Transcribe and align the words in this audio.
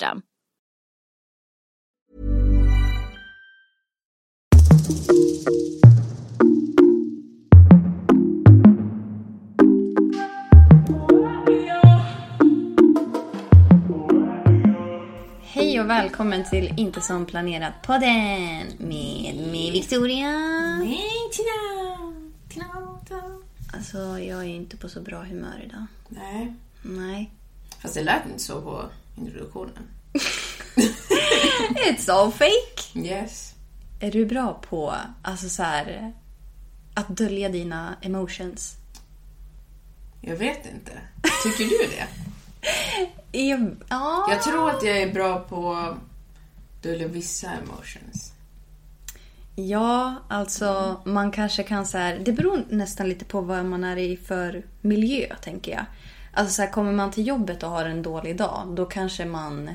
Hej 0.00 0.10
och 15.80 15.90
välkommen 15.90 16.44
till 16.44 16.74
Inte 16.76 17.00
som 17.00 17.26
planerat 17.26 17.72
podden 17.82 18.66
med 18.78 19.34
mig 19.36 19.70
Victoria. 19.72 20.30
Nej, 20.78 21.10
Tina! 21.32 22.12
Tina, 22.48 22.98
Tina. 23.08 23.38
Alltså 23.72 23.98
jag 23.98 24.40
är 24.40 24.44
inte 24.44 24.76
på 24.76 24.88
så 24.88 25.00
bra 25.00 25.22
humör 25.22 25.62
idag. 25.64 25.86
Nej, 26.08 26.54
Nej. 26.82 27.30
fast 27.82 27.94
det 27.94 28.02
lät 28.02 28.26
inte 28.26 28.42
så 28.42 28.60
på 28.60 28.84
introduktionen. 29.20 29.88
It's 31.74 32.12
all 32.12 32.32
fake! 32.32 32.98
Yes. 32.98 33.54
Är 34.00 34.10
du 34.10 34.26
bra 34.26 34.60
på 34.68 34.94
alltså 35.22 35.48
så 35.48 35.62
här, 35.62 36.12
att 36.94 37.16
dölja 37.16 37.48
dina 37.48 37.96
emotions? 38.02 38.76
Jag 40.20 40.36
vet 40.36 40.66
inte. 40.66 40.92
Tycker 41.42 41.64
du 41.64 41.90
det? 41.96 42.06
Jag, 43.38 43.76
ja. 43.88 44.26
Jag 44.30 44.42
tror 44.42 44.70
att 44.70 44.82
jag 44.82 44.98
är 44.98 45.12
bra 45.12 45.40
på 45.40 45.72
att 45.72 45.96
dölja 46.82 47.08
vissa 47.08 47.50
emotions. 47.50 48.32
Ja, 49.56 50.14
alltså 50.28 51.00
man 51.04 51.32
kanske 51.32 51.62
kan 51.62 51.86
så 51.86 51.98
här, 51.98 52.18
Det 52.18 52.32
beror 52.32 52.64
nästan 52.68 53.08
lite 53.08 53.24
på 53.24 53.40
vad 53.40 53.64
man 53.64 53.84
är 53.84 53.96
i 53.96 54.16
för 54.16 54.62
miljö, 54.80 55.34
tänker 55.42 55.72
jag. 55.72 55.84
Alltså 56.32 56.54
så 56.54 56.62
här, 56.62 56.70
kommer 56.70 56.92
man 56.92 57.10
till 57.10 57.26
jobbet 57.26 57.62
och 57.62 57.70
har 57.70 57.84
en 57.84 58.02
dålig 58.02 58.36
dag, 58.36 58.72
då 58.76 58.86
kanske 58.86 59.24
man 59.24 59.70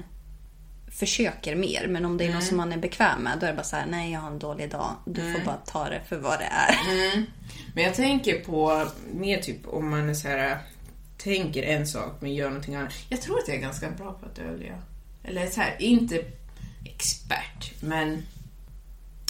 försöker 0.92 1.56
mer. 1.56 1.88
Men 1.88 2.06
om 2.06 2.18
det 2.18 2.26
är 2.26 2.34
något 2.34 2.44
som 2.44 2.58
man 2.58 2.74
är 2.74 2.78
bekväm 2.78 3.22
med, 3.22 3.38
då 3.40 3.46
är 3.46 3.50
det 3.50 3.56
bara 3.56 3.64
så 3.64 3.76
här, 3.76 3.86
nej 3.86 4.12
jag 4.12 4.20
har 4.20 4.32
en 4.32 4.40
dålig 4.40 4.72
dag. 4.72 4.96
Du 5.06 5.34
får 5.34 5.46
bara 5.46 5.58
ta 5.66 5.90
det 5.90 6.02
för 6.08 6.18
vad 6.18 6.40
det 6.40 6.46
är. 6.46 6.76
Men 7.74 7.84
jag 7.84 7.94
tänker 7.94 8.40
på 8.40 8.88
mer 9.14 9.42
typ 9.42 9.68
om 9.68 9.90
man 9.90 10.10
är 10.10 10.14
så 10.14 10.28
här 10.28 10.60
tänker 11.18 11.64
en 11.64 11.88
sak 11.88 12.12
men 12.20 12.34
gör 12.34 12.50
någonting 12.50 12.76
annat. 12.76 12.94
Jag 13.10 13.22
tror 13.22 13.40
att 13.40 13.48
jag 13.48 13.58
är 13.58 13.62
ganska 13.62 13.92
bra 13.92 14.14
på 14.14 14.26
att 14.26 14.36
dölja. 14.36 14.82
Eller 15.24 15.48
så 15.48 15.62
här, 15.62 15.76
inte 15.80 16.22
expert, 16.86 17.82
men 17.82 18.26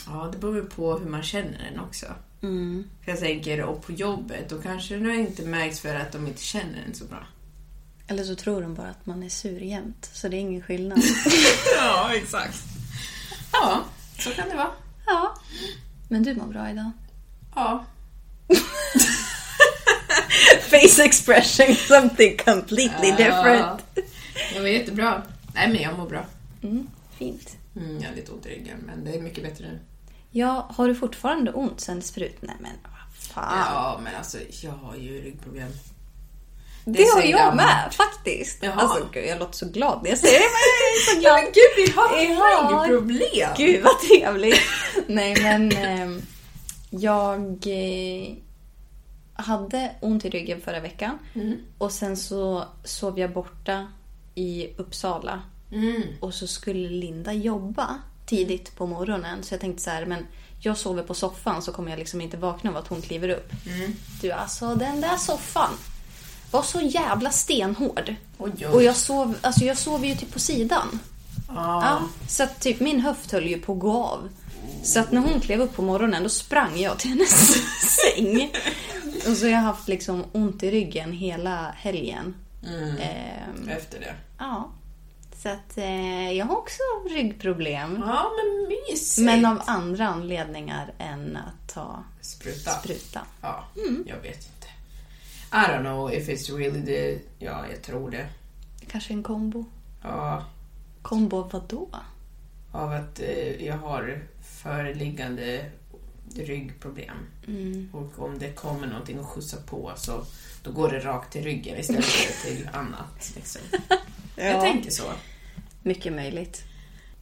ja, 0.07 0.30
det 0.31 0.38
beror 0.38 0.53
väl 0.53 0.66
på 0.66 0.97
hur 0.97 1.09
man 1.09 1.24
känner 1.24 1.69
den 1.72 1.80
också. 1.80 2.06
För 2.41 3.12
jag 3.12 3.19
tänker, 3.19 3.62
och 3.62 3.81
på 3.85 3.91
jobbet, 3.91 4.50
då 4.50 4.62
kanske 4.62 4.96
det 4.96 5.16
inte 5.16 5.41
märks 5.46 5.79
för 5.79 5.96
att 5.96 6.12
de 6.12 6.28
inte 6.28 6.41
känner 6.44 6.81
den 6.85 6.96
så 6.96 7.06
bra. 7.06 7.28
Eller 8.07 8.23
så 8.23 8.35
tror 8.35 8.62
de 8.62 8.73
bara 8.73 8.90
att 8.90 9.06
man 9.06 9.23
är 9.23 9.29
sur 9.29 9.59
jämt, 9.62 10.09
så 10.13 10.28
det 10.28 10.38
är 10.38 10.40
ingen 10.40 10.62
skillnad. 10.62 11.00
Ja, 11.78 12.12
exakt. 12.16 12.63
Ja, 13.51 13.84
så 14.19 14.29
kan 14.29 14.50
det 14.50 14.56
vara. 14.56 14.72
ja. 15.06 15.35
Men 16.07 16.24
du 16.24 16.35
mår 16.35 16.45
bra 16.47 16.69
idag? 16.69 16.91
Ja. 17.56 17.85
Face 20.69 21.03
expression, 21.03 21.75
something 21.75 22.38
completely 22.38 23.12
different. 23.12 23.81
Jag 24.53 24.62
var 24.62 24.68
jättebra. 24.68 25.22
Nej, 25.53 25.68
men 25.68 25.81
jag 25.81 25.97
mår 25.97 26.09
bra. 26.09 26.25
Fint. 27.18 27.57
Mm, 27.75 28.00
jag 28.01 28.09
har 28.09 28.16
lite 28.16 28.31
ont 28.31 28.45
i 28.45 28.50
ryggen, 28.50 28.78
men 28.85 29.03
det 29.06 29.12
är 29.16 29.22
mycket 29.22 29.44
bättre 29.44 29.66
nu. 29.68 29.79
Ja, 30.38 30.68
har 30.75 30.88
du 30.88 30.96
fortfarande 30.96 31.51
ont 31.51 31.81
sen 31.81 32.01
sprut? 32.01 32.38
Nej 32.41 32.56
men 32.59 32.72
vad 32.84 33.16
fan. 33.34 33.57
Ja, 33.73 34.00
men 34.03 34.16
alltså, 34.16 34.38
jag 34.62 34.72
har 34.72 34.96
ju 34.96 35.22
ryggproblem. 35.22 35.69
det 36.85 37.03
har 37.03 37.22
säger 37.22 37.31
jag 37.31 37.41
alla. 37.41 37.56
med 37.56 37.94
faktiskt. 37.94 38.63
Jaha. 38.63 38.74
Alltså 38.74 39.07
gud, 39.13 39.25
jag 39.25 39.40
låter 39.40 39.53
så 39.53 39.66
glad 39.69 40.00
när 40.03 40.09
jag 40.09 40.19
säger 40.19 40.40
det. 40.40 40.45
Men 40.45 40.62
jag 40.81 40.94
är 40.95 41.13
så 41.16 41.19
glad. 41.22 41.35
Men 41.35 41.44
gud, 41.45 41.85
vi 41.85 41.91
har 41.91 42.24
Ja. 42.24 42.84
ryggproblem! 42.84 43.50
Gud 43.57 43.84
vad 43.84 44.00
trevligt. 44.00 44.62
Nej 45.07 45.35
men 45.44 45.72
ehm, 45.72 46.22
jag 46.90 47.41
eh, 47.68 48.34
hade 49.34 49.91
ont 50.01 50.25
i 50.25 50.29
ryggen 50.29 50.62
förra 50.62 50.79
veckan. 50.79 51.19
Och 51.78 51.91
sen 51.91 52.18
så 52.18 52.66
sov 52.84 53.19
jag 53.19 53.34
borta 53.34 53.88
i 54.35 54.68
Uppsala. 54.78 55.41
Och 56.19 56.34
så 56.34 56.47
skulle 56.47 56.90
Linda 56.90 57.34
jobba 57.34 57.95
tidigt 58.25 58.75
på 58.75 58.86
morgonen. 58.88 59.44
Så 59.44 59.53
jag 59.53 59.62
tänkte 59.62 59.84
så 59.84 59.90
här, 59.90 60.06
men 60.06 60.28
jag 60.59 60.78
sover 60.78 61.03
på 61.03 61.13
soffan 61.13 61.62
så 61.62 61.72
kommer 61.72 61.90
jag 61.90 62.00
liksom 62.00 62.22
inte 62.22 62.38
vakna 62.38 62.69
av 62.69 62.78
att 62.78 62.88
hon 62.88 63.02
kliver 63.02 63.30
upp. 63.30 63.52
Du 64.22 64.31
alltså 64.31 64.75
den 64.75 65.02
där 65.02 65.18
soffan 65.18 65.69
var 66.52 66.62
så 66.62 66.81
jävla 66.81 67.31
stenhård. 67.31 68.16
Oj, 68.38 68.52
oj. 68.59 68.66
Och 68.66 68.84
jag 68.84 68.95
sov, 68.95 69.36
alltså 69.42 69.66
jag 69.66 69.77
sov 69.77 70.06
ju 70.06 70.16
typ 70.16 70.33
på 70.33 70.39
sidan. 70.39 71.00
Ja, 71.48 72.01
så 72.27 72.44
att 72.44 72.60
typ 72.62 72.80
min 72.80 73.00
höft 73.00 73.31
höll 73.31 73.48
ju 73.48 73.60
på 73.62 73.74
att 73.74 73.80
gå 73.80 74.04
av. 74.04 74.30
Så 74.83 75.00
att 75.00 75.12
när 75.12 75.21
hon 75.21 75.42
klev 75.42 75.62
upp 75.62 75.75
på 75.75 75.81
morgonen 75.81 76.24
då 76.24 76.30
sprang 76.30 76.80
jag 76.80 77.00
till 77.00 77.10
hennes 77.10 77.56
säng. 78.01 78.51
Och 79.28 79.38
så 79.38 79.45
har 79.45 79.51
jag 79.51 79.60
haft 79.60 79.88
liksom 79.88 80.24
ont 80.31 80.63
i 80.63 80.71
ryggen 80.71 81.12
hela 81.12 81.71
helgen. 81.78 82.36
Ehm, 82.68 83.69
Efter 83.69 84.00
det. 84.00 84.13
ja. 84.38 84.69
Så 85.45 85.50
att 85.51 85.77
eh, 85.77 86.31
jag 86.31 86.45
har 86.45 86.56
också 86.57 86.81
ryggproblem. 87.09 88.03
Ja, 88.06 88.31
men 88.38 88.69
mysigt. 88.69 89.25
Men 89.25 89.45
av 89.45 89.62
andra 89.65 90.07
anledningar 90.07 90.94
än 90.97 91.38
att 91.38 91.74
ta 91.74 92.03
Spruta. 92.21 92.71
spruta. 92.71 93.21
Ja, 93.42 93.63
jag 94.06 94.18
vet 94.18 94.36
inte. 94.38 94.68
I 95.51 95.56
don't 95.71 95.81
know 95.81 96.13
if 96.13 96.27
it's 96.30 96.57
really 96.57 96.86
the... 96.86 97.19
Ja, 97.45 97.65
jag 97.71 97.81
tror 97.81 98.09
det. 98.12 98.27
Kanske 98.88 99.13
en 99.13 99.24
kombo. 99.24 99.65
Ja, 100.01 100.45
Kombo 101.01 101.38
av 101.38 101.51
vad 101.51 101.63
då? 101.68 101.89
av 102.71 102.92
att 102.92 103.19
eh, 103.19 103.65
jag 103.65 103.77
har 103.77 104.24
föreliggande 104.63 105.65
ryggproblem. 106.36 107.18
Och 107.94 108.19
om 108.19 108.39
det 108.39 108.51
kommer 108.51 108.88
någonting 108.88 109.19
att 109.19 109.25
skjutsa 109.25 109.57
på 109.65 109.92
så 109.95 110.24
då 110.63 110.71
går 110.71 110.89
det 110.89 111.00
rakt 111.00 111.31
till 111.33 111.44
ryggen 111.44 111.77
istället 111.80 112.06
för 112.06 112.47
till 112.50 112.69
annat. 112.74 113.31
Liksom. 113.36 113.62
Jag 114.36 114.62
tänker 114.62 114.92
så. 114.92 115.03
Mycket 115.85 116.13
möjligt. 116.13 116.63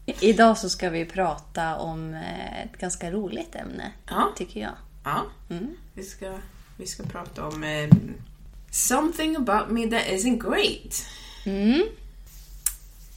Idag 0.05 0.57
så 0.57 0.69
ska 0.69 0.89
vi 0.89 1.05
prata 1.05 1.75
om 1.75 2.13
eh, 2.13 2.63
ett 2.63 2.77
ganska 2.79 3.11
roligt 3.11 3.55
ämne, 3.55 3.91
Ja. 4.09 4.33
tycker 4.35 4.59
jag. 4.59 4.71
Ja. 5.03 5.25
Mm. 5.49 5.75
Vi, 5.93 6.03
ska, 6.03 6.33
vi 6.77 6.87
ska 6.87 7.03
prata 7.03 7.47
om 7.47 7.63
eh, 7.63 7.89
Something 8.71 9.35
about 9.35 9.69
me 9.69 9.87
that 9.87 10.07
isn't 10.07 10.49
great. 10.51 11.05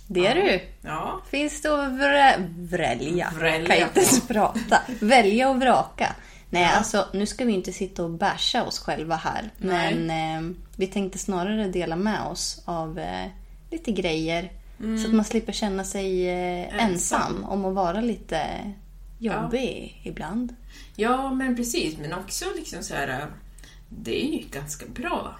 Det 0.06 0.26
är 0.26 0.34
du. 0.34 0.60
Ja. 0.88 1.20
Finns 1.30 1.62
det 1.62 1.68
att 1.86 1.92
vrä... 1.92 2.48
vrälja? 2.58 3.32
Vrälja 3.38 3.66
Kan 3.76 3.86
inte 3.88 4.00
ens 4.00 4.26
prata. 4.28 4.80
Välja 5.00 5.48
och 5.50 5.60
vraka. 5.60 6.14
Nej, 6.50 6.64
alltså 6.64 7.08
nu 7.12 7.26
ska 7.26 7.44
vi 7.44 7.52
inte 7.52 7.72
sitta 7.72 8.04
och 8.04 8.10
basha 8.10 8.64
oss 8.64 8.78
själva 8.78 9.16
här. 9.16 9.50
Nej. 9.58 9.94
Men 9.94 10.10
eh, 10.50 10.56
vi 10.76 10.86
tänkte 10.86 11.18
snarare 11.18 11.68
dela 11.68 11.96
med 11.96 12.22
oss 12.26 12.62
av 12.64 12.98
eh, 12.98 13.26
lite 13.70 13.92
grejer. 13.92 14.52
Så 14.78 15.08
att 15.08 15.14
man 15.14 15.24
slipper 15.24 15.52
känna 15.52 15.84
sig 15.84 16.28
eh, 16.28 16.84
ensam. 16.84 17.44
om 17.44 17.64
att 17.64 17.74
vara 17.74 18.00
lite 18.00 18.72
jobbig 19.18 20.00
ibland. 20.04 20.56
ja, 20.96 21.34
men 21.34 21.56
precis. 21.56 21.98
Men 21.98 22.12
också 22.12 22.44
liksom 22.56 22.82
så 22.82 22.94
här... 22.94 23.26
Det 23.88 24.24
är 24.24 24.32
ju 24.32 24.40
ett 24.40 24.50
ganska 24.50 24.86
bra 24.86 25.36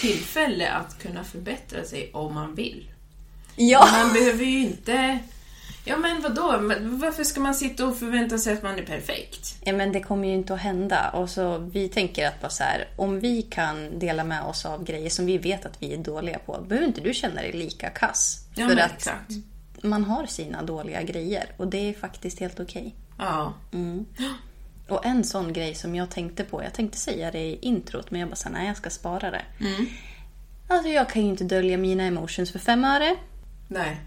tillfälle 0.00 0.70
att 0.72 1.02
kunna 1.02 1.24
förbättra 1.24 1.84
sig 1.84 2.10
om 2.12 2.34
man 2.34 2.54
vill. 2.54 2.90
Ja! 3.56 3.88
Man 3.92 4.12
behöver 4.12 4.44
ju 4.44 4.58
inte... 4.58 5.18
Ja, 5.88 5.96
men 5.96 6.22
vadå? 6.22 6.60
Men 6.60 6.98
Varför 6.98 7.24
ska 7.24 7.40
man 7.40 7.54
sitta 7.54 7.86
och 7.86 7.98
förvänta 7.98 8.38
sig 8.38 8.52
att 8.52 8.62
man 8.62 8.78
är 8.78 8.82
perfekt? 8.82 9.56
Ja, 9.60 9.72
men 9.72 9.92
det 9.92 10.00
kommer 10.00 10.28
ju 10.28 10.34
inte 10.34 10.54
att 10.54 10.60
hända. 10.60 11.10
Och 11.10 11.30
så 11.30 11.58
vi 11.58 11.88
tänker 11.88 12.28
att 12.28 12.40
bara 12.40 12.50
så 12.50 12.62
här, 12.62 12.88
om 12.96 13.20
vi 13.20 13.42
kan 13.42 13.98
dela 13.98 14.24
med 14.24 14.42
oss 14.42 14.66
av 14.66 14.84
grejer 14.84 15.10
som 15.10 15.26
vi 15.26 15.38
vet 15.38 15.66
att 15.66 15.82
vi 15.82 15.94
är 15.94 15.98
dåliga 15.98 16.38
på, 16.38 16.60
behöver 16.68 16.86
inte 16.88 17.00
du 17.00 17.14
känna 17.14 17.34
dig 17.34 17.52
lika 17.52 17.90
kass. 17.90 18.46
Ja, 18.54 18.68
För 18.68 18.74
men 18.74 18.84
att 18.84 18.92
exakt. 18.92 19.30
man 19.82 20.04
har 20.04 20.26
sina 20.26 20.62
dåliga 20.62 21.02
grejer 21.02 21.44
och 21.56 21.68
det 21.68 21.88
är 21.88 21.92
faktiskt 21.94 22.40
helt 22.40 22.60
okej. 22.60 22.94
Ja. 23.18 23.52
Och 24.88 25.06
en 25.06 25.24
sån 25.24 25.52
grej 25.52 25.74
som 25.74 25.94
jag 25.94 26.10
tänkte 26.10 26.44
på, 26.44 26.62
jag 26.62 26.72
tänkte 26.74 26.98
säga 26.98 27.30
det 27.30 27.38
i 27.38 27.58
introt 27.62 28.10
men 28.10 28.20
jag 28.20 28.28
bara 28.28 28.36
sa 28.36 28.48
nej 28.48 28.66
jag 28.66 28.76
ska 28.76 28.90
spara 28.90 29.30
det. 29.30 29.42
Alltså 30.68 30.88
jag 30.88 31.08
kan 31.10 31.22
ju 31.22 31.28
inte 31.28 31.44
dölja 31.44 31.78
mina 31.78 32.02
emotions 32.02 32.52
för 32.52 32.58
fem 32.58 32.84
öre. 32.84 33.16
Nej. 33.68 34.00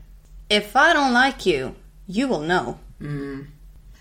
If 0.57 0.75
I 0.75 0.93
don't 0.93 1.13
like 1.25 1.49
you, 1.49 1.71
you 2.07 2.27
will 2.27 2.47
know. 2.47 2.75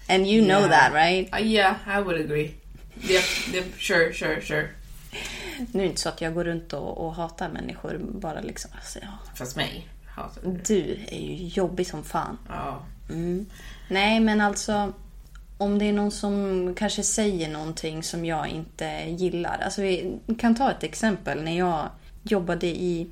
And 0.08 0.26
you 0.26 0.42
know 0.44 0.60
Yeah. 0.60 0.70
that 0.70 0.92
right? 0.92 1.32
Uh, 1.34 1.46
yeah, 1.46 1.76
I 1.86 2.00
would 2.02 2.20
agree. 2.20 2.54
Yep, 3.02 3.24
yep, 3.54 3.64
sure, 3.78 4.12
sure, 4.12 4.40
sure. 4.42 4.68
Nu 5.72 5.80
är 5.80 5.84
det 5.84 5.86
inte 5.86 6.00
så 6.00 6.08
att 6.08 6.20
jag 6.20 6.34
går 6.34 6.44
runt 6.44 6.72
och, 6.72 6.98
och 7.06 7.14
hatar 7.14 7.48
människor 7.48 7.98
bara 8.02 8.40
liksom. 8.40 8.70
Alltså, 8.74 8.98
ja. 9.02 9.08
Fast 9.34 9.56
mig 9.56 9.88
hatar 10.06 10.42
du. 10.42 10.60
Du 10.66 10.98
är 11.08 11.20
ju 11.20 11.46
jobbig 11.46 11.86
som 11.86 12.04
fan. 12.04 12.38
Ja. 12.48 12.82
Nej, 13.88 14.20
men 14.20 14.40
alltså 14.40 14.92
om 15.58 15.78
det 15.78 15.84
är 15.84 15.92
någon 15.92 16.10
som 16.10 16.74
kanske 16.78 17.02
säger 17.02 17.48
någonting 17.48 18.02
som 18.02 18.24
jag 18.24 18.48
inte 18.48 19.04
gillar. 19.18 19.58
Alltså 19.64 19.82
vi 19.82 20.18
kan 20.38 20.54
ta 20.54 20.70
ett 20.70 20.82
exempel. 20.82 21.42
När 21.42 21.58
jag 21.58 21.88
jobbade 22.22 22.66
i 22.66 23.10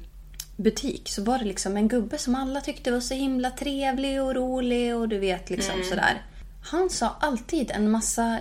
butik 0.58 1.08
så 1.08 1.22
var 1.22 1.38
det 1.38 1.44
liksom 1.44 1.76
en 1.76 1.88
gubbe 1.88 2.19
som 2.19 2.34
alla 2.34 2.60
tyckte 2.60 2.90
var 2.90 3.00
så 3.00 3.14
himla 3.14 3.50
trevlig 3.50 4.22
och 4.22 4.34
rolig 4.34 4.96
och 4.96 5.08
du 5.08 5.19
vet 5.19 5.50
liksom 5.50 5.82
sådär. 5.88 6.22
Han 6.62 6.90
sa 6.90 7.16
alltid 7.20 7.70
en 7.70 7.90
massa 7.90 8.40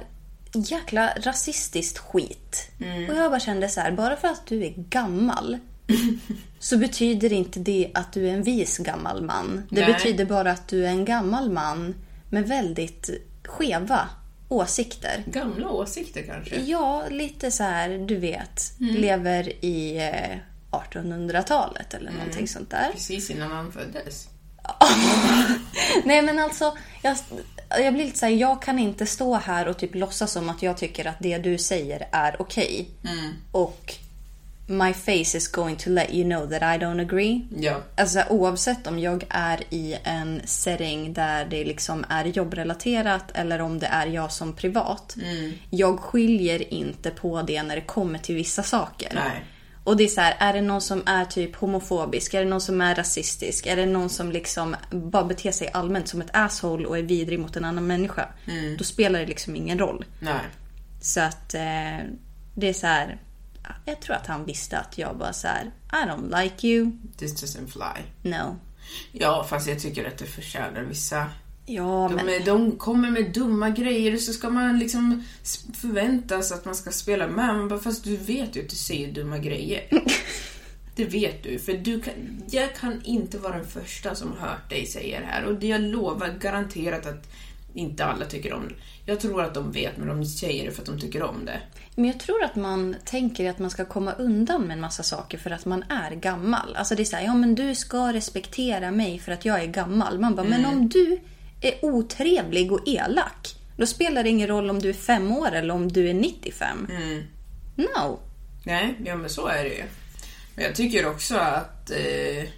jäkla 0.54 1.14
rasistiskt 1.18 1.98
skit. 1.98 2.72
Och 3.10 3.16
jag 3.16 3.32
bara 3.32 3.40
kände 3.40 3.70
så 3.70 3.82
här, 3.82 3.92
bara 3.92 4.16
för 4.16 4.28
att 4.28 4.46
du 4.46 4.66
är 4.66 4.74
gammal 4.90 5.58
så 6.60 6.78
betyder 6.78 7.34
inte 7.34 7.60
det 7.60 7.92
att 7.94 8.14
du 8.14 8.30
är 8.30 8.34
en 8.34 8.44
vis 8.44 8.78
gammal 8.78 9.22
man. 9.24 9.68
Det 9.70 9.82
Nej. 9.82 9.94
betyder 9.94 10.26
bara 10.26 10.52
att 10.52 10.68
du 10.68 10.86
är 10.86 10.90
en 10.90 11.06
gammal 11.06 11.52
man 11.52 11.96
med 12.30 12.48
väldigt 12.48 13.10
skeva 13.46 14.10
åsikter. 14.50 15.24
Gamla 15.26 15.70
åsikter 15.70 16.22
kanske? 16.22 16.62
Ja, 16.62 17.04
lite 17.10 17.52
så 17.52 17.64
här, 17.64 17.90
du 18.08 18.16
vet, 18.16 18.74
lever 18.80 19.66
i 19.66 19.98
eh, 19.98 20.38
1800-talet 20.80 21.94
eller 21.94 22.12
någonting 22.12 22.48
sånt 22.48 22.70
där. 22.70 22.92
Precis 22.92 23.30
innan 23.30 23.52
han 23.52 23.72
föddes. 23.72 24.28
Nej 26.06 26.22
men 26.22 26.40
alltså, 26.40 26.78
jag, 27.02 27.18
jag 27.70 27.94
blir 27.94 28.06
lite 28.06 28.20
så 28.20 28.26
här, 28.26 28.34
jag 28.34 28.62
kan 28.62 28.80
inte 28.80 29.06
stå 29.06 29.36
här 29.36 29.68
och 29.68 29.78
typ 29.78 29.96
låtsas 29.96 30.32
som 30.32 30.50
att 30.50 30.64
jag 30.64 30.78
tycker 30.78 31.08
att 31.08 31.20
det 31.20 31.38
du 31.38 31.58
säger 31.58 32.08
är 32.12 32.42
okej. 32.42 32.90
Och 33.52 33.94
my 34.68 34.94
face 34.94 35.38
is 35.38 35.48
going 35.48 35.76
to 35.76 35.90
let 35.90 36.14
you 36.14 36.24
know 36.24 36.46
that 36.48 36.62
I 36.62 36.86
don't 36.86 37.02
agree. 37.02 37.48
Ja. 37.58 37.82
Alltså 37.96 38.24
oavsett 38.30 38.88
om 38.88 39.00
jag 39.00 39.26
är 39.30 39.64
i 39.70 39.98
en 40.04 40.42
setting 40.46 41.14
där 41.14 41.46
det 41.46 41.66
liksom 41.66 42.06
är 42.10 42.26
jobbrelaterat 42.26 43.32
eller 43.34 43.62
om 43.62 43.80
det 43.80 43.88
är 43.88 44.08
jag 44.08 44.32
som 44.32 44.54
privat. 44.54 45.16
Jag 45.70 46.00
skiljer 46.00 46.74
inte 46.74 47.12
på 47.12 47.42
det 47.42 47.64
när 47.64 47.76
det 47.76 47.82
kommer 47.82 48.20
till 48.20 48.36
vissa 48.36 48.64
saker. 48.64 49.12
Nej. 49.14 49.44
Och 49.88 49.98
det 49.98 50.04
är 50.04 50.08
så 50.08 50.22
här, 50.22 50.36
är 50.40 50.54
det 50.54 50.62
någon 50.62 50.82
som 50.82 51.04
är 51.06 51.26
typ 51.26 51.56
homofobisk? 51.56 52.34
Är 52.34 52.40
det 52.40 52.50
någon 52.50 52.62
som 52.62 52.82
är 52.82 52.96
rasistisk? 52.96 53.66
Är 53.66 53.76
det 53.76 53.86
någon 53.86 54.10
som 54.10 54.32
liksom 54.32 54.76
bara 54.92 55.24
beter 55.24 55.52
sig 55.52 55.70
allmänt 55.74 56.08
som 56.08 56.22
ett 56.22 56.30
asshole 56.34 56.86
och 56.86 56.98
är 56.98 57.02
vidrig 57.02 57.40
mot 57.40 57.56
en 57.56 57.66
annan 57.66 57.88
människa? 57.88 58.30
Då 58.78 58.84
spelar 58.84 59.20
det 59.20 59.26
liksom 59.26 59.56
ingen 59.56 59.80
roll. 59.80 60.06
Nej. 60.20 60.42
Så 61.02 61.22
att 61.22 61.54
eh, 61.54 62.00
det 62.56 62.70
är 62.70 62.74
så 62.74 62.88
här. 62.88 63.22
Jag 63.86 64.00
tror 64.02 64.16
att 64.16 64.28
han 64.28 64.46
visste 64.46 64.78
att 64.78 64.98
jag 64.98 65.18
bara 65.18 65.34
så 65.34 65.48
här, 65.48 65.72
I 65.92 66.10
don't 66.10 66.44
like 66.44 66.68
you. 66.68 66.92
This 67.18 67.44
doesn't 67.44 67.68
fly. 67.68 68.30
No. 68.32 68.56
Ja, 69.12 69.46
fast 69.50 69.68
jag 69.68 69.80
tycker 69.80 70.08
att 70.08 70.18
det 70.18 70.26
förtjänar 70.26 70.82
vissa. 70.82 71.26
Ja, 71.70 72.12
De, 72.18 72.26
men... 72.26 72.46
de 72.46 72.72
kommer 72.72 73.12
med 73.12 73.34
dumma 73.34 73.70
grejer 73.70 74.18
så 74.18 74.34
ska 74.34 74.50
man 74.50 74.80
liksom 74.80 75.24
förväntas 75.74 76.52
att 76.52 76.66
man 76.66 76.76
ska 76.76 76.92
spela 76.92 77.28
med. 77.28 77.56
Man 77.56 77.68
bara, 77.68 77.80
fast 77.80 78.04
du 78.04 78.18
vet 78.18 78.56
ju 78.56 78.62
att 78.62 78.70
du 78.70 78.76
säger 78.76 79.12
dumma 79.12 79.38
grejer. 79.38 79.82
Det 80.96 81.06
vet 81.06 81.44
du, 81.44 81.60
för 81.60 81.74
du 81.74 82.02
kan, 82.02 82.14
jag 82.50 82.76
kan 82.76 83.02
inte 83.04 83.38
vara 83.38 83.58
den 83.58 83.66
första 83.66 84.16
som 84.16 84.32
har 84.32 84.48
hört 84.48 84.70
dig 84.70 84.86
säga 84.86 85.20
det 85.20 85.26
här. 85.26 85.46
Och 85.46 85.64
jag 85.64 85.82
lovar 85.82 86.30
garanterat 86.40 87.06
att 87.06 87.30
inte 87.74 88.06
alla 88.06 88.26
tycker 88.26 88.54
om 88.54 88.68
det. 88.68 88.74
Jag 89.06 89.20
tror 89.20 89.44
att 89.44 89.54
de 89.54 89.72
vet, 89.72 89.98
men 89.98 90.08
de 90.08 90.26
säger 90.26 90.66
det 90.66 90.72
för 90.72 90.82
att 90.82 90.88
de 90.88 91.00
tycker 91.00 91.24
om 91.24 91.46
det. 91.46 91.60
Men 91.96 92.06
jag 92.06 92.20
tror 92.20 92.44
att 92.44 92.56
man 92.56 92.96
tänker 93.06 93.50
att 93.50 93.60
man 93.60 93.70
ska 93.70 93.86
komma 93.86 94.14
undan 94.14 94.62
med 94.62 94.74
en 94.74 94.82
massa 94.82 95.04
saker 95.04 95.38
för 95.38 95.52
att 95.52 95.66
man 95.66 95.84
är 95.84 96.12
gammal. 96.12 96.76
Alltså 96.76 96.96
det 96.96 97.04
är 97.04 97.06
såhär, 97.06 97.24
ja 97.24 97.34
men 97.34 97.56
du 97.56 97.76
ska 97.76 98.14
respektera 98.14 98.92
mig 98.92 99.20
för 99.20 99.32
att 99.32 99.46
jag 99.46 99.64
är 99.64 99.68
gammal. 99.68 100.20
Man 100.20 100.36
bara, 100.36 100.48
men 100.48 100.66
om 100.66 100.90
du 100.90 101.20
är 101.62 101.86
otrevlig 101.86 102.72
och 102.72 102.88
elak, 102.88 103.56
då 103.78 103.86
spelar 103.86 104.24
det 104.24 104.30
ingen 104.30 104.48
roll 104.48 104.70
om 104.70 104.80
du 104.80 104.90
är 104.90 104.94
fem 104.94 105.32
år 105.32 105.52
eller 105.52 105.74
om 105.74 105.92
du 105.92 106.10
är 106.10 106.14
95. 106.14 106.88
No. 107.76 108.20
Nej, 108.64 108.96
ja 109.06 109.16
men 109.16 109.30
så 109.30 109.48
är 109.48 109.64
det 109.64 109.70
ju. 109.70 109.84
Men 110.56 110.66
jag 110.66 110.76
tycker 110.76 111.08
också 111.08 111.38
att, 111.38 111.92
eh, 111.92 112.50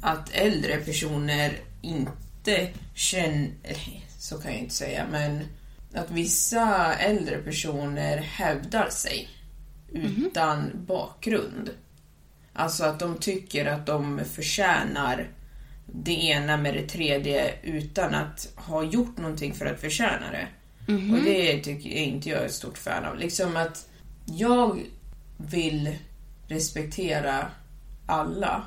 att 0.00 0.30
äldre 0.32 0.76
personer 0.76 1.60
inte 1.82 2.68
känner... 2.94 3.52
Så 4.18 4.38
kan 4.38 4.52
jag 4.52 4.60
inte 4.60 4.74
säga, 4.74 5.06
men 5.10 5.44
att 5.94 6.10
vissa 6.10 6.94
äldre 6.94 7.38
personer 7.38 8.16
hävdar 8.16 8.88
sig 8.90 9.28
utan 9.92 10.70
bakgrund. 10.86 11.70
Alltså 12.52 12.84
att 12.84 12.98
de 12.98 13.18
tycker 13.18 13.66
att 13.66 13.86
de 13.86 14.20
förtjänar 14.34 15.28
det 15.94 16.24
ena 16.24 16.56
med 16.56 16.74
det 16.74 16.88
tredje 16.88 17.54
utan 17.62 18.14
att 18.14 18.52
ha 18.56 18.84
gjort 18.84 19.18
någonting 19.18 19.54
för 19.54 19.66
att 19.66 19.80
förtjäna 19.80 20.30
det. 20.30 20.48
Och 21.12 21.24
det 21.24 21.60
tycker 21.60 21.90
inte 21.90 22.28
jag 22.28 22.42
är 22.42 22.46
ett 22.46 22.52
stort 22.52 22.78
fan 22.78 23.04
av. 23.04 23.18
Liksom 23.18 23.56
att 23.56 23.88
jag 24.26 24.80
vill 25.36 25.96
respektera 26.48 27.46
alla 28.06 28.66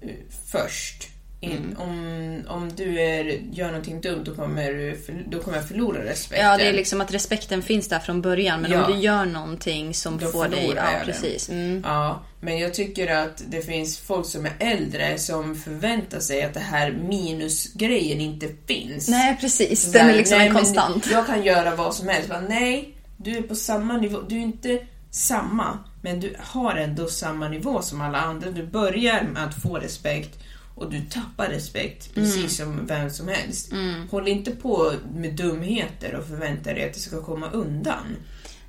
eh, 0.00 0.14
först. 0.52 1.08
In, 1.44 1.76
om, 1.78 2.44
om 2.48 2.72
du 2.76 3.00
är, 3.00 3.24
gör 3.52 3.66
någonting 3.66 4.00
dumt 4.00 4.22
då 4.24 4.34
kommer, 4.34 4.72
du 4.72 5.24
då 5.28 5.38
kommer 5.42 5.56
jag 5.58 5.68
förlora 5.68 6.04
respekten. 6.04 6.46
Ja, 6.46 6.56
det 6.56 6.66
är 6.66 6.72
liksom 6.72 7.00
att 7.00 7.14
respekten 7.14 7.62
finns 7.62 7.88
där 7.88 7.98
från 7.98 8.22
början. 8.22 8.60
Men 8.60 8.70
Ja. 8.70 8.84
om 8.86 8.92
du 8.92 8.98
gör 8.98 9.24
någonting 9.24 9.94
som 9.94 10.18
Då 10.18 10.26
får 10.26 10.48
dig... 10.48 10.72
Ja, 10.76 10.82
precis. 11.04 11.48
Mm. 11.48 11.82
Ja, 11.86 12.22
men 12.40 12.58
jag 12.58 12.74
tycker 12.74 13.16
att 13.16 13.42
det 13.48 13.62
finns 13.62 13.98
folk 13.98 14.26
som 14.26 14.46
är 14.46 14.52
äldre 14.58 15.18
som 15.18 15.56
förväntar 15.56 16.20
sig 16.20 16.42
att 16.42 16.54
det 16.54 16.60
här 16.60 16.92
minusgrejen 16.92 18.20
inte 18.20 18.48
finns. 18.66 19.08
Nej, 19.08 19.36
precis. 19.40 19.92
Den 19.92 20.08
är 20.08 20.14
liksom 20.16 20.38
nej, 20.38 20.46
en 20.46 20.52
men 20.52 20.62
konstant. 20.62 21.08
Jag 21.12 21.26
kan 21.26 21.42
göra 21.42 21.76
vad 21.76 21.94
som 21.94 22.08
helst. 22.08 22.28
Bara, 22.28 22.40
nej, 22.40 22.94
du 23.16 23.36
är 23.36 23.42
på 23.42 23.54
samma 23.54 23.96
nivå. 23.96 24.18
Du 24.28 24.36
är 24.36 24.40
inte 24.40 24.78
samma, 25.10 25.78
men 26.02 26.20
du 26.20 26.36
har 26.38 26.74
ändå 26.74 27.06
samma 27.06 27.48
nivå 27.48 27.82
som 27.82 28.00
alla 28.00 28.20
andra. 28.20 28.50
Du 28.50 28.66
börjar 28.66 29.22
med 29.22 29.44
att 29.44 29.62
få 29.62 29.76
respekt 29.76 30.38
och 30.82 30.90
du 30.90 31.00
tappar 31.00 31.48
respekt 31.48 32.16
Mm. 32.16 32.28
precis 32.28 32.56
som 32.56 32.86
vem 32.86 33.10
som 33.10 33.28
helst. 33.28 33.72
Håll 34.10 34.28
inte 34.28 34.50
på 34.50 34.92
med 35.14 35.34
dumheter 35.34 36.14
och 36.14 36.26
förvänta 36.26 36.74
dig 36.74 36.88
att 36.88 36.94
det 36.94 37.00
ska 37.00 37.22
komma 37.22 37.50
undan. 37.50 38.16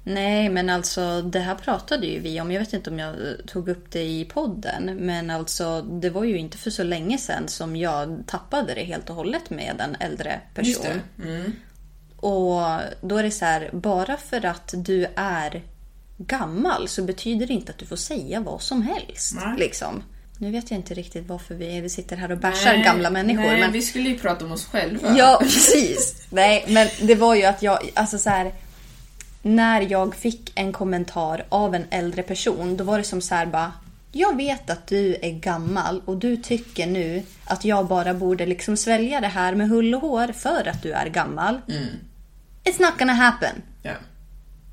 Nej, 0.05 0.49
men 0.49 0.69
alltså 0.69 1.21
det 1.21 1.39
här 1.39 1.55
pratade 1.55 2.07
ju 2.07 2.19
vi 2.19 2.41
om. 2.41 2.51
Jag 2.51 2.59
vet 2.59 2.73
inte 2.73 2.89
om 2.89 2.99
jag 2.99 3.09
eh, 3.09 3.33
tog 3.47 3.69
upp 3.69 3.91
det 3.91 4.03
i 4.03 4.25
podden. 4.25 4.95
Men 4.99 5.29
alltså 5.29 5.81
det 5.81 6.09
var 6.09 6.23
ju 6.23 6.37
inte 6.37 6.57
för 6.57 6.69
så 6.69 6.83
länge 6.83 7.17
sedan 7.17 7.47
som 7.47 7.75
jag 7.75 8.23
tappade 8.27 8.73
det 8.73 8.83
helt 8.83 9.09
och 9.09 9.15
hållet 9.15 9.49
med 9.49 9.81
en 9.81 9.95
äldre 10.11 10.41
person. 10.53 11.01
Mm. 11.23 11.51
Och 12.15 12.61
då 13.01 13.17
är 13.17 13.23
det 13.23 13.31
så 13.31 13.45
här, 13.45 13.69
bara 13.73 14.17
för 14.17 14.45
att 14.45 14.73
du 14.77 15.07
är 15.15 15.63
gammal 16.17 16.87
så 16.87 17.03
betyder 17.03 17.47
det 17.47 17.53
inte 17.53 17.71
att 17.71 17.77
du 17.77 17.85
får 17.85 17.95
säga 17.95 18.39
vad 18.39 18.61
som 18.61 18.81
helst. 18.81 19.35
Nej. 19.35 19.57
Liksom. 19.57 20.03
Nu 20.37 20.51
vet 20.51 20.71
jag 20.71 20.79
inte 20.79 20.93
riktigt 20.93 21.27
varför 21.27 21.55
vi, 21.55 21.81
vi 21.81 21.89
sitter 21.89 22.17
här 22.17 22.31
och 22.31 22.37
bashar 22.37 22.75
gamla 22.75 23.09
människor. 23.09 23.43
Nej, 23.43 23.59
men... 23.59 23.71
vi 23.71 23.81
skulle 23.81 24.09
ju 24.09 24.19
prata 24.19 24.45
om 24.45 24.51
oss 24.51 24.65
själva. 24.65 25.17
Ja, 25.17 25.37
precis. 25.41 26.27
Nej, 26.29 26.65
men 26.67 26.87
det 27.01 27.15
var 27.15 27.35
ju 27.35 27.43
att 27.43 27.63
jag, 27.63 27.79
alltså 27.93 28.17
så 28.17 28.29
här, 28.29 28.53
när 29.41 29.91
jag 29.91 30.15
fick 30.15 30.51
en 30.55 30.73
kommentar 30.73 31.45
av 31.49 31.75
en 31.75 31.85
äldre 31.89 32.23
person, 32.23 32.77
då 32.77 32.83
var 32.83 32.97
det 32.97 33.03
som 33.03 33.21
så 33.21 33.35
här 33.35 33.45
bara, 33.45 33.71
jag 34.11 34.37
vet 34.37 34.69
att 34.69 34.87
du 34.87 35.15
är 35.21 35.31
gammal 35.31 36.01
och 36.05 36.17
du 36.17 36.37
tycker 36.37 36.87
nu 36.87 37.23
att 37.45 37.65
jag 37.65 37.87
bara 37.87 38.13
borde 38.13 38.45
liksom 38.45 38.77
svälja 38.77 39.21
det 39.21 39.27
här 39.27 39.55
med 39.55 39.69
hull 39.69 39.95
och 39.95 40.01
hår 40.01 40.27
för 40.27 40.67
att 40.67 40.81
du 40.81 40.91
är 40.91 41.07
gammal. 41.07 41.61
It's 42.63 42.81
not 42.81 42.99
gonna 42.99 43.13
happen. 43.13 43.61
Ja. 43.81 43.91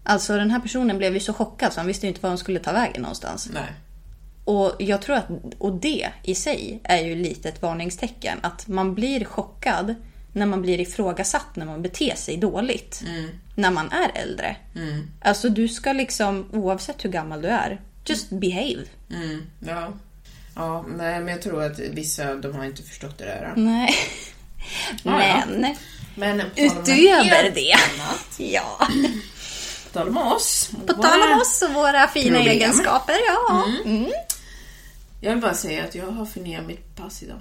Alltså 0.05 0.37
den 0.37 0.50
här 0.50 0.61
personen 0.61 0.99
blev 0.99 1.14
ju 1.14 1.21
så 1.21 1.33
chockad 1.33 1.73
så 1.73 1.81
han 1.81 1.87
visste 1.87 2.07
ju 2.07 2.09
inte 2.09 2.21
var 2.23 2.31
han 2.31 2.38
skulle 2.38 2.61
ta 2.61 2.73
vägen 2.73 3.02
någonstans. 3.02 3.49
Nej. 3.55 3.73
Och 4.44 4.73
jag 4.78 5.02
tror 5.02 5.16
att 5.16 5.28
och 5.59 5.73
det 5.73 6.09
i 6.23 6.35
sig 6.35 6.80
är 6.85 6.99
ju 7.04 7.14
lite 7.14 7.49
ett 7.49 7.62
varningstecken. 7.62 8.38
Att 8.42 8.68
man 8.68 8.94
blir 8.94 9.25
chockad 9.25 9.94
när 10.32 10.47
man 10.47 10.62
blir 10.62 10.80
ifrågasatt 10.80 11.56
när 11.56 11.66
man 11.66 11.82
beter 11.82 12.14
sig 12.14 12.37
dåligt. 12.37 13.02
När 13.54 13.70
man 13.70 13.90
är 13.92 14.11
äldre. 14.23 14.56
Alltså 15.23 15.49
du 15.49 15.68
ska 15.68 15.92
liksom, 15.92 16.49
oavsett 16.52 17.04
hur 17.04 17.11
gammal 17.11 17.42
du 17.42 17.49
är, 17.49 17.80
just 18.06 18.30
behave. 18.30 18.85
Mm. 19.11 19.42
Ja. 19.61 19.92
Ja, 20.54 20.85
nej, 20.97 21.20
men 21.20 21.28
jag 21.28 21.42
tror 21.42 21.62
att 21.64 21.78
vissa, 21.78 22.35
de 22.35 22.54
har 22.54 22.64
inte 22.64 22.82
förstått 22.82 23.18
det 23.18 23.25
där. 23.25 23.52
Nej. 23.56 23.94
Ja, 25.02 25.25
ja. 25.26 25.42
Men 25.49 25.76
Men 26.14 26.38
på 26.40 26.47
tal 26.56 26.76
om 26.76 26.82
utöver 26.82 27.50
det. 27.54 27.73
annat, 27.73 28.35
Ja. 28.38 28.87
Tal 29.92 30.09
om 30.09 30.16
oss. 30.16 30.70
På 30.87 30.92
tal 30.92 31.23
om 31.32 31.40
oss 31.40 31.62
och 31.62 31.75
våra 31.75 32.09
fina 32.09 32.37
Problem. 32.37 32.52
egenskaper. 32.56 33.16
Ja. 33.28 33.64
Mm. 33.85 34.11
Jag 35.20 35.30
vill 35.32 35.40
bara 35.40 35.54
säga 35.54 35.85
att 35.85 35.94
jag 35.94 36.06
har 36.11 36.26
förnyat 36.26 36.66
mitt 36.66 36.97
pass 36.97 37.23
idag. 37.23 37.40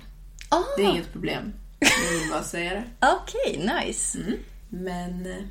Ah, 0.49 0.63
Det 0.77 0.83
är 0.83 0.89
inget 0.89 1.11
problem. 1.11 1.53
Jag 1.79 2.19
vill 2.19 2.29
bara 2.31 2.43
säga 2.43 2.73
det. 2.73 2.83
Okej, 3.21 3.71
nice. 3.85 4.17
Men 4.69 5.25
eh, 5.25 5.43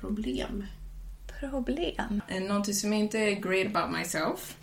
problem. 0.00 0.64
Problem. 1.40 2.20
Eh, 2.28 2.42
Någonting 2.42 2.74
som 2.74 2.92
inte 2.92 3.18
är 3.18 3.30
great 3.32 3.66
about 3.76 3.98
myself 3.98 4.56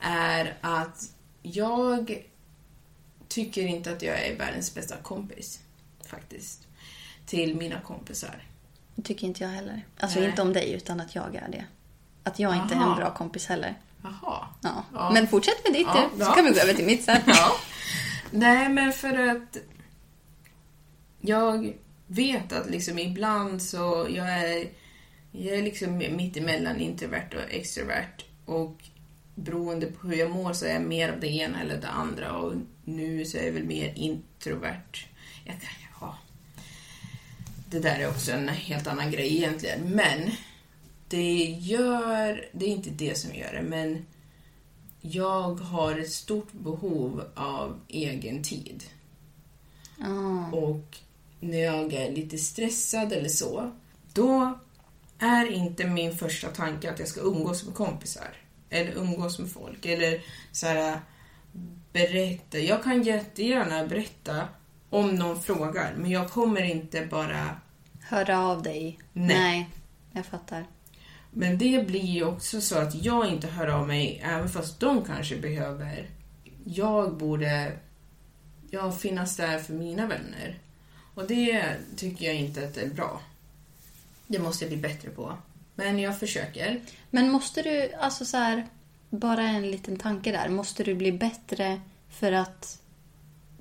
är 0.00 0.56
att 0.60 1.02
jag 1.42 2.22
tycker 3.28 3.62
inte 3.62 3.92
att 3.92 4.02
jag 4.02 4.26
är 4.26 4.36
världens 4.38 4.74
bästa 4.74 4.96
kompis. 4.96 5.60
Faktiskt. 6.06 6.60
Till 7.26 7.56
mina 7.56 7.80
kompisar. 7.80 8.42
Tycker 9.04 9.26
inte 9.26 9.42
jag 9.42 9.50
heller. 9.50 9.86
Alltså 9.98 10.18
Nej. 10.18 10.28
inte 10.28 10.42
om 10.42 10.52
dig, 10.52 10.72
utan 10.72 11.00
att 11.00 11.14
jag 11.14 11.34
är 11.34 11.48
det. 11.48 11.64
Att 12.22 12.38
jag 12.38 12.56
inte 12.56 12.74
är 12.74 12.80
en 12.80 12.96
bra 12.96 13.14
kompis 13.14 13.46
heller. 13.46 13.74
Jaha. 14.02 14.48
Ja. 14.62 14.84
Ja. 14.92 15.10
Men 15.12 15.28
fortsätt 15.28 15.64
med 15.64 15.72
ditt 15.72 15.86
Ja, 15.86 16.08
du, 16.12 16.24
så 16.24 16.30
ja. 16.30 16.34
kan 16.34 16.44
vi 16.44 16.50
gå 16.50 16.60
över 16.60 16.74
till 16.74 16.86
mitt 16.86 17.04
sen. 17.04 17.20
Ja. 17.26 17.56
Nej, 18.30 18.68
men 18.68 18.92
för 18.92 19.28
att 19.28 19.56
jag 21.20 21.72
vet 22.06 22.52
att 22.52 22.70
liksom 22.70 22.98
ibland 22.98 23.62
så 23.62 24.06
jag 24.10 24.28
är 24.28 24.68
jag 25.32 25.58
är 25.58 25.62
liksom 25.62 25.98
mitt 25.98 26.36
emellan 26.36 26.80
introvert 26.80 27.28
och 27.34 27.50
extrovert 27.50 28.24
och 28.44 28.82
beroende 29.34 29.86
på 29.86 30.06
hur 30.06 30.16
jag 30.16 30.30
mår 30.30 30.52
så 30.52 30.66
är 30.66 30.72
jag 30.72 30.82
mer 30.82 31.12
av 31.12 31.20
det 31.20 31.28
ena 31.28 31.60
eller 31.60 31.80
det 31.80 31.88
andra 31.88 32.32
och 32.32 32.54
nu 32.84 33.24
så 33.24 33.38
är 33.38 33.44
jag 33.44 33.52
väl 33.52 33.64
mer 33.64 33.92
introvert. 33.96 35.06
Jag. 35.44 35.54
Det 37.72 37.80
där 37.80 37.98
är 37.98 38.08
också 38.08 38.32
en 38.32 38.48
helt 38.48 38.86
annan 38.86 39.10
grej 39.10 39.36
egentligen, 39.36 39.80
men 39.80 40.30
det 41.08 41.44
gör, 41.44 42.48
det 42.52 42.64
är 42.64 42.68
inte 42.68 42.90
det 42.90 43.18
som 43.18 43.34
gör 43.34 43.52
det, 43.52 43.62
men 43.62 44.06
jag 45.00 45.54
har 45.54 45.98
ett 45.98 46.12
stort 46.12 46.52
behov 46.52 47.22
av 47.34 47.80
egen 47.88 48.42
tid. 48.42 48.84
Ah. 50.00 50.56
Och 50.56 50.98
när 51.40 51.58
jag 51.58 51.92
är 51.92 52.12
lite 52.12 52.38
stressad 52.38 53.12
eller 53.12 53.28
så, 53.28 53.72
då 54.12 54.58
är 55.18 55.52
inte 55.52 55.86
min 55.86 56.16
första 56.18 56.48
tanke 56.48 56.90
att 56.90 56.98
jag 56.98 57.08
ska 57.08 57.20
umgås 57.20 57.64
med 57.64 57.74
kompisar. 57.74 58.36
Eller 58.70 58.92
umgås 58.92 59.38
med 59.38 59.50
folk. 59.50 59.86
Eller 59.86 60.22
så 60.52 60.66
här, 60.66 61.00
berätta. 61.92 62.58
Jag 62.58 62.82
kan 62.82 63.02
jättegärna 63.02 63.86
berätta 63.86 64.48
om 64.90 65.14
någon 65.14 65.42
frågar, 65.42 65.94
men 65.96 66.10
jag 66.10 66.30
kommer 66.30 66.62
inte 66.62 67.06
bara... 67.06 67.61
Höra 68.12 68.38
av 68.38 68.62
dig. 68.62 68.98
Nej. 69.12 69.68
jag 70.12 70.26
fattar. 70.26 70.66
Men 71.30 71.58
det 71.58 71.86
blir 71.86 72.04
ju 72.04 72.24
också 72.24 72.60
så 72.60 72.78
att 72.78 72.94
jag 73.04 73.28
inte 73.28 73.46
hör 73.46 73.66
av 73.66 73.86
mig, 73.86 74.22
även 74.24 74.48
fast 74.48 74.80
de 74.80 75.04
kanske 75.04 75.36
behöver. 75.36 76.06
Jag 76.64 77.16
borde 77.16 77.72
ja, 78.70 78.92
finnas 78.92 79.36
där 79.36 79.58
för 79.58 79.72
mina 79.72 80.06
vänner. 80.06 80.58
Och 81.14 81.26
det 81.26 81.74
tycker 81.96 82.26
jag 82.26 82.34
inte 82.34 82.64
att 82.64 82.74
det 82.74 82.80
är 82.80 82.90
bra. 82.90 83.20
Det 84.26 84.38
måste 84.38 84.64
jag 84.64 84.72
bli 84.72 84.80
bättre 84.82 85.10
på. 85.10 85.36
Men 85.74 85.98
jag 85.98 86.18
försöker. 86.18 86.80
Men 87.10 87.30
måste 87.30 87.62
du, 87.62 87.92
alltså 87.92 88.24
så 88.24 88.36
här, 88.36 88.66
bara 89.10 89.42
en 89.42 89.70
liten 89.70 89.96
tanke 89.96 90.32
där. 90.32 90.48
Måste 90.48 90.84
du 90.84 90.94
bli 90.94 91.12
bättre 91.12 91.80
för 92.10 92.32
att 92.32 92.81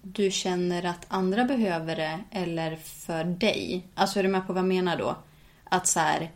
du 0.01 0.31
känner 0.31 0.85
att 0.85 1.05
andra 1.07 1.45
behöver 1.45 1.95
det 1.95 2.19
eller 2.31 2.75
för 2.75 3.23
dig? 3.23 3.87
Alltså 3.93 4.19
är 4.19 4.23
du 4.23 4.29
med 4.29 4.47
på 4.47 4.53
vad 4.53 4.59
jag 4.63 4.67
menar 4.67 4.97
då? 4.97 5.17
Att 5.63 5.87
så 5.87 5.99
här, 5.99 6.31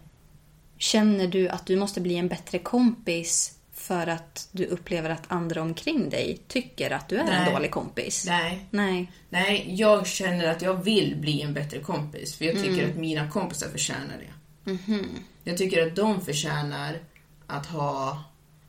känner 0.78 1.28
du 1.28 1.50
att 1.50 1.66
du 1.66 1.76
måste 1.76 2.02
bli 2.02 2.16
en 2.16 2.28
bättre 2.28 2.60
kompis 2.60 3.56
för 3.74 4.08
att 4.08 4.50
du 4.52 4.66
upplever 4.66 5.10
att 5.10 5.24
andra 5.28 5.62
omkring 5.62 6.10
dig 6.10 6.40
tycker 6.48 6.92
att 6.92 7.10
du 7.10 7.16
är 7.16 7.22
en 7.22 7.44
Nej. 7.44 7.54
dålig 7.54 7.72
kompis? 7.72 8.26
Nej. 8.28 8.66
Nej. 8.70 9.12
Nej, 9.30 9.66
jag 9.68 10.08
känner 10.08 10.48
att 10.48 10.62
jag 10.62 10.84
vill 10.84 11.16
bli 11.16 11.42
en 11.42 11.54
bättre 11.54 11.80
kompis. 11.80 12.36
För 12.36 12.46
jag 12.46 12.64
tycker 12.64 12.90
att 12.90 12.96
mina 12.96 13.30
kompisar 13.32 13.70
förtjänar 13.70 14.18
det. 14.20 14.32
Jag 15.44 15.58
tycker 15.58 15.88
att 15.88 15.96
de 15.96 16.22
förtjänar 16.22 17.00
att 17.48 17.66
ha... 17.66 18.24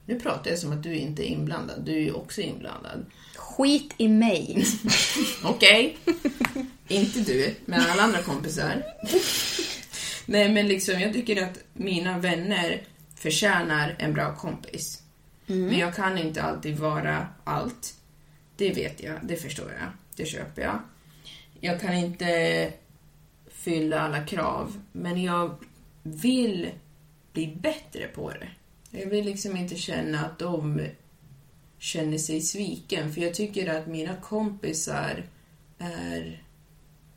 Nu 0.06 0.20
pratar 0.20 0.50
jag 0.50 0.58
som 0.58 0.72
att 0.72 0.82
du 0.82 0.96
inte 0.96 1.28
är 1.28 1.32
inblandad. 1.32 1.82
Du 1.84 1.92
är 1.96 2.00
ju 2.00 2.12
också 2.12 2.40
inblandad. 2.40 3.06
Skit 3.36 3.94
i 3.96 4.08
mig. 4.08 4.64
Okej. 5.44 5.98
inte 6.88 7.20
du, 7.20 7.54
men 7.64 7.80
alla 7.80 8.02
andra 8.02 8.22
kompisar. 8.22 8.82
Nej, 10.26 10.52
men 10.52 10.68
liksom 10.68 11.00
jag 11.00 11.12
tycker 11.12 11.42
att 11.42 11.58
mina 11.72 12.18
vänner 12.18 12.82
förtjänar 13.14 13.96
en 13.98 14.14
bra 14.14 14.36
kompis. 14.36 15.02
Men 15.46 15.78
jag 15.78 15.94
kan 15.94 16.18
inte 16.18 16.42
alltid 16.42 16.78
vara 16.78 17.26
allt. 17.44 17.94
Det 18.56 18.70
vet 18.70 19.02
jag, 19.02 19.14
det 19.22 19.36
förstår 19.36 19.72
jag, 19.80 19.88
det 20.16 20.26
köper 20.26 20.62
jag. 20.62 20.78
Jag 21.60 21.80
kan 21.80 21.94
inte 21.94 22.72
fylla 23.50 24.00
alla 24.00 24.24
krav, 24.26 24.82
men 24.92 25.22
jag 25.22 25.64
vill 26.02 26.70
bli 27.32 27.56
bättre 27.60 28.06
på 28.06 28.30
det. 28.30 28.48
Jag 28.90 29.06
vill 29.10 29.24
liksom 29.24 29.56
inte 29.56 29.76
känna 29.76 30.24
att 30.24 30.38
de 30.38 30.80
känner 31.86 32.18
sig 32.18 32.40
sviken, 32.40 33.12
för 33.12 33.20
jag 33.20 33.34
tycker 33.34 33.74
att 33.74 33.86
mina 33.86 34.16
kompisar 34.16 35.24
är 35.78 36.42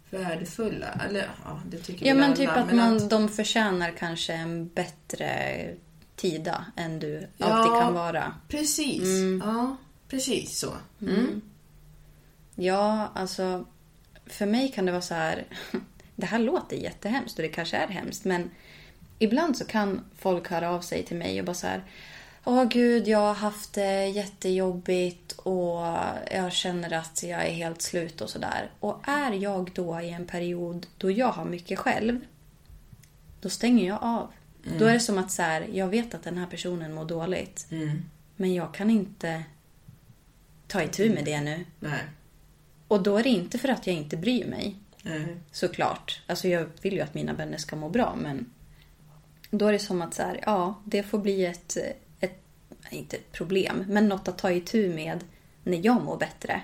värdefulla. 0.09 1.01
Eller 1.09 1.29
ja, 1.45 1.61
det 1.69 1.77
tycker 1.77 2.05
Ja 2.05 2.13
väl 2.13 2.19
men 2.21 2.25
alla, 2.29 2.35
typ 2.35 2.49
att 2.49 2.75
man, 2.75 3.07
de 3.07 3.29
förtjänar 3.29 3.91
kanske 3.91 4.33
en 4.33 4.67
bättre 4.67 5.59
tida 6.15 6.65
än 6.75 6.99
du 6.99 7.15
alltid 7.39 7.71
Ja. 7.73 7.81
kan 7.81 7.93
vara. 7.93 8.33
Precis, 8.47 9.03
ja, 9.43 9.77
precis 10.09 10.59
så. 10.59 10.73
Mm. 11.01 11.41
Ja, 12.55 13.11
alltså 13.15 13.65
för 14.25 14.45
mig 14.45 14.71
kan 14.71 14.85
det 14.85 14.91
vara 14.91 15.01
så 15.01 15.13
här. 15.13 15.45
Det 16.15 16.25
här 16.25 16.39
låter 16.39 16.77
jättehemskt 16.77 17.39
och 17.39 17.43
det 17.43 17.49
kanske 17.49 17.77
är 17.77 17.88
hemskt 17.88 18.25
men 18.25 18.51
ibland 19.19 19.57
så 19.57 19.65
kan 19.65 20.05
folk 20.17 20.49
höra 20.49 20.69
av 20.69 20.81
sig 20.81 21.03
till 21.05 21.17
mig 21.17 21.39
och 21.39 21.45
bara 21.45 21.53
så 21.53 21.67
här. 21.67 21.83
Åh 22.43 22.63
gud, 22.65 23.08
jag 23.08 23.19
har 23.19 23.34
haft 23.34 23.74
det 23.74 24.08
jättejobbigt 24.08 25.31
och 25.31 25.79
jag 26.31 26.51
känner 26.51 26.93
att 26.93 27.24
jag 27.24 27.46
är 27.46 27.51
helt 27.51 27.81
slut 27.81 28.22
och 28.22 28.29
sådär. 28.29 28.72
Och 28.79 29.01
är 29.03 29.31
jag 29.31 29.72
då 29.74 30.01
i 30.01 30.10
en 30.10 30.25
period 30.25 30.88
då 30.98 31.12
jag 31.12 31.31
har 31.31 31.46
mycket 31.46 31.79
själv, 31.79 32.19
då 33.41 33.50
stänger 33.50 33.88
jag 33.88 34.00
av. 34.01 34.31
Då 34.79 34.86
är 34.86 34.93
det 34.93 35.00
som 35.00 35.17
att 35.17 35.31
så 35.31 35.41
här, 35.41 35.69
jag 35.74 35.88
vet 35.88 36.13
att 36.13 36.24
den 36.24 36.38
här 36.38 36.48
personen 36.48 36.93
mår 36.93 37.05
dåligt. 37.05 37.67
Men 38.36 38.53
jag 38.53 38.74
kan 38.74 38.89
inte 38.89 39.43
ta 40.67 40.84
itu 40.84 41.13
med 41.13 41.25
det 41.25 41.41
nu. 41.41 41.65
Nej. 41.79 42.00
Och 42.88 43.03
då 43.03 43.17
är 43.17 43.24
det 43.24 43.29
inte 43.29 43.58
för 43.58 43.69
att 43.69 43.88
jag 43.88 43.96
inte 43.96 44.17
bryr 44.17 44.46
mig. 44.46 44.75
Nej. 45.01 45.38
Såklart. 45.51 46.22
Alltså 46.27 46.48
jag 46.48 46.69
vill 46.81 46.93
ju 46.93 47.01
att 47.01 47.13
mina 47.13 47.34
vänner 47.34 47.58
ska 47.58 47.75
må 47.75 47.89
bra 47.89 48.15
men 48.22 48.46
Då 49.51 49.67
är 49.67 49.72
det 49.72 49.79
som 49.79 50.01
att 50.01 50.13
så 50.13 50.22
här, 50.22 50.39
ja, 50.46 50.81
det 50.86 51.03
får 51.03 51.19
bli 51.19 51.46
ett, 51.46 51.77
inte 52.89 53.17
ett 53.17 53.31
problem, 53.31 53.85
men 53.88 54.07
något 54.07 54.27
att 54.27 54.38
ta 54.38 54.51
itu 54.51 54.93
med 54.95 55.23
när 55.63 55.85
jag 55.85 56.03
mår 56.03 56.17
bättre. 56.17 56.61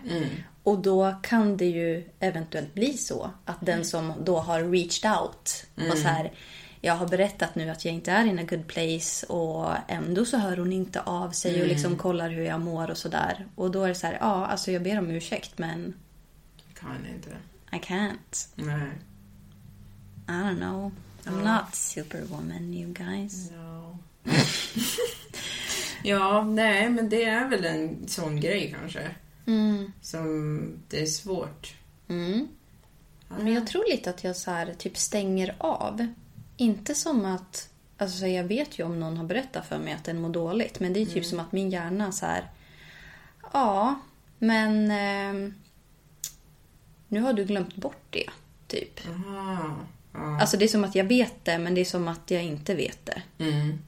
Och 0.63 0.79
då 0.79 1.15
kan 1.23 1.57
det 1.57 1.65
ju 1.65 2.09
eventuellt 2.19 2.73
bli 2.73 2.97
så 2.97 3.31
att 3.45 3.57
den 3.61 3.85
som 3.85 4.13
då 4.23 4.39
har 4.39 4.63
reached 4.63 5.11
out 5.11 5.65
och 5.91 5.97
så 5.97 6.07
här, 6.07 6.31
jag 6.81 6.95
har 6.95 7.07
berättat 7.07 7.55
nu 7.55 7.69
att 7.69 7.85
jag 7.85 7.93
inte 7.93 8.11
är 8.11 8.25
in 8.25 8.39
a 8.39 8.43
good 8.49 8.67
place 8.67 9.25
och 9.25 9.73
ändå 9.87 10.25
så 10.25 10.37
hör 10.37 10.57
hon 10.57 10.73
inte 10.73 11.01
av 11.01 11.31
sig 11.31 11.61
och 11.61 11.67
liksom 11.67 11.97
kollar 11.97 12.29
hur 12.29 12.45
jag 12.45 12.61
mår 12.61 12.91
och 12.91 12.97
sådär. 12.97 13.45
Och 13.55 13.71
då 13.71 13.83
är 13.83 13.87
det 13.87 13.95
så 13.95 14.07
här, 14.07 14.17
ja, 14.21 14.45
alltså 14.45 14.71
jag 14.71 14.83
ber 14.83 14.97
om 14.99 15.11
ursäkt 15.11 15.57
men 15.57 15.93
Kan 16.79 17.05
inte. 17.15 17.29
I 17.71 17.79
can't. 17.79 18.47
Nej. 18.55 18.89
I 20.27 20.31
don't 20.31 20.57
know. 20.57 20.91
I'm 21.23 21.43
not 21.43 21.75
superwoman 21.75 22.73
you 22.73 22.93
guys. 22.93 23.51
Ja. 23.51 23.97
ja, 26.07 26.43
nej, 26.43 26.89
men 26.89 27.09
det 27.09 27.23
är 27.23 27.47
väl 27.47 27.65
en 27.65 28.07
sån 28.07 28.41
grej 28.41 28.75
kanske. 28.79 29.15
Som 30.01 30.59
det 30.89 31.01
är 31.01 31.05
svårt. 31.05 31.75
Mm. 32.07 32.47
Men 33.27 33.53
jag 33.53 33.67
tror 33.67 33.85
lite 33.91 34.09
att 34.09 34.23
jag 34.23 34.35
så 34.35 34.51
här, 34.51 34.73
typ 34.77 34.97
stänger 34.97 35.55
av. 35.57 36.07
Inte 36.57 36.95
som 36.95 37.25
att... 37.25 37.69
Alltså 37.97 38.27
jag 38.27 38.43
vet 38.43 38.79
ju 38.79 38.83
om 38.83 38.99
någon 38.99 39.17
har 39.17 39.25
berättat 39.25 39.65
för 39.65 39.79
mig 39.79 39.93
att 39.93 40.03
den 40.03 40.21
mår 40.21 40.29
dåligt. 40.29 40.79
Men 40.79 40.93
det 40.93 41.01
är 41.01 41.05
typ 41.05 41.25
som 41.25 41.39
att 41.39 41.51
min 41.51 41.69
hjärna 41.69 42.11
så 42.11 42.25
här... 42.25 42.49
Ja, 43.53 43.99
men... 44.39 44.91
ehm, 44.91 45.53
nu 47.07 47.21
har 47.21 47.33
du 47.33 47.45
glömt 47.45 47.75
bort 47.75 48.03
det, 48.09 48.29
typ. 48.67 48.99
Aha. 49.07 49.75
Ja. 50.13 50.41
Alltså 50.41 50.57
det 50.57 50.65
är 50.65 50.69
som 50.69 50.83
att 50.83 50.95
jag 50.95 51.05
vet 51.05 51.45
det, 51.45 51.57
men 51.57 51.75
det 51.75 51.81
är 51.81 51.85
som 51.85 52.07
att 52.07 52.31
jag 52.31 52.43
inte 52.43 52.75
vet 52.75 53.05
det. 53.05 53.21
Mm. 53.37 53.79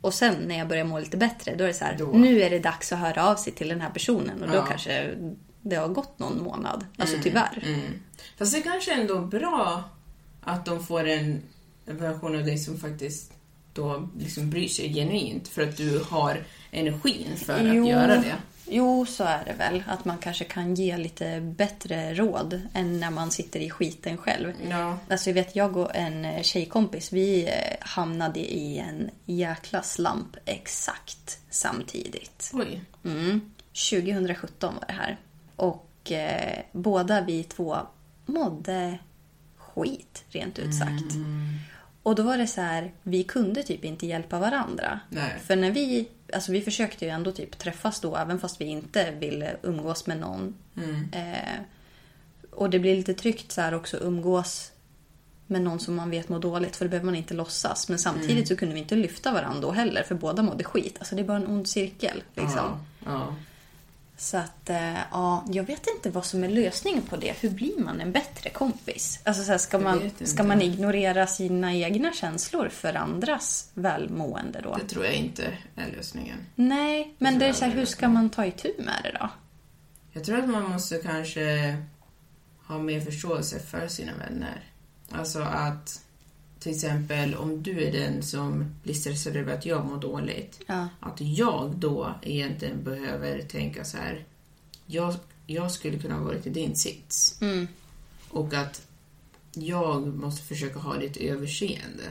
Och 0.00 0.14
sen 0.14 0.34
när 0.46 0.58
jag 0.58 0.68
börjar 0.68 0.84
må 0.84 0.98
lite 0.98 1.16
bättre, 1.16 1.54
då 1.54 1.64
är 1.64 1.68
det 1.68 1.74
så 1.74 1.84
här, 1.84 1.96
Då. 1.98 2.06
nu 2.06 2.40
är 2.42 2.50
det 2.50 2.58
dags 2.58 2.92
att 2.92 2.98
höra 2.98 3.26
av 3.28 3.36
sig 3.36 3.52
till 3.52 3.68
den 3.68 3.80
här 3.80 3.90
personen. 3.90 4.42
Och 4.42 4.48
då 4.48 4.54
Ja. 4.54 4.66
kanske 4.66 5.14
det 5.62 5.76
har 5.76 5.88
gått 5.88 6.18
någon 6.18 6.42
månad. 6.42 6.86
Alltså 6.96 7.16
tyvärr. 7.22 7.62
Mm. 7.66 7.80
Fast 8.38 8.52
det 8.52 8.58
är 8.58 8.62
kanske 8.62 8.92
ändå 8.92 9.18
bra 9.18 9.84
att 10.42 10.64
de 10.66 10.86
får 10.86 11.04
en 11.08 11.42
version 11.86 12.36
av 12.36 12.44
dig 12.44 12.58
som 12.58 12.78
faktiskt 12.78 13.32
då 13.72 14.08
liksom 14.18 14.50
bryr 14.50 14.68
sig 14.68 14.94
genuint 14.94 15.48
för 15.48 15.62
att 15.62 15.76
du 15.76 15.98
har 16.08 16.42
energin 16.70 17.36
för 17.36 17.52
att 17.68 17.86
göra 17.88 18.16
det. 18.16 18.34
Jo, 18.70 19.06
så 19.06 19.24
är 19.24 19.44
det 19.44 19.52
väl. 19.52 19.82
Att 19.86 20.04
man 20.04 20.18
kanske 20.18 20.44
kan 20.44 20.74
ge 20.74 20.96
lite 20.96 21.40
bättre 21.40 22.14
råd 22.14 22.60
än 22.74 23.00
när 23.00 23.10
man 23.10 23.30
sitter 23.30 23.60
i 23.60 23.70
skiten 23.70 24.16
själv. 24.16 24.52
Ja. 24.70 24.98
Alltså 25.10 25.30
jag 25.30 25.34
vet, 25.34 25.56
jag 25.56 25.76
och 25.76 25.96
en 25.96 26.44
tjejkompis, 26.44 27.12
vi 27.12 27.44
eh, 27.48 27.76
hamnade 27.80 28.40
i 28.40 28.78
en 28.78 29.10
jäkla 29.24 29.82
slamp 29.82 30.36
exakt 30.44 31.38
samtidigt. 31.50 32.50
Oj. 32.54 32.82
Mm. 33.04 33.40
2017 33.90 34.74
var 34.74 34.86
det 34.86 34.92
här. 34.92 35.18
Och 35.56 36.12
eh, 36.12 36.62
båda 36.72 37.20
vi 37.20 37.44
två 37.44 37.76
mådde 38.26 38.98
skit, 39.56 40.24
rent 40.28 40.58
ut 40.58 40.74
sagt. 40.74 41.14
Och 42.02 42.14
då 42.14 42.22
var 42.22 42.38
det 42.38 42.46
så 42.46 42.60
här, 42.60 42.92
vi 43.02 43.24
kunde 43.24 43.62
typ 43.62 43.84
inte 43.84 44.06
hjälpa 44.06 44.38
varandra. 44.38 45.00
Nej. 45.08 45.38
För 45.46 45.56
när 45.56 45.70
vi, 45.70 46.08
alltså 46.32 46.52
vi 46.52 46.60
försökte 46.60 47.04
ju 47.04 47.10
ändå 47.10 47.32
typ 47.32 47.58
träffas 47.58 48.00
då, 48.00 48.16
även 48.16 48.38
fast 48.38 48.60
vi 48.60 48.64
inte 48.64 49.10
ville 49.10 49.56
umgås 49.62 50.06
med 50.06 50.18
någon. 50.18 50.54
Eh, 51.12 51.60
och 52.50 52.70
det 52.70 52.78
blir 52.78 52.96
lite 52.96 53.14
tryggt 53.14 53.52
så 53.52 53.60
här 53.60 53.74
också 53.74 53.96
umgås 53.96 54.72
med 55.46 55.62
någon 55.62 55.80
som 55.80 55.94
man 55.94 56.10
vet 56.10 56.28
mår 56.28 56.38
dåligt, 56.38 56.76
för 56.76 56.84
det 56.84 56.88
behöver 56.88 57.06
man 57.06 57.14
inte 57.14 57.34
låtsas. 57.34 57.88
Men 57.88 57.98
samtidigt 57.98 58.48
så 58.48 58.56
kunde 58.56 58.74
vi 58.74 58.80
inte 58.80 58.96
lyfta 58.96 59.32
varandra 59.32 59.60
då 59.60 59.70
heller, 59.70 60.02
för 60.02 60.14
båda 60.14 60.42
mådde 60.42 60.64
skit. 60.64 60.96
Alltså 60.98 61.14
det 61.14 61.22
är 61.22 61.26
bara 61.26 61.36
en 61.36 61.46
ond 61.46 61.68
cirkel. 61.68 62.22
Liksom. 62.34 62.78
Ja. 63.04 63.10
ja. 63.10 63.34
Så 64.20 64.36
att, 64.36 64.70
eh, 64.70 64.98
ja, 65.10 65.44
jag 65.50 65.64
vet 65.64 65.86
inte 65.96 66.10
vad 66.10 66.24
som 66.24 66.44
är 66.44 66.48
lösningen 66.48 67.02
på 67.02 67.16
det. 67.16 67.34
Hur 67.40 67.50
blir 67.50 67.78
man 67.78 68.00
en 68.00 68.12
bättre 68.12 68.50
kompis? 68.50 69.20
Alltså, 69.24 69.42
så 69.42 69.50
här, 69.50 69.58
ska, 69.58 69.78
man, 69.78 70.10
ska 70.24 70.42
man 70.42 70.62
ignorera 70.62 71.26
sina 71.26 71.74
egna 71.74 72.12
känslor 72.12 72.68
för 72.68 72.94
andras 72.94 73.70
välmående 73.74 74.60
då? 74.60 74.76
Det 74.76 74.88
tror 74.88 75.04
jag 75.04 75.14
inte 75.14 75.58
är 75.76 75.92
lösningen. 75.96 76.38
Nej, 76.54 77.14
men 77.18 77.38
det 77.38 77.46
är 77.46 77.52
så 77.52 77.64
här, 77.64 77.72
är 77.72 77.76
hur 77.76 77.84
ska 77.84 78.08
man 78.08 78.30
ta 78.30 78.46
itu 78.46 78.72
med 78.78 79.00
det 79.02 79.18
då? 79.20 79.28
Jag 80.12 80.24
tror 80.24 80.38
att 80.38 80.48
man 80.48 80.70
måste 80.70 80.98
kanske 80.98 81.76
ha 82.66 82.78
mer 82.78 83.00
förståelse 83.00 83.58
för 83.58 83.88
sina 83.88 84.12
vänner. 84.14 84.64
Alltså 85.12 85.40
att 85.40 86.00
till 86.60 86.72
exempel 86.72 87.34
om 87.34 87.62
du 87.62 87.82
är 87.82 87.92
den 87.92 88.22
som 88.22 88.74
blir 88.82 88.94
stressad 88.94 89.36
över 89.36 89.54
att 89.54 89.66
jag 89.66 89.86
mår 89.86 89.98
dåligt. 89.98 90.60
Ja. 90.66 90.88
Att 91.00 91.20
jag 91.20 91.76
då 91.76 92.14
egentligen 92.22 92.84
behöver 92.84 93.42
tänka 93.42 93.84
så 93.84 93.96
här. 93.96 94.24
Jag, 94.86 95.14
jag 95.46 95.70
skulle 95.70 95.98
kunna 95.98 96.14
ha 96.14 96.24
varit 96.24 96.46
i 96.46 96.50
din 96.50 96.76
sits. 96.76 97.38
Mm. 97.40 97.68
Och 98.30 98.54
att 98.54 98.86
jag 99.52 100.06
måste 100.06 100.42
försöka 100.42 100.78
ha 100.78 100.96
lite 100.96 101.28
överseende. 101.28 102.04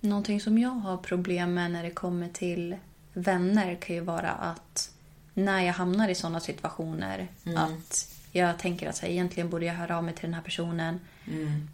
Någonting 0.00 0.40
som 0.40 0.58
jag 0.58 0.70
har 0.70 0.96
problem 0.96 1.54
med 1.54 1.70
när 1.70 1.82
det 1.82 1.90
kommer 1.90 2.28
till 2.28 2.76
vänner 3.12 3.74
kan 3.80 3.96
ju 3.96 4.02
vara 4.02 4.30
att 4.30 4.90
när 5.34 5.62
jag 5.62 5.72
hamnar 5.72 6.08
i 6.08 6.14
sådana 6.14 6.40
situationer 6.40 7.28
att 7.56 8.13
jag 8.36 8.58
tänker 8.58 8.88
att 8.88 8.96
så 8.96 9.06
här, 9.06 9.12
egentligen 9.12 9.50
borde 9.50 9.66
jag 9.66 9.74
höra 9.74 9.96
av 9.96 10.04
mig 10.04 10.14
till 10.14 10.24
den 10.24 10.34
här 10.34 10.42
personen. 10.42 11.00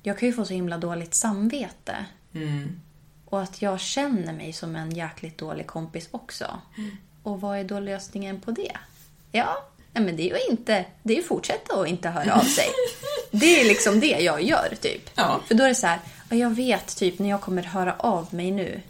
Jag 0.02 0.18
kan 0.18 0.28
ju 0.28 0.34
få 0.34 0.44
så 0.44 0.54
himla 0.54 0.78
dåligt 0.78 1.14
samvete. 1.14 1.96
Mm. 2.34 2.80
Och 3.24 3.42
att 3.42 3.62
jag 3.62 3.80
känner 3.80 4.32
mig 4.32 4.52
som 4.52 4.76
en 4.76 4.90
jäkligt 4.90 5.38
dålig 5.38 5.66
kompis 5.66 6.08
också. 6.10 6.60
Och 7.22 7.40
vad 7.40 7.58
är 7.58 7.64
då 7.64 7.80
lösningen 7.80 8.40
på 8.40 8.50
det? 8.50 8.72
Ja, 9.32 9.64
nej, 9.92 10.04
men 10.04 10.16
det 10.16 10.30
är 10.30 10.34
ju 10.34 10.50
inte... 10.50 10.84
Det 11.02 11.12
är 11.12 11.16
ju 11.16 11.22
fortsätta 11.22 11.80
att 11.80 11.88
inte 11.88 12.08
höra 12.08 12.34
av 12.34 12.44
sig. 12.44 12.68
Det 13.30 13.60
är 13.60 13.64
liksom 13.64 14.00
det 14.00 14.20
jag 14.20 14.42
gör, 14.42 14.74
typ. 14.80 15.10
Ja. 15.14 15.40
För 15.46 15.54
då 15.54 15.64
är 15.64 15.68
det 15.68 15.74
så 15.74 15.86
här, 15.86 15.98
ja, 16.30 16.36
jag 16.36 16.50
vet 16.50 16.96
typ 16.96 17.18
när 17.18 17.28
jag 17.28 17.40
kommer 17.40 17.62
höra 17.62 17.94
av 17.98 18.34
mig 18.34 18.50
nu. 18.50 18.80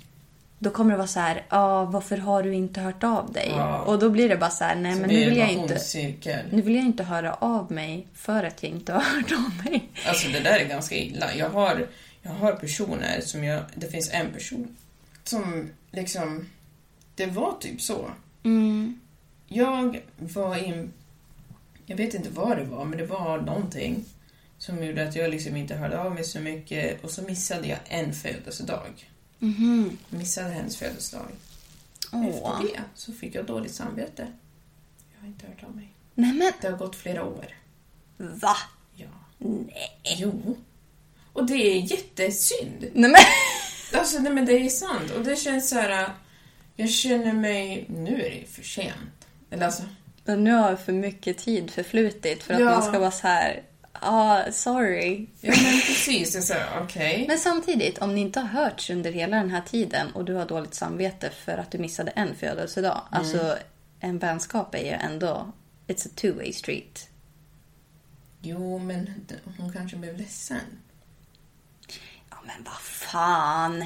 Då 0.62 0.70
kommer 0.70 0.90
det 0.90 0.96
vara 0.96 1.06
så 1.06 1.20
här, 1.20 1.46
ja, 1.48 1.84
varför 1.84 2.16
har 2.16 2.42
du 2.42 2.54
inte 2.54 2.80
hört 2.80 3.04
av 3.04 3.32
dig? 3.32 3.48
Ja. 3.56 3.78
Och 3.78 3.98
då 3.98 4.10
blir 4.10 4.28
det 4.28 4.36
bara 4.36 4.50
så 4.50 4.64
här, 4.64 4.76
nej 4.76 4.94
men 4.94 5.08
nu 5.08 5.24
vill 5.24 5.36
jag 5.36 5.52
inte... 5.52 5.78
cirkel. 5.78 6.46
Nu 6.52 6.62
vill 6.62 6.74
jag 6.74 6.84
inte 6.84 7.02
höra 7.02 7.34
av 7.34 7.72
mig 7.72 8.06
för 8.14 8.44
att 8.44 8.62
jag 8.62 8.72
inte 8.72 8.92
har 8.92 9.00
hört 9.00 9.32
av 9.32 9.64
mig. 9.64 9.88
Alltså 10.06 10.28
det 10.28 10.40
där 10.40 10.60
är 10.60 10.64
ganska 10.64 10.94
illa. 10.94 11.34
Jag 11.34 11.50
har, 11.50 11.86
jag 12.22 12.30
har 12.30 12.52
personer 12.52 13.20
som 13.20 13.44
jag... 13.44 13.62
Det 13.74 13.86
finns 13.86 14.10
en 14.12 14.32
person 14.32 14.76
som 15.24 15.70
liksom... 15.90 16.48
Det 17.14 17.26
var 17.26 17.54
typ 17.60 17.80
så. 17.80 18.10
Jag 19.48 20.00
var 20.18 20.56
in... 20.56 20.92
Jag 21.86 21.96
vet 21.96 22.14
inte 22.14 22.30
vad 22.30 22.56
det 22.56 22.64
var, 22.64 22.84
men 22.84 22.98
det 22.98 23.06
var 23.06 23.40
någonting 23.40 24.04
som 24.58 24.84
gjorde 24.84 25.08
att 25.08 25.16
jag 25.16 25.30
liksom 25.30 25.56
inte 25.56 25.74
hörde 25.74 26.00
av 26.00 26.14
mig 26.14 26.24
så 26.24 26.40
mycket 26.40 27.04
och 27.04 27.10
så 27.10 27.22
missade 27.22 27.68
jag 27.68 27.78
en 27.88 28.12
födelsedag. 28.12 29.09
Jag 29.40 29.96
missade 30.18 30.48
hennes 30.50 30.76
födelsedag. 30.76 31.26
Åh. 32.12 32.26
Efter 32.28 32.62
det 32.74 32.80
så 32.94 33.12
fick 33.12 33.34
jag 33.34 33.44
dåligt 33.46 33.74
samvete. 33.74 34.26
Jag 35.14 35.20
har 35.20 35.26
inte 35.28 35.46
hört 35.46 35.62
av 35.64 35.76
mig. 35.76 35.92
Nej 36.14 36.32
men, 36.32 36.52
Det 36.60 36.68
har 36.68 36.76
gått 36.78 36.96
flera 36.96 37.24
år. 37.24 37.46
va? 38.16 38.56
Ja. 38.94 39.06
Nej. 39.38 40.00
Jo. 40.18 40.56
Och 41.32 41.46
det 41.46 41.54
är 41.54 41.80
jättesynd. 41.92 42.80
Nej 42.94 43.10
men. 43.10 43.14
Alltså, 44.00 44.18
nej 44.18 44.32
men 44.32 44.46
det 44.46 44.52
är 44.52 44.68
sant. 44.68 45.10
Och 45.10 45.24
det 45.24 45.36
känns 45.36 45.68
så 45.70 45.76
här... 45.76 46.10
Jag 46.76 46.90
känner 46.90 47.32
mig... 47.32 47.86
Nu 47.88 48.22
är 48.24 48.30
det 48.30 48.46
för 48.48 48.62
sent. 48.62 49.26
Eller 49.50 49.66
alltså... 49.66 49.82
Och 50.26 50.38
nu 50.38 50.52
har 50.52 50.76
för 50.76 50.92
mycket 50.92 51.38
tid 51.38 51.70
förflutit 51.70 52.42
för 52.42 52.54
att 52.54 52.60
Ja. 52.60 52.70
man 52.70 52.82
ska 52.82 52.98
vara 52.98 53.10
så 53.10 53.26
här. 53.26 53.62
Ja, 54.02 54.44
sorry. 54.52 55.26
Ja, 55.40 55.52
men 55.62 55.80
precis. 55.80 56.34
Jag 56.34 56.44
säger 56.44 56.66
okej. 56.84 57.24
Men 57.28 57.38
samtidigt, 57.38 57.98
om 57.98 58.14
ni 58.14 58.20
inte 58.20 58.40
har 58.40 58.46
hörts 58.62 58.90
under 58.90 59.12
hela 59.12 59.36
den 59.36 59.50
här 59.50 59.60
tiden 59.60 60.10
och 60.14 60.24
du 60.24 60.34
har 60.34 60.46
dåligt 60.46 60.74
samvete 60.74 61.30
för 61.44 61.52
att 61.58 61.70
du 61.70 61.78
missade 61.78 62.10
en 62.10 62.34
födelsedag. 62.36 63.00
Alltså, 63.10 63.56
en 64.00 64.18
vänskap 64.18 64.74
är 64.74 64.84
ju 64.84 64.90
ändå... 64.90 65.52
It's 65.86 66.06
a 66.06 66.10
two-way 66.16 66.52
street. 66.52 67.08
Jo, 68.42 68.78
men 68.78 69.14
hon 69.58 69.72
kanske 69.72 69.96
blev 69.96 70.18
ledsen. 70.18 70.60
Ja, 72.30 72.36
men 72.46 72.64
vad 72.64 72.80
fan. 72.80 73.84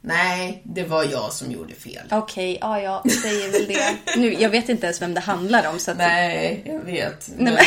Nej, 0.00 0.60
det 0.64 0.84
var 0.84 1.04
jag 1.04 1.32
som 1.32 1.52
gjorde 1.52 1.74
fel. 1.74 2.06
Okej, 2.10 2.58
ja, 2.60 2.80
jag 2.80 3.10
säger 3.12 3.52
väl 3.52 3.66
det. 3.66 4.16
Nu, 4.20 4.32
jag 4.34 4.50
vet 4.50 4.68
inte 4.68 4.86
ens 4.86 5.02
vem 5.02 5.14
det 5.14 5.20
handlar 5.20 5.68
om. 5.70 5.78
Så 5.78 5.90
att, 5.90 5.96
Nej, 5.96 6.62
jag 6.66 6.80
vet. 6.80 7.30
Nej, 7.36 7.52
men- 7.52 7.64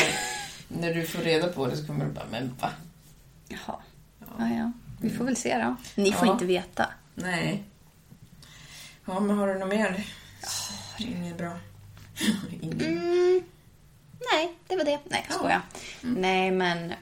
när 0.67 0.93
du 0.93 1.05
får 1.07 1.19
reda 1.21 1.47
på 1.47 1.67
det 1.67 1.77
så 1.77 1.87
kommer 1.87 2.05
du 2.05 2.11
bara, 2.11 2.25
men 2.31 2.55
va? 2.59 2.69
Jaha. 3.47 3.75
Ja, 4.19 4.47
ja. 4.49 4.71
Vi 5.01 5.09
får 5.09 5.25
väl 5.25 5.35
se 5.35 5.57
då. 5.57 5.75
Ni 5.95 6.11
får 6.11 6.27
Ja. 6.27 6.33
inte 6.33 6.45
veta. 6.45 6.89
Nej. 7.15 7.63
Ja, 9.05 9.19
men 9.19 9.37
har 9.37 9.47
du 9.47 9.59
något 9.59 9.69
mer? 9.69 10.03
Inget 10.99 11.37
bra. 11.37 11.51
Inget. 12.61 12.77
Nej, 14.33 14.55
det 14.67 14.75
var 14.75 14.83
det. 14.85 14.99
Nej, 15.09 15.25
jag 15.29 15.37
skojar. 15.37 15.61
Nej, 16.01 16.51
men 16.51 16.93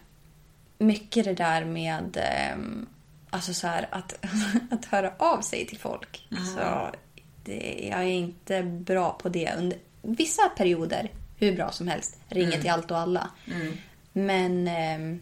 mycket 0.78 1.26
det 1.26 1.34
där 1.34 1.66
med 1.66 2.18
ehm, 2.22 2.86
alltså 3.30 3.54
så 3.54 3.68
här, 3.68 3.88
att, 3.92 4.14
att 4.72 4.86
höra 4.86 5.14
av 5.18 5.42
sig 5.42 5.66
till 5.68 5.80
folk. 5.80 6.28
Så 6.56 6.90
det, 7.44 7.88
jag 7.92 8.00
är 8.00 8.04
inte 8.06 8.64
bra 8.64 9.14
på 9.14 9.30
det. 9.30 9.54
Under 9.58 9.78
vissa 10.02 10.50
perioder, 10.50 11.12
hur 11.38 11.56
bra 11.56 11.72
som 11.72 11.88
helst, 11.88 12.18
ringer 12.30 12.62
till 12.62 12.70
allt 12.70 12.92
och 12.92 12.98
alla. 12.98 13.30
Men 14.14 14.68
ehm, 14.68 15.20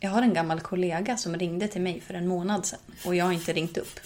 jag 0.00 0.10
har 0.10 0.22
en 0.22 0.34
gammal 0.34 0.60
kollega 0.60 1.16
som 1.16 1.36
ringde 1.36 1.68
till 1.68 1.80
mig 1.82 2.00
för 2.00 2.14
en 2.14 2.28
månad 2.28 2.66
sedan 2.66 2.80
och 3.04 3.14
jag 3.14 3.24
har 3.24 3.32
inte 3.32 3.52
ringt 3.52 3.76
upp. 3.78 4.00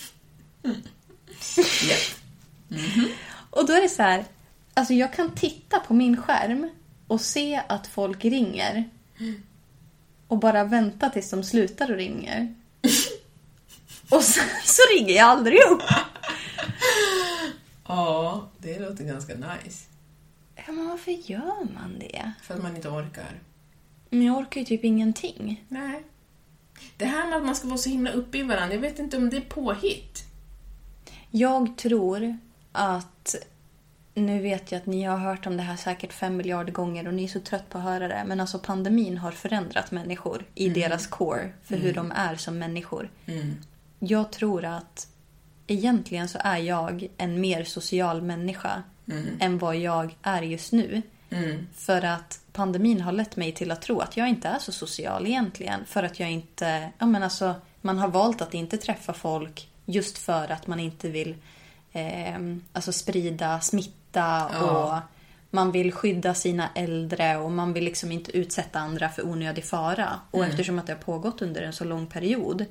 Och 3.50 3.66
då 3.66 3.72
är 3.72 3.82
det 3.82 3.88
så 3.88 4.02
här, 4.02 4.24
alltså 4.74 4.94
jag 4.94 5.12
kan 5.12 5.30
titta 5.30 5.80
på 5.80 5.94
min 5.94 6.22
skärm 6.22 6.70
och 7.06 7.20
se 7.20 7.62
att 7.68 7.86
folk 7.86 8.24
ringer. 8.24 8.84
Och 10.28 10.38
bara 10.38 10.64
vänta 10.64 11.10
tills 11.10 11.30
de 11.30 11.44
slutar 11.44 11.90
och 11.90 11.96
ringer. 11.96 12.54
Och 14.10 14.22
sen 14.22 14.44
så 14.64 14.82
ringer 14.96 15.14
jag 15.14 15.24
aldrig 15.26 15.58
upp. 15.70 15.82
Ja, 17.88 18.48
det 18.58 18.78
låter 18.78 19.04
ganska 19.04 19.34
nice. 19.34 19.84
Ja, 20.66 20.72
men 20.72 20.88
varför 20.88 21.12
gör 21.12 21.74
man 21.74 21.98
det? 21.98 22.32
För 22.42 22.54
att 22.54 22.62
man 22.62 22.76
inte 22.76 22.88
orkar. 22.88 23.40
Men 24.10 24.22
jag 24.22 24.38
orkar 24.38 24.60
ju 24.60 24.64
typ 24.66 24.84
ingenting. 24.84 25.64
Nej. 25.68 26.02
Det 26.96 27.04
här 27.04 27.28
med 27.28 27.38
att 27.38 27.44
man 27.44 27.56
ska 27.56 27.68
vara 27.68 27.78
så 27.78 27.90
himla 27.90 28.10
uppe 28.10 28.38
i 28.38 28.42
varandra, 28.42 28.74
jag 28.74 28.80
vet 28.80 28.98
inte 28.98 29.16
om 29.16 29.30
det 29.30 29.36
är 29.36 29.40
påhitt. 29.40 30.24
Jag 31.30 31.76
tror 31.76 32.36
att... 32.72 33.34
Nu 34.14 34.42
vet 34.42 34.72
jag 34.72 34.78
att 34.78 34.86
ni 34.86 35.02
har 35.02 35.16
hört 35.16 35.46
om 35.46 35.56
det 35.56 35.62
här 35.62 35.76
säkert 35.76 36.12
fem 36.12 36.36
miljarder 36.36 36.72
gånger 36.72 37.08
och 37.08 37.14
ni 37.14 37.24
är 37.24 37.28
så 37.28 37.40
trött 37.40 37.68
på 37.68 37.78
att 37.78 37.84
höra 37.84 38.08
det. 38.08 38.24
Men 38.26 38.40
alltså 38.40 38.58
pandemin 38.58 39.18
har 39.18 39.32
förändrat 39.32 39.90
människor 39.90 40.44
i 40.54 40.68
deras 40.68 41.06
core 41.06 41.52
för 41.62 41.76
hur 41.76 41.92
de 41.92 42.12
är 42.12 42.36
som 42.36 42.58
människor. 42.58 43.10
Jag 43.98 44.32
tror 44.32 44.64
att 44.64 45.08
egentligen 45.66 46.28
så 46.28 46.38
är 46.44 46.58
jag 46.58 47.08
en 47.16 47.40
mer 47.40 47.64
social 47.64 48.22
människa 48.22 48.82
än 49.40 49.58
vad 49.58 49.76
jag 49.76 50.16
är 50.22 50.42
just 50.42 50.72
nu. 50.72 51.02
För 51.74 52.04
att 52.04 52.40
pandemin 52.52 53.00
har 53.00 53.12
lett 53.12 53.36
mig 53.36 53.52
till 53.52 53.70
att 53.70 53.82
tro 53.82 54.00
att 54.00 54.16
jag 54.16 54.28
inte 54.28 54.48
är 54.48 54.58
så 54.58 54.72
social 54.72 55.26
egentligen. 55.26 55.84
För 55.86 56.02
att 56.02 56.20
jag 56.20 56.30
inte... 56.30 56.90
Ja, 56.98 57.06
men 57.06 57.22
alltså, 57.22 57.54
man 57.80 57.98
har 57.98 58.08
valt 58.08 58.42
att 58.42 58.54
inte 58.54 58.76
träffa 58.76 59.12
folk 59.12 59.68
just 59.84 60.18
för 60.18 60.52
att 60.52 60.66
man 60.66 60.80
inte 60.80 61.08
vill 61.08 61.34
eh, 61.92 62.38
alltså 62.72 62.92
sprida 62.92 63.60
smitta 63.60 64.46
och 64.46 64.98
man 65.50 65.72
vill 65.72 65.92
skydda 65.92 66.34
sina 66.34 66.68
äldre 66.74 67.36
och 67.36 67.50
man 67.50 67.72
vill 67.72 67.84
liksom 67.84 68.12
inte 68.12 68.36
utsätta 68.36 68.78
andra 68.78 69.08
för 69.08 69.26
onödig 69.26 69.64
fara. 69.64 70.20
Och 70.30 70.44
eftersom 70.44 70.78
att 70.78 70.86
det 70.86 70.92
har 70.92 71.00
pågått 71.00 71.42
under 71.42 71.62
en 71.62 71.72
så 71.72 71.84
lång 71.84 72.06
period 72.06 72.64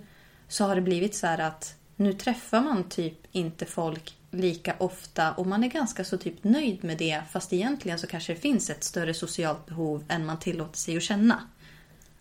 så 0.48 0.65
har 0.65 0.76
det 0.76 0.82
blivit 0.82 1.15
så 1.15 1.28
här 1.28 1.39
att 1.39 1.76
nu 1.95 2.13
träffar 2.13 2.62
man 2.62 2.84
typ 2.84 3.17
inte 3.32 3.65
folk 3.65 4.15
lika 4.36 4.76
ofta 4.78 5.32
och 5.32 5.48
man 5.48 5.63
är 5.63 5.67
ganska 5.67 6.04
så 6.04 6.17
typ 6.17 6.43
nöjd 6.43 6.84
med 6.84 6.98
det 6.98 7.21
fast 7.32 7.54
egentligen 7.54 8.00
så 8.00 8.08
kanske 8.08 8.34
det 8.34 8.39
finns 8.39 8.69
ett 8.69 8.84
större 8.84 9.13
socialt 9.13 9.65
behov 9.65 10.04
än 10.08 10.26
man 10.26 10.39
tillåter 10.39 10.78
sig 10.78 10.98
att 10.98 11.04
känna. 11.04 11.48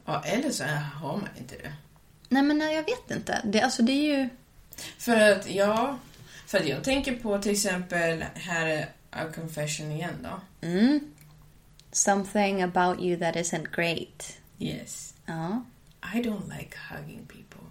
Ja, 0.05 0.23
eller 0.25 0.51
så 0.51 0.65
har 0.95 1.17
man 1.17 1.29
inte 1.39 1.55
det. 1.57 1.73
Nej 2.29 2.43
men 2.43 2.59
nej, 2.59 2.75
jag 2.75 2.83
vet 2.83 3.11
inte. 3.11 3.41
Det, 3.45 3.61
alltså 3.61 3.83
det 3.83 3.93
är 3.93 4.19
ju... 4.19 4.29
För 4.99 5.33
att, 5.33 5.51
ja... 5.51 5.99
För 6.47 6.59
att 6.59 6.69
jag 6.69 6.85
tänker 6.85 7.17
på 7.17 7.39
till 7.39 7.53
exempel, 7.53 8.25
här 8.35 8.67
är 8.67 8.89
A 9.11 9.25
Confession 9.35 9.91
igen 9.91 10.15
då. 10.23 10.41
Something 11.93 12.63
about 12.63 13.01
you 13.01 13.19
that 13.19 13.37
isn't 13.37 13.77
great. 13.77 14.37
Yes. 14.59 15.15
Ja. 15.27 15.65
I 16.15 16.17
don't 16.17 16.59
like 16.59 16.77
hugging 16.91 17.27
people. 17.27 17.69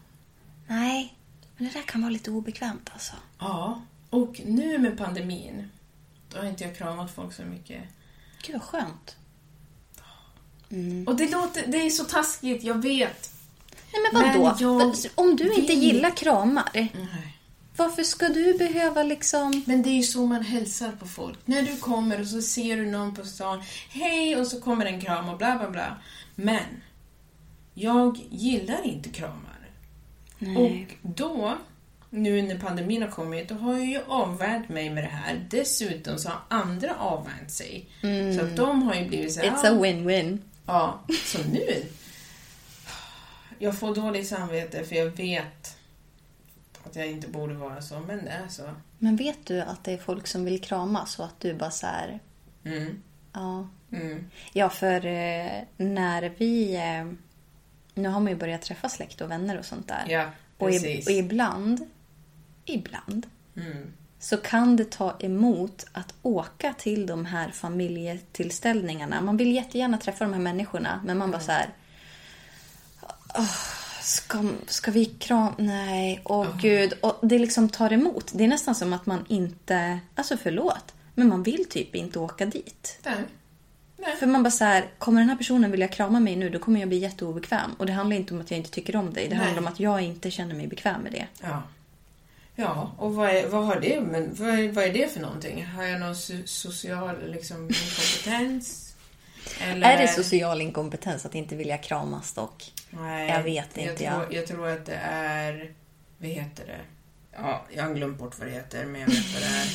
Nej, 0.67 1.15
men 1.57 1.67
det 1.67 1.73
där 1.73 1.81
kan 1.81 2.01
vara 2.01 2.11
lite 2.11 2.31
obekvämt 2.31 2.89
alltså. 2.93 3.13
Ja, 3.39 3.81
och 4.13 4.41
nu 4.45 4.77
med 4.77 4.97
pandemin, 4.97 5.69
då 6.29 6.37
har 6.37 6.45
inte 6.45 6.63
jag 6.63 6.77
kramat 6.77 7.11
folk 7.15 7.33
så 7.33 7.41
mycket. 7.43 7.81
Gud 8.47 8.53
vad 8.55 8.63
skönt. 8.63 9.17
Och 11.07 11.15
det 11.15 11.31
låter, 11.31 11.67
det 11.67 11.77
är 11.77 11.89
så 11.89 12.03
taskigt, 12.03 12.63
jag 12.63 12.81
vet. 12.81 13.31
Nej 13.93 14.01
men 14.13 14.41
vadå? 14.41 14.77
Men 14.77 14.93
Om 15.15 15.35
du 15.35 15.53
inte 15.53 15.73
vill- 15.73 15.83
gillar 15.83 16.09
kramar, 16.17 16.69
Nej. 16.73 17.37
varför 17.77 18.03
ska 18.03 18.29
du 18.29 18.57
behöva 18.57 19.03
liksom... 19.03 19.63
Men 19.65 19.81
det 19.83 19.89
är 19.89 19.93
ju 19.95 20.03
så 20.03 20.25
man 20.25 20.41
hälsar 20.43 20.91
på 20.91 21.05
folk. 21.07 21.39
När 21.45 21.61
du 21.61 21.77
kommer 21.77 22.21
och 22.21 22.27
så 22.27 22.41
ser 22.41 22.77
du 22.77 22.85
någon 22.85 23.15
på 23.15 23.25
stan, 23.25 23.63
hej, 23.89 24.35
och 24.37 24.47
så 24.47 24.61
kommer 24.61 24.85
en 24.85 25.01
kram 25.01 25.29
och 25.29 25.37
bla 25.37 25.57
bla 25.57 25.69
bla. 25.69 25.97
Men, 26.35 26.63
jag 27.73 28.17
gillar 28.29 28.83
inte 28.85 29.09
kramar. 29.09 29.69
Och 30.57 30.97
då, 31.01 31.57
nu 32.13 32.41
när 32.41 32.57
pandemin 32.57 33.01
har 33.01 33.09
kommit, 33.09 33.49
då 33.49 33.55
har 33.55 33.73
jag 33.73 33.85
ju 33.85 33.99
avvärjt 34.07 34.69
mig 34.69 34.89
med 34.89 35.03
det 35.03 35.09
här. 35.09 35.45
Dessutom 35.49 36.17
så 36.17 36.29
har 36.29 36.39
andra 36.47 36.95
avvärjt 36.95 37.51
sig. 37.51 37.89
Så 38.37 38.45
att 38.45 38.55
de 38.55 38.83
har 38.83 38.95
ju 38.95 39.07
blivit 39.07 39.33
så 39.33 39.41
här, 39.41 39.49
It's 39.49 39.67
a 39.67 39.79
win-win. 39.81 40.37
Ja, 40.65 40.99
så 41.25 41.37
nu... 41.51 41.85
Jag 43.59 43.79
får 43.79 43.95
dåligt 43.95 44.27
samvete 44.27 44.83
för 44.83 44.95
jag 44.95 45.05
vet 45.05 45.77
att 46.83 46.95
jag 46.95 47.07
inte 47.07 47.27
borde 47.27 47.53
vara 47.53 47.81
så, 47.81 47.99
men 47.99 48.25
det 48.25 48.31
är 48.31 48.47
så. 48.47 48.69
Men 48.97 49.15
vet 49.15 49.45
du 49.45 49.61
att 49.61 49.83
det 49.83 49.91
är 49.91 49.97
folk 49.97 50.27
som 50.27 50.45
vill 50.45 50.61
kramas 50.61 51.19
och 51.19 51.25
att 51.25 51.39
du 51.39 51.53
bara 51.53 51.71
så 51.71 51.87
här... 51.87 52.19
Mm. 52.63 53.01
Ja. 53.33 53.67
Mm. 53.91 54.29
Ja, 54.53 54.69
för 54.69 55.05
eh, 55.05 55.61
när 55.77 56.33
vi... 56.37 56.75
Eh, 56.75 57.13
nu 57.93 58.09
har 58.09 58.19
man 58.19 58.27
ju 58.27 58.35
börjat 58.35 58.61
träffa 58.61 58.89
släkt 58.89 59.21
och 59.21 59.31
vänner 59.31 59.59
och 59.59 59.65
sånt 59.65 59.87
där. 59.87 60.05
Ja, 60.07 60.29
och, 60.57 60.69
i, 60.69 60.73
precis. 60.73 61.07
och 61.07 61.13
ibland, 61.13 61.89
ibland, 62.65 63.25
Mm. 63.55 63.93
så 64.19 64.37
kan 64.37 64.75
det 64.75 64.91
ta 64.91 65.15
emot 65.19 65.85
att 65.91 66.13
åka 66.21 66.73
till 66.73 67.05
de 67.05 67.25
här 67.25 67.49
familjetillställningarna. 67.51 69.21
Man 69.21 69.37
vill 69.37 69.51
jättegärna 69.55 69.97
träffa 69.97 70.23
de 70.25 70.33
här 70.33 70.41
människorna, 70.41 71.01
men 71.05 71.17
man 71.17 71.31
bara 71.31 71.41
så 71.41 71.51
här... 71.51 71.69
"Åh, 73.35 73.55
ska, 74.01 74.43
ska 74.67 74.91
vi 74.91 75.05
kram... 75.05 75.53
Nej, 75.57 76.21
åh 76.25 76.57
gud. 76.61 76.93
Och 77.01 77.19
det 77.21 77.39
liksom 77.39 77.69
tar 77.69 77.93
emot. 77.93 78.31
Det 78.35 78.43
är 78.43 78.47
nästan 78.47 78.75
som 78.75 78.93
att 78.93 79.05
man 79.05 79.25
inte... 79.29 79.99
Alltså 80.15 80.37
förlåt, 80.37 80.93
men 81.15 81.27
man 81.27 81.43
vill 81.43 81.65
typ 81.69 81.95
inte 81.95 82.19
åka 82.19 82.45
dit. 82.45 82.99
Där. 83.03 83.25
Nej. 83.97 84.15
För 84.15 84.27
man 84.27 84.43
bara 84.43 84.51
så 84.51 84.63
här, 84.63 84.85
kommer 84.97 85.21
den 85.21 85.29
här 85.29 85.35
personen 85.37 85.71
vilja 85.71 85.87
krama 85.87 86.19
mig 86.19 86.35
nu, 86.35 86.49
då 86.49 86.59
kommer 86.59 86.79
jag 86.79 86.89
bli 86.89 86.97
jätteobekväm. 86.97 87.71
Och 87.77 87.85
det 87.85 87.93
handlar 87.93 88.17
inte 88.17 88.33
om 88.33 88.41
att 88.41 88.51
jag 88.51 88.57
inte 88.57 88.71
tycker 88.71 88.95
om 88.95 89.13
dig. 89.13 89.27
Det 89.29 89.35
Nej. 89.35 89.43
handlar 89.45 89.61
om 89.61 89.67
att 89.67 89.79
jag 89.79 90.01
inte 90.01 90.31
känner 90.31 90.55
mig 90.55 90.67
bekväm 90.67 91.01
med 91.01 91.11
det. 91.11 91.27
Ja. 91.41 91.63
Ja, 92.55 92.91
och 92.97 93.15
vad, 93.15 93.29
är, 93.29 93.47
vad 93.47 93.65
har 93.65 93.79
det 93.79 94.01
men 94.01 94.35
vad, 94.35 94.49
är- 94.49 94.71
vad 94.71 94.83
är 94.83 94.93
det 94.93 95.13
för 95.13 95.19
någonting? 95.19 95.65
Har 95.65 95.83
jag 95.83 95.99
någon 95.99 96.13
so- 96.13 96.45
social 96.45 97.31
liksom, 97.31 97.63
inkompetens? 97.63 98.95
Eller... 99.59 99.87
Är 99.91 99.97
det 100.01 100.07
social 100.07 100.61
inkompetens 100.61 101.25
att 101.25 101.35
inte 101.35 101.55
vilja 101.55 101.77
kramas 101.77 102.33
dock? 102.33 102.73
Nej, 102.89 103.29
Jag 103.29 103.43
vet 103.43 103.77
inte, 103.77 104.03
Jag 104.03 104.13
ja. 104.13 104.21
tror, 104.23 104.33
jag 104.33 104.47
tror 104.47 104.67
att 104.67 104.85
det 104.85 104.95
är... 105.03 105.71
Vad 106.17 106.29
heter 106.29 106.65
det? 106.65 106.79
Ja, 107.31 107.65
jag 107.75 107.83
har 107.83 107.93
glömt 107.93 108.17
bort 108.19 108.39
vad 108.39 108.47
det 108.47 108.51
heter, 108.53 108.85
men 108.85 109.01
jag 109.01 109.07
vet 109.07 109.33
vad 109.33 109.41
det 109.41 109.47
är. 109.47 109.67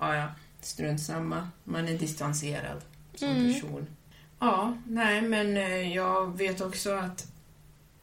Ja, 0.00 0.16
ja. 0.16 0.26
Strunt 0.60 1.00
samma. 1.02 1.48
Man 1.64 1.88
är 1.88 1.98
distanserad 1.98 2.80
som 3.14 3.28
Mm. 3.28 3.54
person. 3.54 3.86
Ja, 4.40 4.76
nej, 4.86 5.22
men 5.22 5.56
eh, 5.56 5.92
jag 5.94 6.36
vet 6.38 6.60
också 6.60 6.92
att 6.96 7.26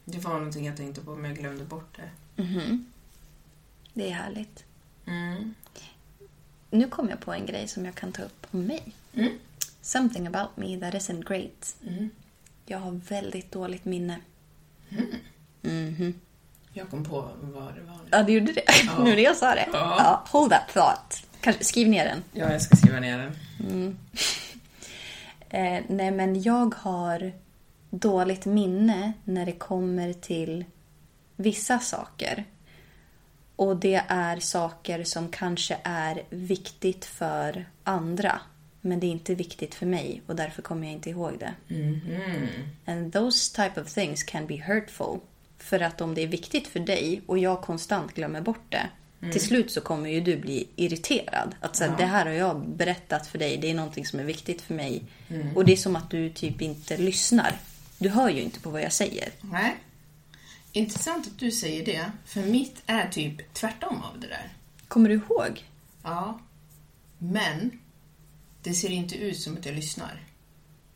det 0.04 0.18
var 0.18 0.32
någonting 0.34 0.66
jag 0.66 0.76
tänkte 0.76 1.00
på, 1.00 1.14
men 1.16 1.30
jag 1.30 1.38
glömde 1.38 1.64
bort 1.64 1.96
det. 1.96 2.42
Mhm. 2.42 2.86
Det 3.94 4.10
är 4.10 4.14
härligt. 4.14 4.64
Mm. 5.06 5.54
Nu 6.70 6.88
kom 6.88 7.08
jag 7.08 7.20
på 7.20 7.32
en 7.32 7.46
grej 7.46 7.68
som 7.68 7.84
jag 7.84 7.94
kan 7.94 8.12
ta 8.12 8.22
upp 8.22 8.46
om 8.50 8.64
mig. 8.64 8.82
Mm. 9.14 9.38
Something 9.80 10.26
about 10.26 10.56
me 10.56 10.80
that 10.80 10.94
isn't 10.94 11.28
great. 11.28 11.76
Mm. 11.86 12.10
Jag 12.66 12.78
har 12.78 13.00
väldigt 13.08 13.52
dåligt 13.52 13.84
minne. 13.84 14.20
Jag 16.72 16.90
kom 16.90 17.04
på 17.04 17.20
vad 17.40 17.74
det 17.74 17.80
var 17.80 17.94
nu. 17.94 18.08
Ja, 18.10 18.22
du 18.22 18.32
gjorde 18.32 18.52
det? 18.52 18.64
Ja. 18.86 19.04
nu 19.04 19.10
när 19.10 19.22
jag 19.22 19.36
sa 19.36 19.54
det? 19.54 19.68
Ja. 19.72 20.24
hold 20.28 20.50
that 20.50 20.68
thought. 20.72 21.26
Kanske, 21.40 21.64
skriv 21.64 21.88
ner 21.88 22.04
den. 22.04 22.22
Ja, 22.32 22.52
jag 22.52 22.62
ska 22.62 22.76
skriva 22.76 23.00
ner 23.00 23.18
den. 23.18 23.98
Eh, 25.48 25.82
nej, 25.88 26.10
men 26.10 26.42
jag 26.42 26.74
har 26.74 27.32
dåligt 27.90 28.44
minne 28.44 29.12
när 29.24 29.46
det 29.46 29.52
kommer 29.52 30.12
till 30.12 30.64
vissa 31.36 31.78
saker. 31.78 32.44
Och 33.56 33.76
det 33.76 34.02
är 34.08 34.40
saker 34.40 35.04
som 35.04 35.28
kanske 35.28 35.78
är 35.82 36.22
viktigt 36.30 37.04
för 37.04 37.64
andra. 37.84 38.40
Men 38.80 39.00
det 39.00 39.06
är 39.06 39.10
inte 39.10 39.34
viktigt 39.34 39.74
för 39.74 39.86
mig 39.86 40.22
och 40.26 40.36
därför 40.36 40.62
kommer 40.62 40.86
jag 40.86 40.92
inte 40.92 41.10
ihåg 41.10 41.32
det. 41.38 41.54
And 42.92 43.12
those 43.12 43.62
type 43.62 43.80
of 43.80 43.94
things 43.94 44.22
can 44.22 44.46
be 44.46 44.56
hurtful. 44.56 45.18
För 45.58 45.80
att 45.80 46.00
om 46.00 46.14
det 46.14 46.22
är 46.22 46.26
viktigt 46.26 46.66
för 46.66 46.80
dig 46.80 47.22
och 47.26 47.38
jag 47.38 47.60
konstant 47.62 48.14
glömmer 48.14 48.40
bort 48.40 48.64
det. 48.68 48.88
Till 49.32 49.40
slut 49.40 49.70
så 49.70 49.80
kommer 49.80 50.10
ju 50.10 50.20
du 50.20 50.36
bli 50.36 50.68
irriterad. 50.76 51.54
Att 51.60 51.76
så 51.76 51.84
här, 51.84 51.96
det 51.98 52.04
här 52.04 52.26
har 52.26 52.32
jag 52.32 52.68
berättat 52.68 53.26
för 53.26 53.38
dig, 53.38 53.56
det 53.56 53.70
är 53.70 53.74
någonting 53.74 54.06
som 54.06 54.20
är 54.20 54.24
viktigt 54.24 54.62
för 54.62 54.74
mig. 54.74 55.02
Och 55.54 55.64
det 55.64 55.72
är 55.72 55.76
som 55.76 55.96
att 55.96 56.10
du 56.10 56.30
typ 56.30 56.62
inte 56.62 56.96
lyssnar. 56.96 57.56
Du 57.98 58.08
hör 58.08 58.30
ju 58.30 58.42
inte 58.42 58.60
på 58.60 58.70
vad 58.70 58.82
jag 58.82 58.92
säger. 58.92 59.28
Nej. 59.40 59.76
Intressant 60.76 61.26
att 61.26 61.38
du 61.38 61.50
säger 61.50 61.84
det, 61.84 62.12
för 62.24 62.40
mitt 62.40 62.82
är 62.86 63.08
typ 63.08 63.54
tvärtom 63.54 64.02
av 64.02 64.20
det 64.20 64.26
där. 64.26 64.52
Kommer 64.88 65.08
du 65.08 65.14
ihåg? 65.14 65.64
Ja. 66.02 66.40
Men 67.18 67.80
det 68.62 68.74
ser 68.74 68.90
inte 68.90 69.16
ut 69.16 69.40
som 69.40 69.56
att 69.56 69.66
jag 69.66 69.74
lyssnar. 69.74 70.20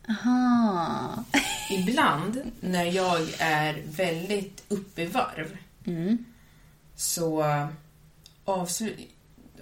Aha. 0.09 1.23
Ibland 1.69 2.41
när 2.59 2.83
jag 2.83 3.27
är 3.39 3.83
väldigt 3.85 4.63
uppe 4.67 5.01
i 5.01 5.05
varv 5.05 5.57
så 6.95 7.45
avslut... 8.45 9.09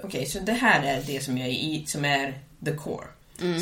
Okej, 0.03 0.25
så 0.25 0.39
det 0.39 0.53
här 0.53 0.83
är 0.83 1.03
det 1.03 1.23
som, 1.23 1.37
jag 1.37 1.47
är 1.47 1.51
i, 1.51 1.85
som 1.85 2.05
är 2.05 2.39
the 2.65 2.75
core, 2.75 3.07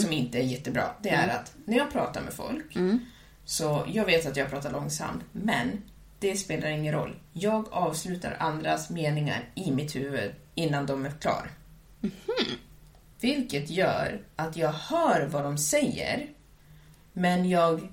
som 0.01 0.11
inte 0.11 0.37
är 0.37 0.43
jättebra. 0.43 0.91
Det 1.01 1.09
är 1.09 1.27
att 1.27 1.55
när 1.65 1.77
jag 1.77 1.91
pratar 1.91 2.21
med 2.21 2.33
folk 2.33 2.77
så 3.45 3.85
jag 3.87 4.05
vet 4.05 4.25
att 4.25 4.37
jag 4.37 4.49
pratar 4.49 4.71
långsamt, 4.71 5.23
men 5.31 5.81
det 6.19 6.35
spelar 6.35 6.69
ingen 6.69 6.93
roll. 6.93 7.15
Jag 7.33 7.67
avslutar 7.71 8.37
andras 8.39 8.89
meningar 8.89 9.49
i 9.55 9.71
mitt 9.71 9.95
huvud 9.95 10.31
innan 10.55 10.85
de 10.85 11.05
är 11.05 11.11
klar. 11.11 11.51
Vilket 13.19 13.69
gör 13.69 14.21
att 14.35 14.57
jag 14.57 14.71
hör 14.71 15.27
vad 15.31 15.43
de 15.43 15.57
säger, 15.57 16.27
men 17.13 17.49
jag 17.49 17.87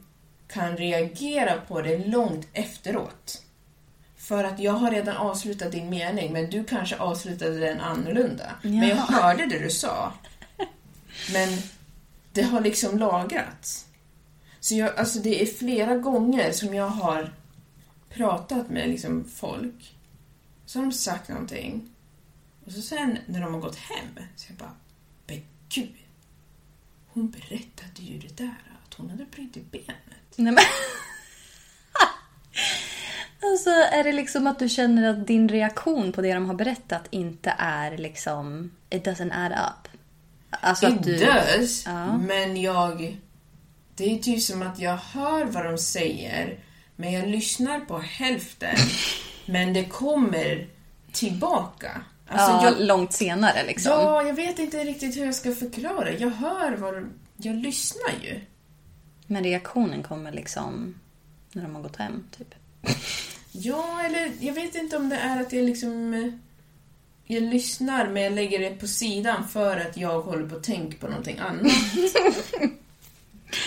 kan 0.48 0.76
reagera 0.76 1.60
på 1.68 1.80
det 1.80 1.98
långt 2.06 2.48
efteråt. 2.52 3.42
För 4.16 4.44
att 4.44 4.58
jag 4.60 4.72
har 4.72 4.90
redan 4.90 5.16
avslutat 5.16 5.72
din 5.72 5.90
mening, 5.90 6.32
men 6.32 6.50
du 6.50 6.64
kanske 6.64 6.96
avslutade 6.96 7.58
den 7.58 7.80
annorlunda. 7.80 8.52
Men 8.62 8.88
jag 8.88 8.96
hörde 8.96 9.46
det 9.46 9.58
du 9.58 9.70
sa. 9.70 10.12
Men 11.32 11.58
det 12.32 12.42
har 12.42 12.60
liksom 12.60 12.98
lagrats. 12.98 13.86
Så 14.60 14.74
jag, 14.74 14.96
alltså 14.96 15.18
det 15.18 15.42
är 15.42 15.46
flera 15.46 15.96
gånger 15.96 16.52
som 16.52 16.74
jag 16.74 16.88
har 16.88 17.32
pratat 18.14 18.70
med 18.70 18.88
liksom 18.88 19.24
folk. 19.24 19.94
Så 20.66 20.78
har 20.78 20.86
de 20.86 20.92
sagt 20.92 21.28
någonting. 21.28 21.90
Och 22.64 22.72
så 22.72 22.82
sen 22.82 23.18
när 23.26 23.40
de 23.40 23.54
har 23.54 23.60
gått 23.60 23.76
hem, 23.76 24.24
så 24.36 24.46
jag 24.48 24.56
bara, 24.56 24.74
men 25.26 25.42
gud. 25.68 25.94
Hon 27.06 27.30
berättade 27.30 28.02
ju 28.02 28.18
det 28.18 28.36
där, 28.36 28.54
att 28.86 28.94
hon 28.94 29.10
hade 29.10 29.24
brutit 29.24 29.70
benet. 29.72 29.96
Nej, 30.36 30.52
men... 30.52 30.64
alltså, 33.50 33.70
är 33.70 34.04
det 34.04 34.12
liksom 34.12 34.46
att 34.46 34.58
du 34.58 34.68
känner 34.68 35.10
att 35.10 35.26
din 35.26 35.48
reaktion 35.48 36.12
på 36.12 36.20
det 36.22 36.34
de 36.34 36.46
har 36.46 36.54
berättat 36.54 37.06
inte 37.10 37.54
är 37.58 37.98
liksom... 37.98 38.70
It 38.90 39.06
doesn't 39.06 39.32
add 39.34 39.52
up? 39.52 39.88
Alltså 40.50 40.86
It 40.86 40.92
att 40.92 41.02
du... 41.02 41.16
does, 41.18 41.86
Ja. 41.86 42.16
men 42.18 42.60
jag... 42.60 43.16
Det 43.94 44.14
är 44.14 44.18
typ 44.18 44.42
som 44.42 44.62
att 44.62 44.78
jag 44.78 44.96
hör 44.96 45.44
vad 45.44 45.64
de 45.64 45.78
säger, 45.78 46.58
men 47.02 47.12
jag 47.12 47.28
lyssnar 47.28 47.80
på 47.80 47.98
hälften, 47.98 48.76
men 49.46 49.72
det 49.72 49.84
kommer 49.84 50.66
tillbaka. 51.12 52.00
Alltså, 52.28 52.50
ja, 52.50 52.64
jag, 52.64 52.86
långt 52.86 53.12
senare 53.12 53.66
liksom. 53.66 53.92
ja, 53.92 54.22
jag 54.22 54.34
vet 54.34 54.58
inte 54.58 54.84
riktigt 54.84 55.16
hur 55.16 55.24
jag 55.24 55.34
ska 55.34 55.54
förklara. 55.54 56.12
Jag 56.12 56.30
hör 56.30 56.76
vad. 56.76 57.08
Jag 57.36 57.56
lyssnar 57.56 58.12
ju. 58.22 58.40
Men 59.26 59.44
reaktionen 59.44 60.02
kommer 60.02 60.32
liksom 60.32 60.94
när 61.52 61.62
de 61.62 61.74
har 61.74 61.82
gått 61.82 61.96
hem, 61.96 62.24
typ. 62.38 62.54
Ja, 63.52 64.00
eller 64.04 64.32
jag 64.40 64.52
vet 64.54 64.74
inte 64.74 64.96
om 64.96 65.08
det 65.08 65.16
är 65.16 65.40
att 65.40 65.52
jag 65.52 65.64
liksom... 65.64 66.14
eh, 66.14 66.32
Jag 67.36 67.42
lyssnar, 67.42 68.08
men 68.08 68.22
jag 68.22 68.32
lägger 68.32 68.58
det 68.58 68.70
på 68.70 68.86
sidan 68.86 69.48
för 69.48 69.76
att 69.76 69.96
jag 69.96 70.22
håller 70.22 70.48
på 70.48 70.56
att 70.56 70.64
tänka 70.64 70.96
på 70.98 71.06
någonting 71.08 71.38
annat. 71.38 71.72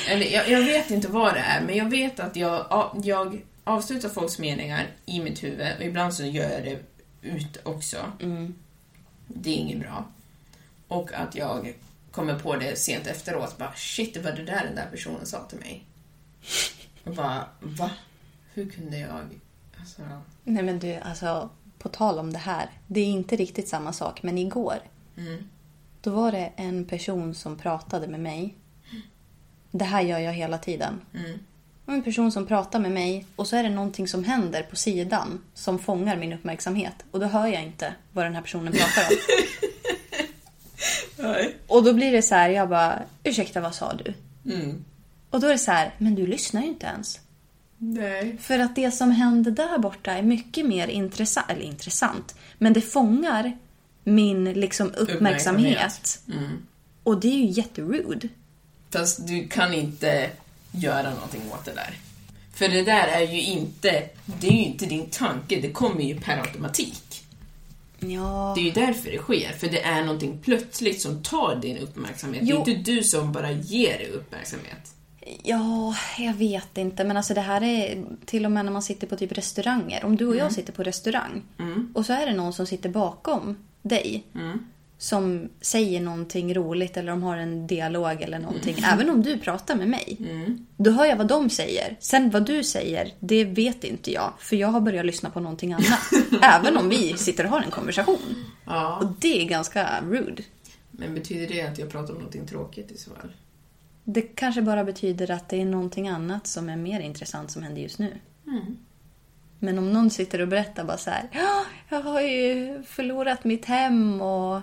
eller 0.09 0.25
jag, 0.25 0.49
jag 0.49 0.61
vet 0.61 0.91
inte 0.91 1.07
vad 1.07 1.33
det 1.33 1.39
är, 1.39 1.61
men 1.61 1.75
jag 1.77 1.89
vet 1.89 2.19
att 2.19 2.35
jag, 2.35 2.65
ja, 2.69 2.95
jag 3.03 3.41
avslutar 3.63 4.09
folks 4.09 4.39
meningar 4.39 4.87
i 5.05 5.19
mitt 5.19 5.43
huvud 5.43 5.67
och 5.77 5.83
ibland 5.83 6.13
så 6.13 6.25
gör 6.25 6.49
jag 6.49 6.63
det 6.63 6.79
ut 7.21 7.57
också. 7.63 7.97
Det 9.27 9.49
är 9.49 9.55
inget 9.55 9.79
bra. 9.79 10.05
Och 10.87 11.13
att 11.13 11.35
jag 11.35 11.73
kommer 12.11 12.39
på 12.39 12.55
det 12.55 12.79
sent 12.79 13.07
efteråt, 13.07 13.57
bara 13.57 13.73
shit, 13.75 14.13
det 14.13 14.19
var 14.19 14.31
det 14.31 14.43
där 14.43 14.63
den 14.65 14.75
där 14.75 14.87
personen 14.91 15.25
sa 15.25 15.43
till 15.43 15.59
mig. 15.59 15.85
Och 17.03 17.13
bara, 17.15 17.45
va? 17.59 17.91
Hur 18.53 18.69
kunde 18.69 18.97
jag... 18.97 19.39
Alltså, 19.79 20.01
Nej 20.43 20.63
men 20.63 20.79
du, 20.79 20.93
alltså 20.93 21.49
på 21.79 21.89
tal 21.89 22.19
om 22.19 22.33
det 22.33 22.39
här. 22.39 22.69
Det 22.87 22.99
är 22.99 23.05
inte 23.05 23.35
riktigt 23.35 23.67
samma 23.67 23.93
sak, 23.93 24.23
men 24.23 24.37
igår. 24.37 24.77
Då 26.01 26.11
var 26.11 26.31
det 26.31 26.51
en 26.55 26.85
person 26.85 27.35
som 27.35 27.57
pratade 27.57 28.07
med 28.07 28.19
mig. 28.19 28.55
Det 29.77 29.85
här 29.85 30.01
gör 30.01 30.19
jag 30.19 30.33
hela 30.33 30.57
tiden. 30.57 31.01
En 31.87 32.03
person 32.03 32.31
som 32.31 32.45
pratar 32.47 32.79
med 32.79 32.91
mig 32.91 33.25
och 33.35 33.47
så 33.47 33.55
är 33.55 33.63
det 33.63 33.69
någonting 33.69 34.07
som 34.07 34.23
händer 34.23 34.63
på 34.63 34.75
sidan 34.75 35.41
som 35.53 35.79
fångar 35.79 36.15
min 36.17 36.33
uppmärksamhet. 36.33 36.93
Och 37.11 37.19
då 37.19 37.25
hör 37.25 37.47
jag 37.47 37.63
inte 37.63 37.93
vad 38.11 38.25
den 38.25 38.35
här 38.35 38.41
personen 38.41 38.73
pratar 38.73 39.01
om. 39.09 39.17
Och 41.67 41.83
då 41.83 41.93
blir 41.93 42.11
det 42.11 42.21
så 42.21 42.35
här, 42.35 42.49
jag 42.49 42.69
bara, 42.69 42.99
ursäkta 43.23 43.61
vad 43.61 43.75
sa 43.75 43.93
du? 43.93 44.13
Och 45.29 45.39
då 45.39 45.47
är 45.47 45.51
det 45.51 45.57
så 45.57 45.71
här, 45.71 45.93
men 45.97 46.15
du 46.15 46.27
lyssnar 46.27 46.61
ju 46.61 46.67
inte 46.67 46.85
ens. 46.85 47.19
nej. 47.77 48.37
För 48.37 48.59
att 48.59 48.75
det 48.75 48.91
som 48.91 49.11
händer 49.11 49.51
där 49.51 49.77
borta 49.77 50.11
är 50.11 50.21
mycket 50.21 50.65
mer 50.65 50.87
intressant, 50.87 51.49
eller 51.49 51.61
intressant, 51.61 52.35
men 52.57 52.73
det 52.73 52.81
fångar 52.81 53.57
min 54.03 54.53
liksom 54.53 54.87
uppmärksamhet. 54.97 55.77
Uppmärksamhet. 55.77 56.21
Och 57.03 57.19
det 57.19 57.27
är 57.27 57.37
ju 57.37 57.45
jätterude. 57.45 58.29
Fast 58.99 59.27
du 59.27 59.47
kan 59.47 59.73
inte 59.73 60.29
göra 60.71 61.09
någonting 61.13 61.41
åt 61.53 61.65
det 61.65 61.73
där. 61.73 61.97
För 62.53 62.67
det 62.67 62.81
där 62.83 63.07
är 63.07 63.21
ju 63.21 63.41
inte, 63.41 64.03
det 64.25 64.47
är 64.47 64.51
ju 64.51 64.63
inte 64.63 64.85
din 64.85 65.09
tanke, 65.09 65.61
det 65.61 65.71
kommer 65.71 66.01
ju 66.01 66.19
per 66.19 66.37
automatik. 66.37 67.23
Ja, 67.99 68.53
Det 68.55 68.61
är 68.61 68.65
ju 68.65 68.71
därför 68.71 69.11
det 69.11 69.17
sker, 69.17 69.51
för 69.51 69.67
det 69.67 69.81
är 69.81 70.03
någonting 70.03 70.39
plötsligt 70.43 71.01
som 71.01 71.23
tar 71.23 71.55
din 71.55 71.77
uppmärksamhet. 71.77 72.41
Jo. 72.45 72.63
Det 72.65 72.71
är 72.71 72.75
inte 72.75 72.91
du 72.91 73.03
som 73.03 73.31
bara 73.31 73.51
ger 73.51 73.97
dig 73.97 74.09
uppmärksamhet. 74.09 74.93
ja, 75.43 75.95
jag 76.17 76.33
vet 76.33 76.77
inte. 76.77 77.03
Men 77.03 77.17
alltså 77.17 77.33
det 77.33 77.41
här 77.41 77.63
är 77.63 78.05
till 78.25 78.45
och 78.45 78.51
med 78.51 78.65
när 78.65 78.71
man 78.71 78.81
sitter 78.81 79.07
på 79.07 79.15
typ 79.15 79.31
restauranger. 79.31 80.05
Om 80.05 80.15
du 80.15 80.25
och 80.25 80.35
jag 80.35 80.51
sitter 80.51 80.73
på 80.73 80.83
restaurang 80.83 81.41
och 81.93 82.05
så 82.05 82.13
är 82.13 82.25
det 82.25 82.33
någon 82.33 82.53
som 82.53 82.67
sitter 82.67 82.89
bakom 82.89 83.57
dig. 83.81 84.23
Som 84.97 85.49
säger 85.61 86.01
någonting 86.01 86.53
roligt 86.53 86.97
eller 86.97 87.11
de 87.11 87.23
har 87.23 87.37
en 87.37 87.67
dialog 87.67 88.21
eller 88.21 88.39
någonting. 88.39 88.75
Även 88.83 89.09
om 89.09 89.21
du 89.21 89.39
pratar 89.39 89.75
med 89.75 89.87
mig. 89.87 90.17
Då 90.77 90.91
hör 90.91 91.05
jag 91.05 91.15
vad 91.15 91.27
de 91.27 91.49
säger. 91.49 91.97
Sen 91.99 92.29
vad 92.29 92.45
du 92.45 92.63
säger, 92.63 93.13
det 93.19 93.43
vet 93.43 93.83
inte 93.83 94.11
jag. 94.11 94.33
För 94.39 94.55
jag 94.55 94.67
har 94.67 94.81
börjat 94.81 95.05
lyssna 95.05 95.29
på 95.29 95.39
någonting 95.39 95.73
annat. 95.73 96.11
Även 96.41 96.77
om 96.77 96.89
vi 96.89 97.17
sitter 97.17 97.43
och 97.43 97.49
har 97.49 97.61
en 97.61 97.71
konversation. 97.71 98.35
Ja. 98.65 98.97
Och 98.97 99.13
det 99.19 99.41
är 99.41 99.45
ganska 99.45 100.01
rude. 100.01 100.43
Men 100.91 101.13
betyder 101.13 101.47
det 101.47 101.61
att 101.61 101.79
jag 101.79 101.89
pratar 101.89 102.13
om 102.13 102.19
någonting 102.19 102.47
tråkigt 102.47 102.91
i 102.91 102.97
så 102.97 103.11
fall? 103.11 103.31
Det 104.03 104.21
kanske 104.21 104.61
bara 104.61 104.83
betyder 104.83 105.31
att 105.31 105.49
det 105.49 105.61
är 105.61 105.65
någonting 105.65 106.07
annat 106.07 106.47
som 106.47 106.69
är 106.69 106.75
mer 106.75 106.99
intressant 106.99 107.51
som 107.51 107.63
händer 107.63 107.81
just 107.81 107.99
nu. 107.99 108.11
Men 109.59 109.77
om 109.77 109.93
någon 109.93 110.09
sitter 110.09 110.41
och 110.41 110.47
berättar 110.47 110.83
bara 110.83 110.97
så 110.97 111.09
här. 111.09 111.29
Ja, 111.31 111.65
jag 111.89 112.01
har 112.01 112.21
ju 112.21 112.83
förlorat 112.83 113.43
mitt 113.43 113.65
hem 113.65 114.21
och 114.21 114.61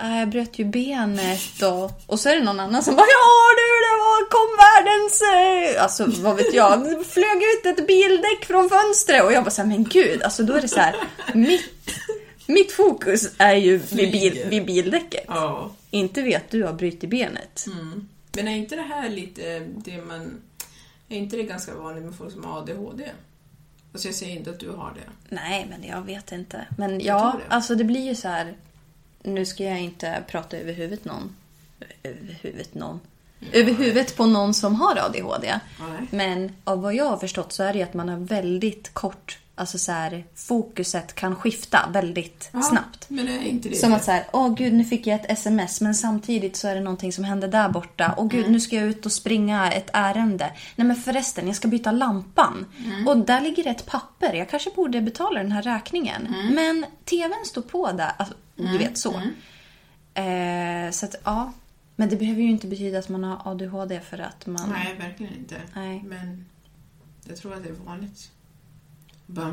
äh, 0.00 0.18
jag 0.18 0.28
bröt 0.28 0.58
ju 0.58 0.64
benet 0.64 1.62
och, 1.62 1.90
och 2.06 2.20
så 2.20 2.28
är 2.28 2.34
det 2.34 2.44
någon 2.44 2.60
annan 2.60 2.82
som 2.82 2.96
bara 2.96 3.06
Ja 3.06 3.54
du, 3.56 3.68
det 3.86 3.96
var, 4.04 4.30
kom 4.30 4.50
världens... 4.64 5.22
eh," 5.22 5.82
Alltså 5.82 6.22
vad 6.22 6.36
vet 6.36 6.54
jag, 6.54 6.84
det 6.84 7.04
flög 7.04 7.42
ut 7.42 7.66
ett 7.66 7.86
bildäck 7.86 8.44
från 8.46 8.68
fönstret 8.68 9.24
och 9.24 9.32
jag 9.32 9.44
bara 9.44 9.50
så 9.50 9.62
här, 9.62 9.68
men 9.68 9.84
gud, 9.84 10.22
alltså 10.22 10.42
då 10.42 10.54
är 10.54 10.60
det 10.60 10.68
så 10.68 10.80
här. 10.80 10.96
Mitt, 11.34 11.70
mitt 12.46 12.72
fokus 12.72 13.30
är 13.38 13.54
ju 13.54 13.76
vid, 13.76 14.12
bil, 14.12 14.44
vid 14.50 14.66
bildäcket. 14.66 15.24
Ja. 15.28 15.70
Inte 15.90 16.22
vid 16.22 16.36
att 16.36 16.50
du 16.50 16.64
har 16.64 16.72
brutit 16.72 17.10
benet. 17.10 17.66
Men 18.32 18.48
är 18.48 18.56
inte 18.56 18.76
det 18.76 18.82
här 18.82 19.08
lite 19.08 19.58
det 19.58 19.96
man... 20.02 20.42
Är 21.08 21.16
inte 21.16 21.36
det 21.36 21.42
ganska 21.42 21.74
vanligt 21.74 22.04
med 22.04 22.14
folk 22.14 22.32
som 22.32 22.44
har 22.44 22.58
ADHD? 22.58 23.04
Alltså 23.92 24.08
jag 24.08 24.14
säger 24.14 24.36
inte 24.36 24.50
att 24.50 24.60
du 24.60 24.70
har 24.70 24.94
det. 24.94 25.34
Nej, 25.34 25.66
men 25.70 25.84
jag 25.84 26.02
vet 26.02 26.32
inte. 26.32 26.66
Men 26.76 27.00
ja, 27.00 27.36
det. 27.38 27.54
alltså 27.54 27.74
det 27.74 27.84
blir 27.84 28.00
ju 28.00 28.14
så 28.14 28.28
här. 28.28 28.56
Nu 29.22 29.46
ska 29.46 29.64
jag 29.64 29.80
inte 29.80 30.24
prata 30.28 30.56
över 30.56 30.72
huvudet 30.72 31.04
någon. 31.04 31.36
Över 32.02 32.38
huvudet 32.42 32.74
någon. 32.74 33.00
Över 33.52 33.72
huvudet 33.72 34.16
på 34.16 34.26
någon 34.26 34.54
som 34.54 34.74
har 34.74 34.98
ADHD. 34.98 35.60
Nej. 35.80 36.06
Men 36.10 36.52
av 36.64 36.82
vad 36.82 36.94
jag 36.94 37.04
har 37.04 37.16
förstått 37.16 37.52
så 37.52 37.62
är 37.62 37.72
det 37.72 37.82
att 37.82 37.94
man 37.94 38.08
har 38.08 38.16
väldigt 38.16 38.94
kort, 38.94 39.38
alltså 39.58 39.78
så 39.78 39.92
här, 39.92 40.24
fokuset 40.34 41.14
kan 41.14 41.36
skifta 41.36 41.88
väldigt 41.92 42.50
snabbt. 42.70 43.10
Inte 43.10 43.68
det 43.68 43.74
Som 43.74 43.92
att 43.92 44.04
så 44.04 44.10
här, 44.10 44.24
åh 44.32 44.54
gud 44.54 44.72
nu 44.72 44.84
fick 44.84 45.06
jag 45.06 45.20
ett 45.20 45.30
sms 45.30 45.80
men 45.80 45.94
samtidigt 45.94 46.56
så 46.56 46.68
är 46.68 46.74
det 46.74 46.80
någonting 46.80 47.12
som 47.12 47.24
händer 47.24 47.48
där 47.48 47.68
borta. 47.68 48.14
Åh 48.16 48.28
gud 48.28 48.50
nu 48.50 48.60
ska 48.60 48.76
jag 48.76 48.84
ut 48.84 49.06
och 49.06 49.12
springa 49.12 49.72
ett 49.72 49.90
ärende. 49.92 50.52
Nej 50.76 50.86
men 50.86 50.96
förresten 50.96 51.46
jag 51.46 51.56
ska 51.56 51.68
byta 51.68 51.92
lampan. 51.92 52.66
Och 53.06 53.16
där 53.18 53.40
ligger 53.40 53.66
ett 53.66 53.86
papper. 53.86 54.34
Jag 54.34 54.50
kanske 54.50 54.70
borde 54.70 55.00
betala 55.00 55.42
den 55.42 55.52
här 55.52 55.62
räkningen. 55.62 56.34
Men 56.54 56.86
tvn 57.04 57.44
står 57.44 57.62
på 57.62 57.92
där. 57.92 58.12
Alltså, 58.16 58.34
Du 58.56 58.78
vet 58.78 58.98
så. 58.98 59.12
Eh, 60.14 60.90
så 60.90 61.06
att 61.06 61.14
ja. 61.24 61.52
Men 61.96 62.08
det 62.08 62.16
behöver 62.16 62.42
ju 62.42 62.50
inte 62.50 62.66
betyda 62.66 62.98
att 62.98 63.08
man 63.08 63.24
har 63.24 63.52
ADHD 63.52 64.00
för 64.00 64.18
att 64.18 64.46
man... 64.46 64.70
Nej, 64.70 64.96
verkligen 64.98 65.34
inte. 65.34 65.56
Nej. 65.74 66.02
Men 66.06 66.44
jag 67.24 67.36
tror 67.36 67.54
att 67.54 67.62
det 67.62 67.68
är 67.68 67.72
vanligt. 67.72 68.30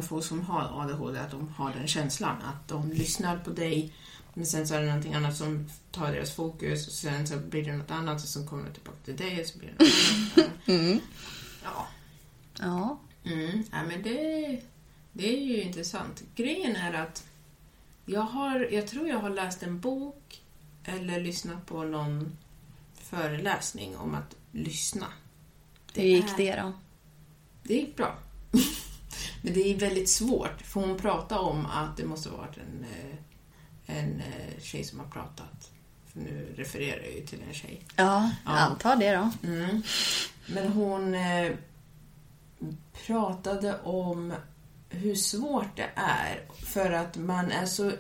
Folk 0.03 0.25
som 0.25 0.41
har 0.41 0.81
ADHD, 0.81 1.19
att 1.19 1.31
de 1.31 1.47
har 1.57 1.73
den 1.73 1.87
känslan. 1.87 2.35
Att 2.41 2.67
de 2.67 2.91
lyssnar 2.91 3.37
på 3.37 3.49
dig, 3.49 3.93
men 4.33 4.45
sen 4.45 4.67
så 4.67 4.73
är 4.75 4.79
det 4.81 4.87
någonting 4.87 5.13
annat 5.13 5.37
som 5.37 5.69
tar 5.91 6.11
deras 6.11 6.31
fokus 6.31 6.87
och 6.87 6.93
sen 6.93 7.27
så 7.27 7.37
blir 7.37 7.65
det 7.65 7.77
något 7.77 7.91
annat 7.91 8.23
och 8.23 8.29
så 8.29 8.45
kommer 8.47 8.63
det 8.63 8.73
tillbaka 8.73 8.97
till 9.05 9.15
dig 9.17 9.41
och 9.41 9.47
så 9.47 9.57
blir 9.59 9.73
det 9.77 9.85
något 9.85 10.49
annat. 10.67 11.01
Ja. 11.63 11.87
Ja. 12.59 12.99
Mm. 13.23 13.63
ja 13.71 13.83
men 13.87 14.01
det, 14.03 14.61
det 15.13 15.37
är 15.37 15.41
ju 15.47 15.61
intressant. 15.61 16.23
Grejen 16.35 16.75
är 16.75 16.93
att 16.93 17.25
jag, 18.05 18.21
har, 18.21 18.59
jag 18.71 18.87
tror 18.87 19.07
jag 19.07 19.19
har 19.19 19.29
läst 19.29 19.63
en 19.63 19.79
bok 19.79 20.41
eller 20.83 21.19
lyssnat 21.21 21.65
på 21.65 21.83
någon 21.83 22.37
föreläsning 22.95 23.97
om 23.97 24.15
att 24.15 24.35
lyssna. 24.51 25.05
Hur 25.93 26.03
gick 26.03 26.23
är- 26.29 26.37
det 26.37 26.55
då? 26.61 26.73
Det 27.63 27.73
gick 27.73 27.95
bra. 27.97 28.17
Men 29.45 29.53
det 29.53 29.71
är 29.73 29.77
väldigt 29.79 30.09
svårt, 30.09 30.61
för 30.61 30.81
hon 30.81 30.97
pratar 30.97 31.37
om 31.39 31.65
att 31.65 31.97
det 31.97 32.05
måste 32.05 32.29
varit 32.29 32.57
en, 32.57 32.85
eh, 32.85 33.97
en 33.97 34.19
eh, 34.21 34.61
tjej 34.61 34.83
som 34.83 34.99
har 34.99 35.05
pratat. 35.07 35.71
För 36.07 36.19
nu 36.19 36.53
refererar 36.57 37.03
jag 37.03 37.13
ju 37.13 37.25
till 37.25 37.39
en 37.47 37.53
tjej. 37.53 37.85
Ja, 37.95 38.31
Ja. 38.45 38.51
antar 38.51 38.95
det 38.95 39.11
då. 39.15 39.31
Mm. 39.47 39.81
Men 40.47 40.71
hon 40.71 41.15
eh, 41.15 41.51
pratade 43.05 43.79
om 43.81 44.33
hur 44.89 45.15
svårt 45.15 45.75
det 45.75 45.89
är 45.95 46.41
för 46.65 46.91
att 46.91 47.17
man 47.17 47.51
är 47.51 47.65
så 47.65 47.91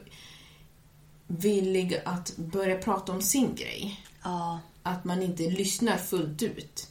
villig 1.27 2.01
att 2.05 2.37
börja 2.37 2.77
prata 2.77 3.11
om 3.11 3.21
sin 3.21 3.55
grej. 3.55 4.05
Ja. 4.23 4.59
Att 4.83 5.03
man 5.03 5.21
inte 5.21 5.43
lyssnar 5.43 5.97
fullt 5.97 6.41
ut. 6.41 6.87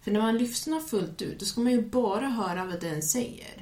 För 0.00 0.10
när 0.10 0.20
man 0.20 0.38
lyssnar 0.38 0.80
fullt 0.80 1.22
ut, 1.22 1.38
då 1.40 1.44
ska 1.46 1.60
man 1.60 1.72
ju 1.72 1.82
bara 1.82 2.28
höra 2.28 2.64
vad 2.64 2.80
den 2.80 3.02
säger. 3.02 3.59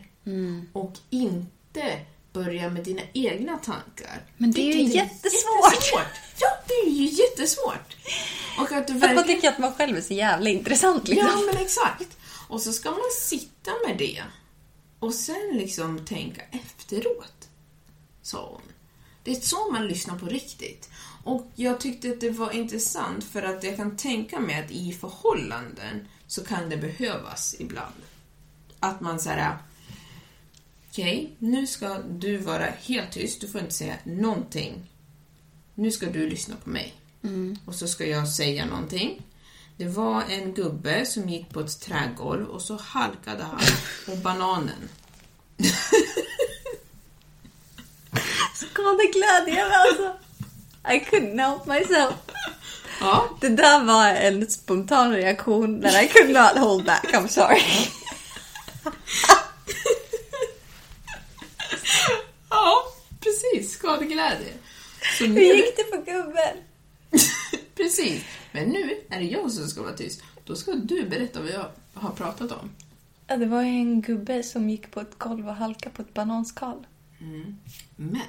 Och 0.72 0.92
inte 1.10 2.00
börja 2.32 2.70
med 2.70 2.84
dina 2.84 3.02
egna 3.12 3.58
tankar. 3.58 4.24
Men 4.36 4.52
det 4.52 4.60
är 4.60 4.74
ju 4.76 4.82
jättesvårt. 4.82 5.72
jättesvårt. 5.72 6.06
Ja, 6.40 6.48
det 6.68 6.74
är 6.74 6.90
ju 6.90 7.04
jättesvårt. 7.04 7.96
Och 8.60 8.72
att 8.72 8.86
du 8.86 8.92
Att 8.92 9.00
man 9.00 9.00
verkligen... 9.00 9.26
tycker 9.26 9.48
att 9.48 9.58
man 9.58 9.74
själv 9.74 9.96
är 9.96 10.00
så 10.00 10.14
jävla 10.14 10.50
intressant 10.50 11.08
liksom. 11.08 11.28
Ja, 11.28 11.52
men 11.52 11.62
exakt. 11.62 12.16
Och 12.48 12.60
så 12.60 12.72
ska 12.72 12.90
man 12.90 13.00
sitta 13.20 13.70
med 13.86 13.98
det 13.98 14.22
och 14.98 15.14
sen 15.14 15.50
liksom 15.52 16.04
tänka 16.06 16.42
efteråt, 16.42 17.48
sa 18.22 18.48
hon. 18.50 18.62
Det 19.24 19.30
är 19.30 19.40
så 19.40 19.70
man 19.72 19.86
lyssnar 19.86 20.18
på 20.18 20.26
riktigt. 20.26 20.90
Och 21.24 21.46
jag 21.54 21.80
tyckte 21.80 22.10
att 22.10 22.20
det 22.20 22.30
var 22.30 22.50
intressant 22.50 23.24
för 23.24 23.42
att 23.42 23.64
jag 23.64 23.76
kan 23.76 23.96
tänka 23.96 24.40
mig 24.40 24.64
att 24.64 24.70
i 24.70 24.92
förhållanden 24.92 26.08
så 26.26 26.44
kan 26.44 26.68
det 26.70 26.76
behövas 26.76 27.56
ibland. 27.58 27.94
Att 28.80 29.00
man 29.00 29.20
säger 29.20 29.58
okej, 30.98 31.36
nu 31.38 31.66
ska 31.66 31.98
du 32.08 32.36
vara 32.36 32.66
helt 32.82 33.12
tyst, 33.12 33.40
du 33.40 33.48
får 33.48 33.60
inte 33.60 33.74
säga 33.74 33.94
någonting. 34.04 34.90
Nu 35.74 35.90
ska 35.90 36.06
du 36.06 36.28
lyssna 36.30 36.56
på 36.64 36.70
mig. 36.70 36.94
Och 37.64 37.74
så 37.74 37.88
ska 37.88 38.06
jag 38.06 38.28
säga 38.28 38.66
någonting. 38.66 39.22
Det 39.76 39.84
var 39.84 40.22
en 40.30 40.54
gubbe 40.54 41.06
som 41.06 41.28
gick 41.28 41.50
på 41.50 41.60
ett 41.60 41.80
trägolv 41.80 42.48
och 42.48 42.62
så 42.62 42.76
halkade 42.76 43.42
han 43.42 43.60
på 44.06 44.16
bananen. 44.16 44.88
Skadeglädje 48.54 49.66
alltså. 49.66 50.16
I 50.84 50.98
couldn't 51.10 51.40
help 51.40 51.66
myself. 51.66 52.14
Ja, 53.00 53.28
Det 53.40 53.48
där 53.48 53.84
var 53.84 54.06
en 54.08 54.50
spontan 54.50 55.12
reaktion 55.12 55.82
that 55.82 56.02
I 56.02 56.08
could 56.08 56.30
not 56.30 56.58
hold 56.58 56.84
back. 56.84 57.04
I'm 57.12 57.28
sorry. 57.28 57.62
ja 62.50 62.82
precis. 63.20 63.76
Skadeglädje. 63.88 64.52
Så 65.18 65.24
Hur 65.24 65.34
nu, 65.34 65.40
gick 65.40 65.76
det 65.76 65.84
för 65.84 66.04
gubben? 66.12 66.56
precis. 67.74 68.22
Men 68.52 68.68
nu 68.68 69.00
är 69.08 69.18
det 69.18 69.24
jag 69.24 69.52
som 69.52 69.68
ska 69.68 69.82
vara 69.82 69.92
tyst. 69.92 70.22
Då 70.44 70.56
ska 70.56 70.72
du 70.72 71.08
berätta 71.08 71.40
vad 71.40 71.50
jag 71.50 71.66
har 71.94 72.10
pratat 72.10 72.52
om. 72.52 72.70
Ja, 73.26 73.36
det 73.36 73.46
var 73.46 73.62
en 73.62 74.02
gubbe 74.02 74.42
som 74.42 74.70
gick 74.70 74.90
på 74.90 75.00
ett 75.00 75.18
golv 75.18 75.48
och 75.48 75.54
halkade 75.54 75.94
på 75.94 76.02
ett 76.02 76.14
bananskal. 76.14 76.86
Men 77.96 78.22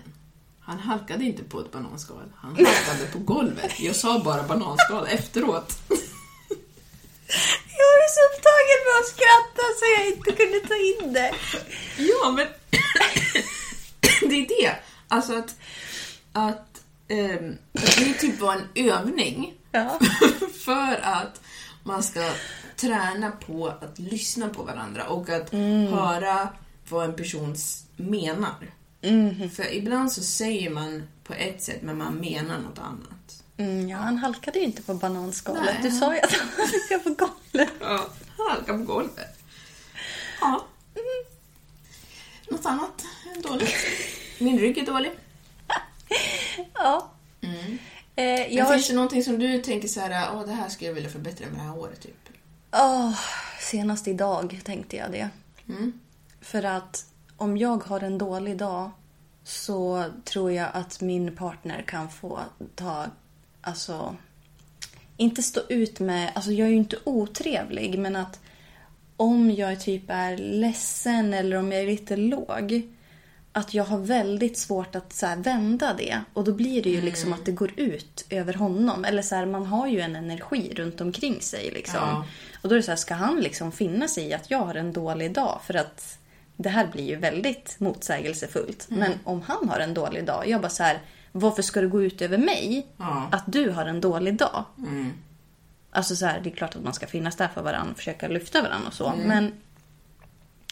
han 0.59 0.79
halkade 0.79 1.25
inte 1.25 1.43
på 1.43 1.59
ett 1.59 1.71
bananskal. 1.71 2.33
Han 2.35 2.51
halkade 2.51 3.05
på 3.11 3.19
golvet. 3.19 3.79
Jag 3.79 3.95
sa 3.95 4.19
bara 4.19 4.43
bananskal 4.43 5.07
efteråt. 5.07 5.73
Jag 7.79 7.89
var 7.99 8.09
så 8.15 8.21
upptagen 8.29 8.79
med 8.85 8.95
att 8.99 9.07
skratta 9.07 9.63
så 9.79 9.85
jag 9.97 10.07
inte 10.07 10.31
kunde 10.31 10.59
ta 10.67 10.75
in 10.75 11.13
det. 11.13 11.33
Ja, 11.97 12.31
men 12.31 12.47
det 14.29 14.35
är 14.35 14.47
det. 14.61 14.88
Alltså 15.11 15.37
att, 15.37 15.55
att, 16.33 16.81
ehm, 17.07 17.57
att 17.73 17.95
det 17.97 18.13
typ 18.13 18.39
var 18.39 18.53
en 18.53 18.67
övning 18.89 19.53
Ja. 19.71 19.99
för 20.65 20.99
att 21.03 21.41
man 21.83 22.03
ska 22.03 22.31
träna 22.75 23.31
på 23.31 23.67
att 23.67 23.99
lyssna 23.99 24.49
på 24.49 24.63
varandra 24.63 25.07
och 25.07 25.29
att 25.29 25.51
höra 25.89 26.49
vad 26.89 27.05
en 27.05 27.15
person 27.15 27.55
menar. 27.95 28.55
För 29.55 29.73
ibland 29.73 30.11
så 30.11 30.23
säger 30.23 30.69
man 30.69 31.07
på 31.23 31.33
ett 31.33 31.63
sätt 31.63 31.81
men 31.81 31.97
man 31.97 32.13
menar 32.15 32.59
något 32.59 32.79
annat. 32.79 33.43
Mm, 33.57 33.89
ja, 33.89 33.97
han 33.97 34.17
halkade 34.17 34.59
ju 34.59 34.65
inte 34.65 34.81
på 34.81 34.93
bananskalet. 34.93 35.63
Nej, 35.65 35.79
du 35.83 35.91
sa 35.91 36.13
ju 36.13 36.19
att 36.21 36.33
han 36.33 36.47
halkade 36.57 37.03
på 37.03 37.25
golvet. 37.25 37.73
Ja, 37.79 38.09
han 38.37 38.49
halkar 38.49 38.73
på 38.77 38.83
golvet. 38.83 39.39
Ja. 40.41 40.65
Något 42.49 42.65
annat 42.65 43.03
dåligt? 43.43 43.75
Min 44.39 44.59
rygg 44.59 44.77
är 44.77 44.85
dålig. 44.85 45.11
Ja. 46.73 47.11
Eh, 47.41 47.49
Men 48.15 48.55
jag 48.55 48.65
har... 48.65 48.73
finns 48.73 48.87
det 48.87 48.93
någonting 48.93 49.23
som 49.23 49.39
du 49.39 49.61
tänker 49.61 49.87
så 49.87 49.99
här, 49.99 50.29
åh 50.35 50.45
det 50.45 50.51
här 50.51 50.69
skulle 50.69 50.89
jag 50.89 50.95
vilja 50.95 51.09
förbättra 51.09 51.47
med 51.47 51.59
det 51.59 51.63
här 51.63 51.77
året 51.77 52.01
typ? 52.01 52.29
Åh, 52.71 53.19
senast 53.59 54.07
idag 54.07 54.59
tänkte 54.63 54.97
jag 54.97 55.11
det. 55.11 55.29
Mm. 55.69 55.99
För 56.41 56.63
att 56.63 57.05
om 57.37 57.57
jag 57.57 57.83
har 57.83 57.99
en 58.03 58.17
dålig 58.17 58.57
dag 58.57 58.91
så 59.43 60.05
tror 60.23 60.51
jag 60.51 60.69
att 60.73 61.01
min 61.01 61.35
partner 61.35 61.81
kan 61.81 62.09
få 62.09 62.39
ta, 62.75 63.05
alltså, 63.61 64.15
inte 65.17 65.43
stå 65.43 65.61
ut 65.69 65.99
med, 65.99 66.31
alltså 66.35 66.51
jag 66.51 66.67
är 66.67 66.71
ju 66.71 66.77
inte 66.77 66.97
otrevlig 67.03 67.99
men 67.99 68.15
att 68.15 68.39
om 69.17 69.51
jag 69.51 69.79
typ 69.79 70.03
är 70.07 70.37
ledsen 70.37 71.33
eller 71.33 71.57
om 71.57 71.71
jag 71.71 71.81
är 71.81 71.87
lite 71.87 72.15
låg 72.15 72.81
att 73.59 73.73
jag 73.73 73.83
har 73.83 73.97
väldigt 73.97 74.57
svårt 74.57 74.95
att 74.95 75.13
så 75.13 75.25
här, 75.25 75.35
vända 75.35 75.93
det. 75.93 76.21
Och 76.33 76.43
då 76.43 76.53
blir 76.53 76.83
det 76.83 76.89
ju 76.89 77.01
liksom 77.01 77.33
att 77.33 77.45
det 77.45 77.51
går 77.51 77.71
ut 77.75 78.25
över 78.29 78.53
honom. 78.53 79.05
Eller 79.05 79.21
så 79.21 79.35
här, 79.35 79.45
man 79.45 79.65
har 79.65 79.87
ju 79.87 79.99
en 79.99 80.15
energi 80.15 80.73
runt 80.75 81.01
omkring 81.01 81.41
sig. 81.41 81.71
Liksom. 81.71 81.99
Ja. 82.01 82.25
Och 82.61 82.69
då 82.69 82.75
är 82.75 82.79
det 82.79 82.83
så 82.83 82.91
här, 82.91 82.95
ska 82.95 83.13
han 83.13 83.39
liksom 83.39 83.71
finna 83.71 84.07
sig 84.07 84.23
i 84.23 84.33
att 84.33 84.51
jag 84.51 84.59
har 84.59 84.75
en 84.75 84.93
dålig 84.93 85.33
dag? 85.33 85.59
För 85.63 85.73
att 85.73 86.19
det 86.57 86.69
här 86.69 86.87
blir 86.87 87.03
ju 87.03 87.15
väldigt 87.15 87.75
motsägelsefullt. 87.79 88.85
Men 88.89 89.11
om 89.23 89.41
han 89.41 89.69
har 89.69 89.79
en 89.79 89.93
dålig 89.93 90.25
dag, 90.25 90.47
jag 90.47 90.61
bara 90.61 90.69
så 90.69 90.83
här, 90.83 91.01
varför 91.31 91.61
ska 91.61 91.81
det 91.81 91.87
gå 91.87 92.03
ut 92.03 92.21
över 92.21 92.37
mig 92.37 92.87
Ja. 92.97 93.29
att 93.31 93.43
du 93.47 93.69
har 93.69 93.85
en 93.85 94.01
dålig 94.01 94.37
dag? 94.37 94.65
Mm. 94.77 95.13
Alltså 95.91 96.15
så 96.15 96.25
här, 96.25 96.39
det 96.39 96.49
är 96.49 96.55
klart 96.55 96.75
att 96.75 96.83
man 96.83 96.93
ska 96.93 97.07
finnas 97.07 97.35
där 97.35 97.47
för 97.47 97.61
varandra 97.61 97.91
och 97.91 97.97
försöka 97.97 98.27
lyfta 98.27 98.61
varandra 98.61 98.87
och 98.87 98.93
så. 98.93 99.13
Men 99.25 99.53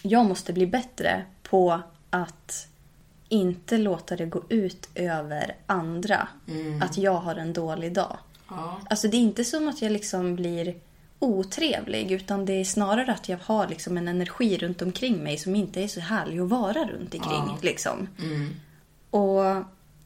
jag 0.02 0.26
måste 0.26 0.54
bli 0.54 0.68
bättre 0.68 1.26
på 1.44 1.82
att 2.10 2.68
inte 3.30 3.78
låta 3.78 4.16
det 4.16 4.26
gå 4.26 4.44
ut 4.50 4.90
över 4.96 5.56
andra. 5.66 6.28
Att 6.82 6.98
jag 6.98 7.14
har 7.14 7.36
en 7.36 7.54
dålig 7.54 7.94
dag. 7.94 8.18
Ja. 8.50 8.80
Alltså 8.90 9.08
det 9.08 9.18
är 9.18 9.22
inte 9.22 9.44
som 9.44 9.68
att 9.68 9.82
jag 9.82 9.92
liksom 9.92 10.36
blir 10.36 10.76
otrevlig 11.20 12.12
utan 12.12 12.46
det 12.46 12.54
är 12.54 12.66
snarare 12.66 13.12
att 13.12 13.30
jag 13.30 13.38
har 13.44 13.68
liksom 13.68 13.98
en 13.98 14.08
energi 14.08 14.58
runt 14.58 14.82
omkring 14.82 15.24
mig 15.24 15.38
som 15.38 15.56
inte 15.56 15.84
är 15.84 15.88
så 15.88 16.00
härlig 16.00 16.40
att 16.40 16.50
vara 16.50 16.84
runt 16.84 17.14
omkring. 17.16 17.58
Liksom. 17.62 18.08
Och 19.10 19.64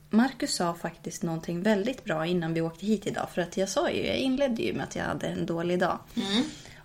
Marcus 0.10 0.56
sa 0.56 0.74
faktiskt 0.74 1.24
någonting 1.24 1.62
väldigt 1.62 2.04
bra 2.04 2.26
innan 2.26 2.54
vi 2.54 2.62
åkte 2.62 2.86
hit 2.86 3.08
idag. 3.08 3.28
För 3.34 3.42
att 3.42 3.58
jag 3.58 3.70
sa 3.70 3.90
ju, 3.90 4.08
jag 4.08 4.18
inledde 4.18 4.64
ju 4.64 4.74
med 4.74 4.84
att 4.84 4.96
jag 4.96 5.04
hade 5.04 5.28
en 5.28 5.46
dålig 5.46 5.80
dag. 5.80 5.98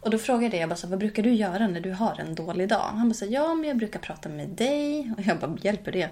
Och 0.07 0.13
då 0.13 0.19
frågade 0.19 0.57
jag 0.57 0.69
bara 0.69 0.77
så, 0.77 0.87
vad 0.87 0.99
brukar 0.99 1.23
du 1.23 1.35
göra 1.35 1.69
när 1.69 1.81
du 1.81 1.93
har 1.93 2.21
en 2.21 2.35
dålig 2.35 2.69
dag? 2.69 2.91
Han 2.93 3.09
bara 3.09 3.15
så, 3.15 3.27
ja 3.29 3.55
men 3.55 3.69
jag 3.69 3.77
brukar 3.77 4.01
prata 4.01 4.29
med 4.29 4.49
dig. 4.49 5.13
Och 5.17 5.23
jag 5.23 5.39
bara, 5.39 5.57
hjälper 5.63 5.93
det? 5.93 6.03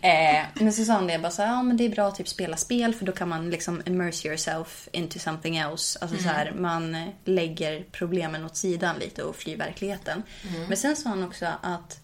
eh, 0.00 0.44
men 0.54 0.72
så 0.72 0.84
sa 0.84 0.92
han 0.92 1.06
det, 1.06 1.12
jag 1.12 1.22
bara 1.22 1.30
så, 1.30 1.42
ja 1.42 1.62
men 1.62 1.76
det 1.76 1.84
är 1.84 1.88
bra 1.88 2.08
att 2.08 2.14
typ 2.14 2.28
spela 2.28 2.56
spel 2.56 2.94
för 2.94 3.04
då 3.04 3.12
kan 3.12 3.28
man 3.28 3.50
liksom 3.50 3.82
immerse 3.86 4.28
yourself 4.28 4.88
into 4.92 5.18
something 5.18 5.56
else. 5.56 5.98
Alltså 6.02 6.16
så 6.16 6.28
här, 6.28 6.52
man 6.52 6.94
eh, 6.94 7.08
lägger 7.24 7.84
problemen 7.92 8.44
åt 8.44 8.56
sidan 8.56 8.96
lite 8.98 9.22
och 9.22 9.36
flyr 9.36 9.56
verkligheten. 9.56 10.22
Men 10.68 10.76
sen 10.76 10.96
sa 10.96 11.08
han 11.08 11.24
också 11.24 11.46
att 11.62 12.00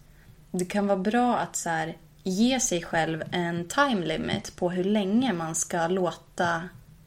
det 0.51 0.65
kan 0.65 0.87
vara 0.87 0.99
bra 0.99 1.37
att 1.37 1.55
så 1.55 1.69
här, 1.69 1.97
ge 2.23 2.59
sig 2.59 2.83
själv 2.83 3.23
en 3.31 3.67
time 3.67 4.05
limit 4.05 4.55
på 4.55 4.69
hur 4.69 4.83
länge 4.83 5.33
man 5.33 5.55
ska 5.55 5.87
låta 5.87 6.61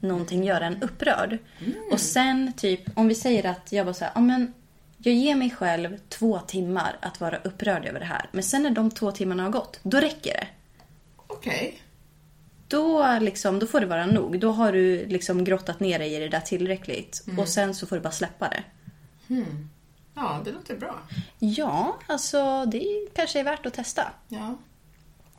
någonting 0.04 0.44
göra 0.44 0.66
en 0.66 0.82
upprörd. 0.82 1.38
Och 1.92 2.00
sen 2.00 2.52
typ, 2.56 2.98
om 2.98 3.08
vi 3.08 3.14
säger 3.14 3.46
att 3.46 3.72
jag 3.72 3.86
bara 3.86 3.94
så 3.94 4.04
här, 4.04 4.12
ja 4.14 4.20
men 4.20 4.52
jag 4.98 5.14
ger 5.14 5.34
mig 5.34 5.50
själv 5.50 5.98
två 6.08 6.38
timmar 6.38 6.96
att 7.00 7.20
vara 7.20 7.36
upprörd 7.36 7.86
över 7.86 8.00
det 8.00 8.06
här. 8.06 8.28
Men 8.32 8.42
sen 8.42 8.62
när 8.62 8.70
de 8.70 8.90
två 8.90 9.12
timmarna 9.12 9.42
har 9.42 9.50
gått, 9.50 9.80
då 9.82 10.00
räcker 10.00 10.32
det. 10.32 10.46
Okej. 11.16 11.80
Då, 12.68 13.18
liksom, 13.20 13.58
då 13.58 13.66
får 13.66 13.80
det 13.80 13.86
vara 13.86 14.06
nog. 14.06 14.40
Då 14.40 14.50
har 14.50 14.72
du 14.72 15.06
liksom 15.06 15.44
grottat 15.44 15.80
ner 15.80 15.98
dig 15.98 16.14
i 16.14 16.18
det 16.18 16.28
där 16.28 16.40
tillräckligt. 16.40 17.24
Och 17.38 17.48
sen 17.48 17.74
så 17.74 17.86
får 17.86 17.96
du 17.96 18.02
bara 18.02 18.12
släppa 18.12 18.48
det. 18.48 18.62
Ja, 20.14 20.40
det 20.44 20.52
låter 20.52 20.76
bra. 20.76 20.98
Ja, 21.38 21.98
alltså 22.06 22.64
det 22.64 23.08
kanske 23.14 23.40
är 23.40 23.44
värt 23.44 23.66
att 23.66 23.74
testa. 23.74 24.12
Ja. 24.28 24.58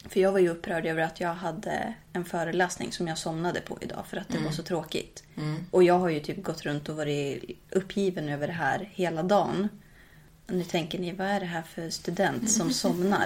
För 0.09 0.19
jag 0.19 0.31
var 0.31 0.39
ju 0.39 0.49
upprörd 0.49 0.85
över 0.85 1.01
att 1.03 1.19
jag 1.19 1.33
hade 1.33 1.93
en 2.13 2.25
föreläsning 2.25 2.91
som 2.91 3.07
jag 3.07 3.17
somnade 3.17 3.61
på 3.61 3.77
idag 3.81 4.03
för 4.07 4.17
att 4.17 4.29
det 4.29 4.37
var 4.37 4.51
så 4.51 4.63
tråkigt. 4.63 5.23
Och 5.71 5.83
jag 5.83 5.99
har 5.99 6.09
ju 6.09 6.19
typ 6.19 6.43
gått 6.43 6.61
runt 6.61 6.89
och 6.89 6.95
varit 6.95 7.43
uppgiven 7.69 8.29
över 8.29 8.47
det 8.47 8.53
här 8.53 8.89
hela 8.93 9.23
dagen. 9.23 9.69
Och 10.47 10.53
nu 10.53 10.63
tänker 10.63 10.99
ni, 10.99 11.11
vad 11.11 11.27
är 11.27 11.39
det 11.39 11.45
här 11.45 11.61
för 11.61 11.89
student 11.89 12.51
som 12.51 12.71
somnar? 12.73 13.25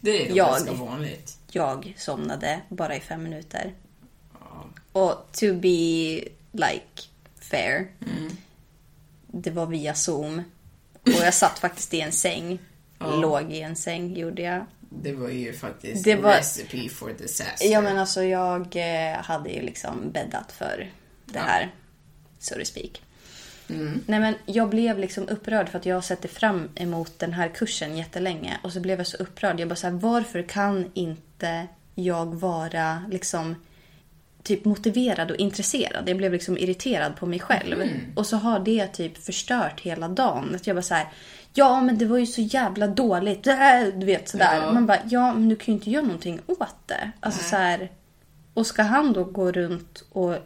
Det 0.00 0.26
är 0.30 0.36
Jag. 0.36 0.46
ganska 0.48 0.72
vanligt. 0.72 1.38
Jag 1.50 1.94
somnade 1.98 2.60
bara 2.68 2.96
i 2.96 3.00
fem 3.00 3.22
minuter. 3.22 3.74
Och 4.92 5.28
to 5.32 5.54
be 5.54 6.20
like 6.52 7.02
fair. 7.40 7.86
Det 9.26 9.50
var 9.50 9.66
via 9.66 9.94
zoom. 9.94 10.42
Och 11.02 11.08
jag 11.22 11.34
satt 11.34 11.58
faktiskt 11.58 11.94
i 11.94 12.00
en 12.00 12.12
säng. 12.12 12.58
Låg 12.98 13.52
i 13.52 13.60
en 13.60 13.76
säng 13.76 14.16
gjorde 14.16 14.42
jag. 14.42 14.66
Det 15.02 15.12
var 15.12 15.28
ju 15.28 15.52
faktiskt 15.52 16.04
Det 16.04 16.14
var- 16.14 16.30
recipe 16.36 16.88
for 16.88 17.10
disaster. 17.18 17.68
Ja 17.72 17.80
men 17.80 17.98
alltså 17.98 18.22
jag 18.22 18.76
eh, 18.76 19.16
hade 19.22 19.50
ju 19.50 19.62
liksom 19.62 20.10
bäddat 20.12 20.52
för 20.52 20.90
det 21.26 21.38
här. 21.38 21.70
So 22.38 22.54
to 22.54 22.64
speak. 22.64 23.00
Nej 24.06 24.20
men 24.20 24.34
jag 24.46 24.68
blev 24.68 24.98
liksom 24.98 25.28
upprörd 25.28 25.68
för 25.68 25.78
att 25.78 25.86
jag 25.86 26.04
sett 26.04 26.30
fram 26.30 26.68
emot 26.74 27.18
den 27.18 27.32
här 27.32 27.48
kursen 27.48 27.96
jättelänge. 27.96 28.58
Och 28.62 28.72
så 28.72 28.80
blev 28.80 28.98
jag 28.98 29.06
så 29.06 29.16
upprörd. 29.16 29.60
Jag 29.60 29.68
bara 29.68 29.76
så 29.76 29.86
här, 29.86 29.94
varför 29.94 30.42
kan 30.42 30.90
inte 30.94 31.66
jag 31.94 32.34
vara 32.34 33.04
liksom 33.10 33.54
typ 34.42 34.64
motiverad 34.64 35.30
och 35.30 35.36
intresserad. 35.36 36.08
Jag 36.08 36.16
blev 36.16 36.32
liksom 36.32 36.58
irriterad 36.58 37.16
på 37.16 37.26
mig 37.26 37.40
själv. 37.40 37.82
Och 38.16 38.26
så 38.26 38.36
har 38.36 38.58
det 38.58 38.86
typ 38.86 39.18
förstört 39.24 39.80
hela 39.80 40.08
dagen. 40.08 40.54
Att 40.54 40.66
jag 40.66 40.76
bara 40.76 40.82
så 40.82 40.94
här, 40.94 41.08
ja 41.54 41.80
men 41.80 41.98
det 41.98 42.06
var 42.06 42.18
ju 42.18 42.26
så 42.26 42.40
jävla 42.40 42.86
dåligt. 42.86 43.42
Du 43.94 44.06
vet 44.06 44.28
sådär. 44.28 44.56
Ja. 44.56 44.72
Man 44.72 44.86
bara, 44.86 44.98
ja 45.08 45.34
men 45.34 45.48
du 45.48 45.56
kan 45.56 45.66
ju 45.66 45.72
inte 45.72 45.90
göra 45.90 46.04
någonting 46.04 46.40
åt 46.46 46.76
det. 46.86 47.10
Alltså 47.20 47.44
så 47.44 47.56
här, 47.56 47.90
och 48.54 48.66
ska 48.66 48.82
han 48.82 49.12
då 49.12 49.24
gå 49.24 49.52
runt 49.52 50.04
och 50.12 50.36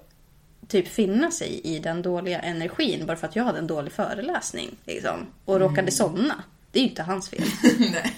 typ 0.69 0.89
finna 0.89 1.31
sig 1.31 1.61
i 1.65 1.79
den 1.79 2.03
dåliga 2.03 2.41
energin 2.41 3.07
bara 3.07 3.17
för 3.17 3.27
att 3.27 3.37
jag 3.37 3.45
hade 3.45 3.59
en 3.59 3.67
dålig 3.67 3.93
föreläsning. 3.93 4.77
Liksom, 4.85 5.27
och 5.45 5.61
råkade 5.61 5.91
somna. 5.91 6.35
Det 6.73 6.79
är 6.79 6.83
ju 6.83 6.89
inte 6.89 7.03
hans 7.03 7.29
fel. 7.29 7.45
Nej. 7.79 8.15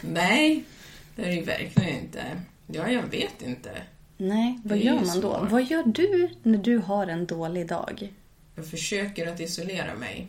Nej, 0.00 0.64
det 1.16 1.22
är 1.22 1.26
det 1.26 1.34
ju 1.34 1.44
verkligen 1.44 1.98
inte. 1.98 2.22
Ja, 2.66 2.88
jag 2.88 3.02
vet 3.02 3.42
inte. 3.42 3.70
Nej, 4.16 4.60
vad 4.64 4.78
gör 4.78 4.94
man 4.94 5.20
då? 5.20 5.34
svårt. 5.34 5.50
Vad 5.50 5.64
gör 5.64 5.82
du 5.82 6.28
när 6.42 6.58
du 6.58 6.78
har 6.78 7.06
en 7.06 7.26
dålig 7.26 7.68
dag? 7.68 8.12
Jag 8.54 8.70
försöker 8.70 9.32
att 9.32 9.40
isolera 9.40 9.94
mig. 9.94 10.28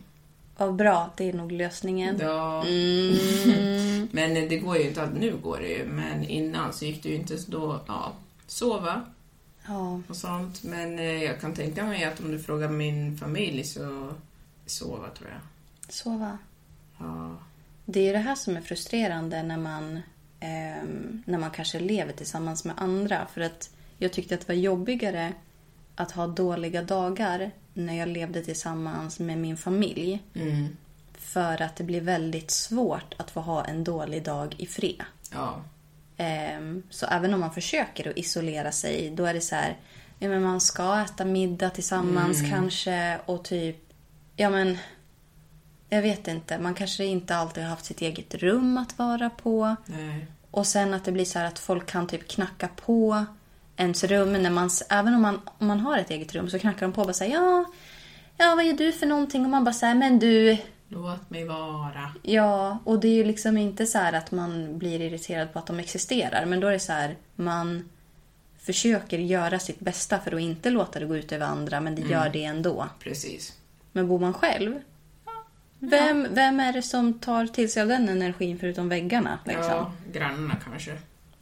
Ja, 0.60 0.72
bra. 0.72 1.10
Det 1.18 1.30
är 1.30 1.34
nog 1.34 1.51
lösningen. 1.51 2.18
Ja. 2.22 2.66
Mm. 2.68 4.07
Men 4.12 4.34
det 4.34 4.57
går 4.57 4.78
ju 4.78 4.88
inte 4.88 5.03
att 5.03 5.14
nu 5.14 5.38
går 5.43 5.57
det 5.57 5.68
ju. 5.68 5.86
Men 5.86 6.24
innan 6.24 6.74
så 6.74 6.86
gick 6.86 7.03
det 7.03 7.10
ju 7.10 7.16
inte 7.16 7.38
så 7.38 7.51
då, 7.51 7.80
ja, 7.88 8.14
sova 8.47 9.05
Ja, 9.70 10.01
och 10.07 10.16
sånt. 10.16 10.64
Men 10.64 10.99
eh, 10.99 11.24
jag 11.24 11.41
kan 11.41 11.53
tänka 11.53 11.86
mig 11.86 12.03
att 12.03 12.20
om 12.20 12.32
du 12.32 12.39
frågar 12.39 12.70
min 12.70 13.18
familj 13.18 13.64
så 13.64 14.14
sova 14.66 15.10
tror 15.10 15.30
jag. 15.30 15.41
sova. 15.93 16.38
Ja. 16.99 17.36
Det 17.86 17.99
är 17.99 18.03
ju 18.03 18.12
det 18.12 18.18
här 18.18 18.36
som 18.36 18.57
är 18.57 18.62
frustrerande 18.62 19.43
när 19.43 19.57
man, 19.57 19.99
ehm, 20.39 21.24
när 21.26 21.38
man 21.38 21.51
kanske 21.51 21.80
lever 21.80 22.14
tillsammans 22.14 22.66
med 22.66 22.76
andra. 22.78 23.28
För 23.34 23.41
att 23.41 23.70
jag 23.97 24.14
tyckte 24.14 24.36
att 24.36 24.41
det 24.41 24.47
var 24.47 24.60
jobbigare 24.60 25.34
att 25.95 26.12
ha 26.12 26.28
dåliga 26.28 26.82
dagar 26.82 27.51
när 27.80 27.97
jag 27.97 28.07
levde 28.07 28.41
tillsammans 28.41 29.19
med 29.19 29.38
min 29.38 29.57
familj. 29.57 30.19
Mm. 30.34 30.77
För 31.13 31.61
att 31.61 31.75
det 31.75 31.84
blir 31.84 32.01
väldigt 32.01 32.51
svårt 32.51 33.15
att 33.17 33.32
få 33.32 33.39
ha 33.41 33.65
en 33.65 33.84
dålig 33.84 34.23
dag 34.23 34.55
i 34.57 34.65
fred. 34.65 35.03
Ja. 35.34 35.61
Ehm, 36.17 36.84
Så 36.89 37.05
även 37.05 37.34
om 37.34 37.39
man 37.39 37.53
försöker 37.53 38.09
att 38.09 38.17
isolera 38.17 38.71
sig, 38.71 39.09
då 39.15 39.25
är 39.25 39.34
det 39.34 39.41
så 39.41 39.55
här... 39.55 39.77
Ja, 40.19 40.30
men 40.30 40.43
man 40.43 40.61
ska 40.61 40.99
äta 40.99 41.25
middag 41.25 41.69
tillsammans 41.69 42.41
kanske 42.49 43.19
och 43.25 43.43
typ... 43.43 43.77
Ja, 44.36 44.49
men... 44.49 44.77
Jag 45.89 46.01
vet 46.01 46.27
inte. 46.27 46.59
Man 46.59 46.73
kanske 46.73 47.05
inte 47.05 47.36
alltid 47.36 47.63
har 47.63 47.69
haft 47.69 47.86
sitt 47.86 48.01
eget 48.01 48.36
rum 48.36 48.77
att 48.77 48.97
vara 48.97 49.30
på. 49.30 49.75
Nej. 49.86 50.27
Och 50.51 50.67
sen 50.67 50.93
att 50.93 51.05
det 51.05 51.11
blir 51.11 51.25
så 51.25 51.39
här 51.39 51.45
att 51.45 51.59
folk 51.59 51.86
kan 51.86 52.07
typ 52.07 52.27
knacka 52.27 52.67
på 52.67 53.25
ens 53.80 54.03
rum. 54.03 54.34
När 54.34 54.49
man, 54.49 54.69
även 54.89 55.15
om 55.15 55.21
man, 55.21 55.41
om 55.57 55.67
man 55.67 55.80
har 55.80 55.97
ett 55.97 56.09
eget 56.09 56.36
rum 56.36 56.49
så 56.49 56.59
knackar 56.59 56.86
de 56.86 56.93
på 56.93 57.01
och 57.01 57.07
bara 57.07 57.13
säger 57.13 57.36
ja, 57.36 57.65
ja, 58.38 58.55
vad 58.55 58.65
gör 58.65 58.73
du 58.73 58.91
för 58.91 59.05
någonting? 59.05 59.43
Och 59.43 59.49
man 59.49 59.63
bara 59.63 59.73
säger 59.73 59.95
men 59.95 60.19
du, 60.19 60.57
Låt 60.91 61.30
mig 61.30 61.45
vara. 61.45 62.11
Ja, 62.23 62.77
och 62.84 62.99
det 62.99 63.07
är 63.07 63.15
ju 63.15 63.23
liksom 63.23 63.57
inte 63.57 63.86
så 63.86 63.97
här 63.97 64.13
att 64.13 64.32
man 64.32 64.77
blir 64.77 65.01
irriterad 65.01 65.53
på 65.53 65.59
att 65.59 65.65
de 65.65 65.80
existerar. 65.80 66.45
Men 66.45 66.59
då 66.59 66.67
är 66.67 66.71
det 66.71 66.80
så 66.80 66.93
här, 66.93 67.15
man 67.36 67.89
försöker 68.59 69.17
göra 69.17 69.59
sitt 69.59 69.80
bästa 69.80 70.19
för 70.19 70.36
att 70.36 70.41
inte 70.41 70.69
låta 70.69 70.99
det 70.99 71.05
gå 71.05 71.17
ut 71.17 71.32
över 71.32 71.45
andra, 71.45 71.80
men 71.82 71.95
det 71.95 72.01
gör 72.01 72.30
det 72.30 72.43
ändå. 72.43 72.88
Precis. 72.99 73.53
Men 73.91 74.07
bor 74.07 74.19
man 74.19 74.34
själv? 74.34 74.80
Vem, 75.80 76.27
vem 76.32 76.59
är 76.59 76.73
det 76.73 76.82
som 76.82 77.19
tar 77.19 77.47
till 77.47 77.71
sig 77.71 77.82
av 77.82 77.88
den 77.88 78.09
energin 78.09 78.59
förutom 78.59 78.89
väggarna? 78.89 79.39
Liksom? 79.45 79.65
Ja, 79.65 79.91
grannarna 80.13 80.55
kanske. 80.63 80.97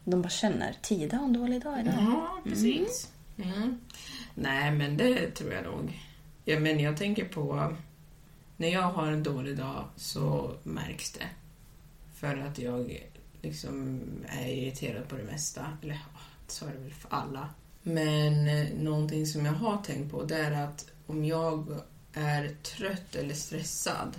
De 0.09 0.21
bara 0.21 0.29
känner, 0.29 0.75
Tida 0.81 1.17
har 1.17 1.25
en 1.25 1.33
dålig 1.33 1.61
dag 1.61 1.79
idag. 1.79 1.93
Ja, 1.99 2.41
precis. 2.43 3.11
Mm. 3.37 3.79
Nej, 4.35 4.71
men 4.71 4.97
det 4.97 5.31
tror 5.31 5.53
jag 5.53 5.63
nog. 5.63 5.99
Ja, 6.45 6.59
men 6.59 6.79
jag 6.79 6.97
tänker 6.97 7.25
på... 7.25 7.75
När 8.57 8.67
jag 8.67 8.81
har 8.81 9.11
en 9.11 9.23
dålig 9.23 9.57
dag 9.57 9.85
så 9.95 10.55
märks 10.63 11.11
det. 11.11 11.27
För 12.15 12.37
att 12.37 12.59
jag 12.59 13.09
liksom 13.41 14.01
är 14.27 14.47
irriterad 14.47 15.07
på 15.07 15.15
det 15.15 15.23
mesta. 15.23 15.77
Eller 15.83 15.99
så 16.47 16.65
är 16.65 16.71
det 16.71 16.79
väl 16.79 16.93
för 16.93 17.13
alla. 17.13 17.49
Men 17.83 18.47
eh, 18.47 18.67
någonting 18.79 19.25
som 19.25 19.45
jag 19.45 19.53
har 19.53 19.77
tänkt 19.77 20.11
på 20.11 20.23
det 20.23 20.37
är 20.37 20.51
att 20.51 20.91
om 21.05 21.25
jag 21.25 21.81
är 22.13 22.49
trött 22.63 23.15
eller 23.15 23.33
stressad 23.33 24.15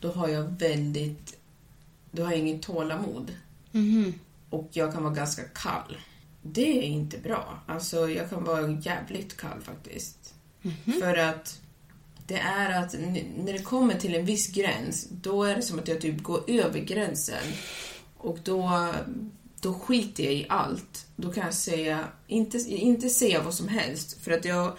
då 0.00 0.12
har 0.12 0.28
jag 0.28 0.42
väldigt... 0.42 1.38
Då 2.10 2.24
har 2.24 2.30
jag 2.30 2.40
inget 2.40 2.62
tålamod. 2.62 3.32
Och 4.54 4.68
jag 4.72 4.92
kan 4.92 5.02
vara 5.02 5.14
ganska 5.14 5.42
kall. 5.42 5.96
Det 6.42 6.78
är 6.78 6.82
inte 6.82 7.18
bra. 7.18 7.58
Alltså, 7.66 8.10
jag 8.10 8.30
kan 8.30 8.44
vara 8.44 8.70
jävligt 8.70 9.36
kall 9.36 9.60
faktiskt. 9.60 10.34
För 11.00 11.16
att 11.16 11.60
det 12.26 12.38
är 12.38 12.82
att 12.82 12.94
när 13.36 13.52
det 13.52 13.62
kommer 13.62 13.94
till 13.94 14.14
en 14.14 14.24
viss 14.24 14.48
gräns, 14.52 15.08
då 15.10 15.44
är 15.44 15.56
det 15.56 15.62
som 15.62 15.78
att 15.78 15.88
jag 15.88 16.00
typ 16.00 16.22
går 16.22 16.50
över 16.50 16.80
gränsen. 16.80 17.52
Och 18.16 18.38
då, 18.44 18.92
då 19.60 19.74
skiter 19.74 20.24
jag 20.24 20.32
i 20.32 20.46
allt. 20.48 21.06
Då 21.16 21.32
kan 21.32 21.44
jag 21.44 21.54
säga, 21.54 22.04
inte, 22.26 22.58
inte 22.58 23.08
säga 23.08 23.42
vad 23.42 23.54
som 23.54 23.68
helst. 23.68 24.20
För 24.20 24.32
att 24.32 24.44
jag, 24.44 24.76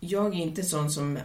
jag 0.00 0.26
är 0.26 0.38
inte 0.38 0.62
sån 0.62 0.90
som 0.90 1.18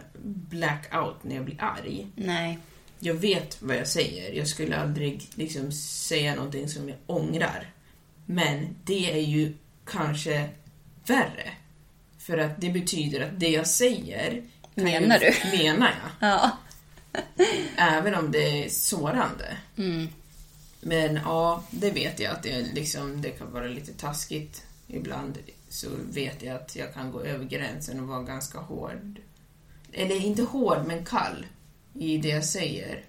black 0.50 0.94
out 0.96 1.16
när 1.22 1.34
jag 1.34 1.44
blir 1.44 1.62
arg. 1.62 2.06
Nej. 2.14 2.58
Jag 2.98 3.14
vet 3.14 3.62
vad 3.62 3.76
jag 3.76 3.88
säger. 3.88 4.32
Jag 4.32 4.48
skulle 4.48 4.76
aldrig 4.76 5.28
liksom 5.34 5.72
säga 5.72 6.34
någonting 6.34 6.68
som 6.68 6.88
jag 6.88 6.98
ångrar. 7.06 7.72
Men 8.26 8.76
det 8.84 9.12
är 9.12 9.20
ju 9.20 9.54
kanske 9.84 10.48
värre. 11.06 11.50
För 12.18 12.38
att 12.38 12.60
det 12.60 12.70
betyder 12.70 13.20
att 13.20 13.40
det 13.40 13.48
jag 13.48 13.66
säger 13.66 14.42
Menar 14.74 15.20
jag, 15.20 15.34
du? 15.52 15.56
Menar 15.58 15.94
jag. 16.20 16.30
Ja. 16.30 16.58
Även 17.76 18.14
om 18.14 18.32
det 18.32 18.64
är 18.64 18.68
sårande. 18.68 19.56
Men 20.80 21.14
ja, 21.24 21.64
det 21.70 21.90
vet 21.90 22.20
jag 22.20 22.32
att 22.32 22.42
det, 22.42 22.66
liksom, 22.74 23.22
det 23.22 23.30
kan 23.30 23.52
vara 23.52 23.66
lite 23.66 23.92
taskigt 23.92 24.66
ibland. 24.86 25.38
Så 25.68 25.88
vet 26.10 26.42
jag 26.42 26.56
att 26.56 26.76
jag 26.76 26.94
kan 26.94 27.12
gå 27.12 27.20
över 27.20 27.44
gränsen 27.44 28.00
och 28.00 28.08
vara 28.08 28.22
ganska 28.22 28.58
hård. 28.58 29.20
Eller 29.92 30.24
inte 30.24 30.42
hård, 30.42 30.84
men 30.86 31.04
kall 31.04 31.46
i 31.94 32.18
det 32.18 32.28
jag 32.28 32.44
säger. 32.44 33.04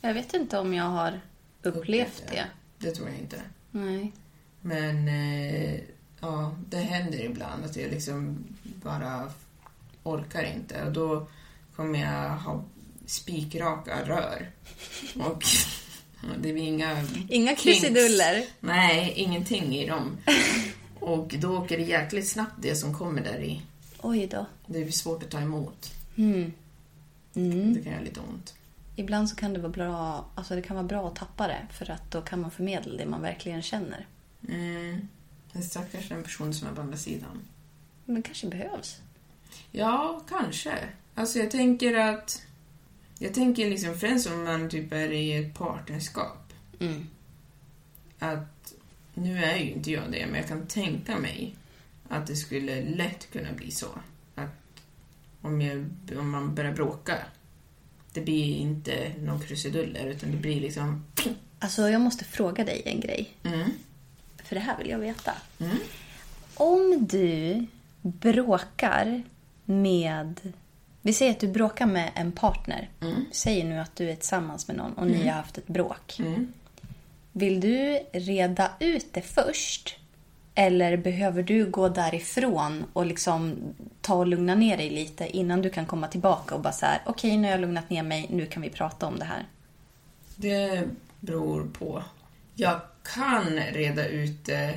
Jag 0.00 0.14
vet 0.14 0.34
inte 0.34 0.58
om 0.58 0.74
jag 0.74 0.84
har 0.84 1.20
upplevt 1.62 2.22
det. 2.30 2.44
Det 2.78 2.90
tror 2.90 3.08
jag 3.08 3.18
inte. 3.18 3.42
Nej. 3.70 4.12
Men 4.60 5.08
eh, 5.08 5.80
ja, 6.20 6.56
det 6.68 6.76
händer 6.76 7.24
ibland 7.24 7.64
att 7.64 7.76
jag 7.76 7.90
liksom 7.90 8.44
bara 8.64 9.30
orkar 10.02 10.42
inte. 10.42 10.84
Och 10.84 10.92
då 10.92 11.26
kommer 11.76 12.00
jag 12.00 12.30
ha 12.30 12.64
spikraka 13.06 14.04
rör. 14.04 14.50
Och 15.14 15.44
det 16.42 16.52
blir 16.52 16.62
inga... 16.62 17.06
Inga 17.28 17.56
krusiduller. 17.56 18.44
Nej, 18.60 19.12
ingenting 19.16 19.76
i 19.76 19.86
dem. 19.86 20.18
Och 21.00 21.34
då 21.38 21.58
åker 21.58 21.78
det 21.78 21.84
jäkligt 21.84 22.28
snabbt 22.28 22.54
det 22.58 22.76
som 22.76 22.94
kommer 22.94 23.22
där 23.22 23.40
i. 23.40 23.62
Oj 23.98 24.26
då. 24.26 24.46
Det 24.66 24.80
blir 24.80 24.92
svårt 24.92 25.22
att 25.22 25.30
ta 25.30 25.40
emot. 25.40 25.92
Mm. 26.16 26.52
Det 27.32 27.82
kan 27.82 27.92
göra 27.92 28.02
lite 28.02 28.20
ont. 28.20 28.54
ibland 28.96 29.30
så 29.30 29.36
kan 29.36 29.52
det 29.52 29.60
vara 29.60 29.72
bra, 29.72 30.26
alltså 30.34 30.54
det 30.54 30.62
kan 30.62 30.76
vara 30.76 30.86
bra 30.86 31.08
att 31.08 31.16
tappa 31.16 31.48
det 31.48 31.66
för 31.70 31.90
att 31.90 32.10
då 32.10 32.22
kan 32.22 32.40
man 32.40 32.50
förmedla 32.50 32.96
det 32.96 33.06
man 33.06 33.22
verkligen 33.22 33.62
känner. 33.62 34.06
Mm. 34.48 35.08
Men 35.52 35.62
stackars 35.62 36.08
den 36.08 36.22
person 36.22 36.54
som 36.54 36.68
är 36.68 36.72
på 36.72 36.80
andra 36.80 36.96
sidan. 36.96 37.40
Men 38.04 38.16
det 38.16 38.22
kanske 38.22 38.46
behövs. 38.46 39.00
Ja, 39.70 40.22
kanske. 40.28 40.78
Alltså 41.14 41.38
jag 41.38 41.50
tänker 41.50 41.98
att... 41.98 42.42
Jag 43.18 43.34
tänker 43.34 43.70
liksom 43.70 43.98
främst 43.98 44.26
om 44.26 44.44
man 44.44 44.70
typ 44.70 44.92
är 44.92 45.12
i 45.12 45.32
ett 45.32 45.54
partnerskap. 45.54 46.52
Mm. 46.80 47.06
Att, 48.18 48.74
nu 49.14 49.44
är 49.44 49.56
ju 49.56 49.70
inte 49.70 49.90
jag 49.90 50.12
det, 50.12 50.26
men 50.26 50.34
jag 50.34 50.48
kan 50.48 50.66
tänka 50.66 51.18
mig 51.18 51.56
att 52.08 52.26
det 52.26 52.36
skulle 52.36 52.84
lätt 52.84 53.32
kunna 53.32 53.52
bli 53.52 53.70
så. 53.70 53.86
Om, 55.42 55.60
jag, 55.60 55.86
om 56.18 56.30
man 56.30 56.54
börjar 56.54 56.72
bråka, 56.72 57.18
det 58.12 58.20
blir 58.20 58.56
inte 58.56 59.12
någon 59.18 59.40
krusiduller, 59.40 60.06
utan 60.06 60.30
det 60.30 60.36
blir 60.36 60.60
liksom... 60.60 61.04
Alltså 61.58 61.88
jag 61.88 62.00
måste 62.00 62.24
fråga 62.24 62.64
dig 62.64 62.82
en 62.84 63.00
grej. 63.00 63.34
Mm. 63.42 63.70
För 64.44 64.54
det 64.54 64.60
här 64.60 64.78
vill 64.78 64.88
jag 64.88 64.98
veta. 64.98 65.32
Mm. 65.58 65.76
Om 66.54 67.06
du 67.10 67.66
bråkar 68.02 69.22
med... 69.64 70.52
Vi 71.02 71.12
säger 71.12 71.32
att 71.32 71.40
du 71.40 71.48
bråkar 71.48 71.86
med 71.86 72.12
en 72.14 72.32
partner. 72.32 72.90
Säg 73.30 73.64
nu 73.64 73.78
att 73.78 73.96
du 73.96 74.10
är 74.10 74.16
tillsammans 74.16 74.68
med 74.68 74.76
någon 74.76 74.92
och 74.92 75.06
ni 75.06 75.26
har 75.26 75.34
haft 75.34 75.58
ett 75.58 75.66
bråk. 75.66 76.18
Mm. 76.18 76.52
Vill 77.32 77.60
du 77.60 77.98
reda 78.12 78.70
ut 78.80 79.06
det 79.12 79.22
först? 79.22 79.98
Eller 80.54 80.96
behöver 80.96 81.42
du 81.42 81.70
gå 81.70 81.88
därifrån 81.88 82.84
och 82.92 83.06
liksom 83.06 83.56
ta 84.00 84.14
och 84.14 84.26
lugna 84.26 84.54
ner 84.54 84.76
dig 84.76 84.90
lite 84.90 85.36
innan 85.36 85.62
du 85.62 85.70
kan 85.70 85.86
komma 85.86 86.08
tillbaka 86.08 86.54
och 86.54 86.60
bara 86.60 86.72
så 86.72 86.86
här, 86.86 87.02
okej 87.06 87.36
nu 87.36 87.42
har 87.46 87.50
jag 87.52 87.60
lugnat 87.60 87.90
ner 87.90 88.02
mig, 88.02 88.26
nu 88.30 88.46
kan 88.46 88.62
vi 88.62 88.70
prata 88.70 89.06
om 89.06 89.18
det 89.18 89.24
här. 89.24 89.46
Det 90.36 90.88
beror 91.20 91.64
på. 91.78 92.02
Jag 92.54 92.80
kan 93.14 93.44
reda 93.72 94.06
ut 94.08 94.44
det, 94.44 94.74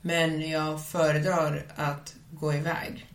men 0.00 0.50
jag 0.50 0.86
föredrar 0.86 1.64
att 1.76 2.14
gå 2.30 2.54
iväg. 2.54 3.06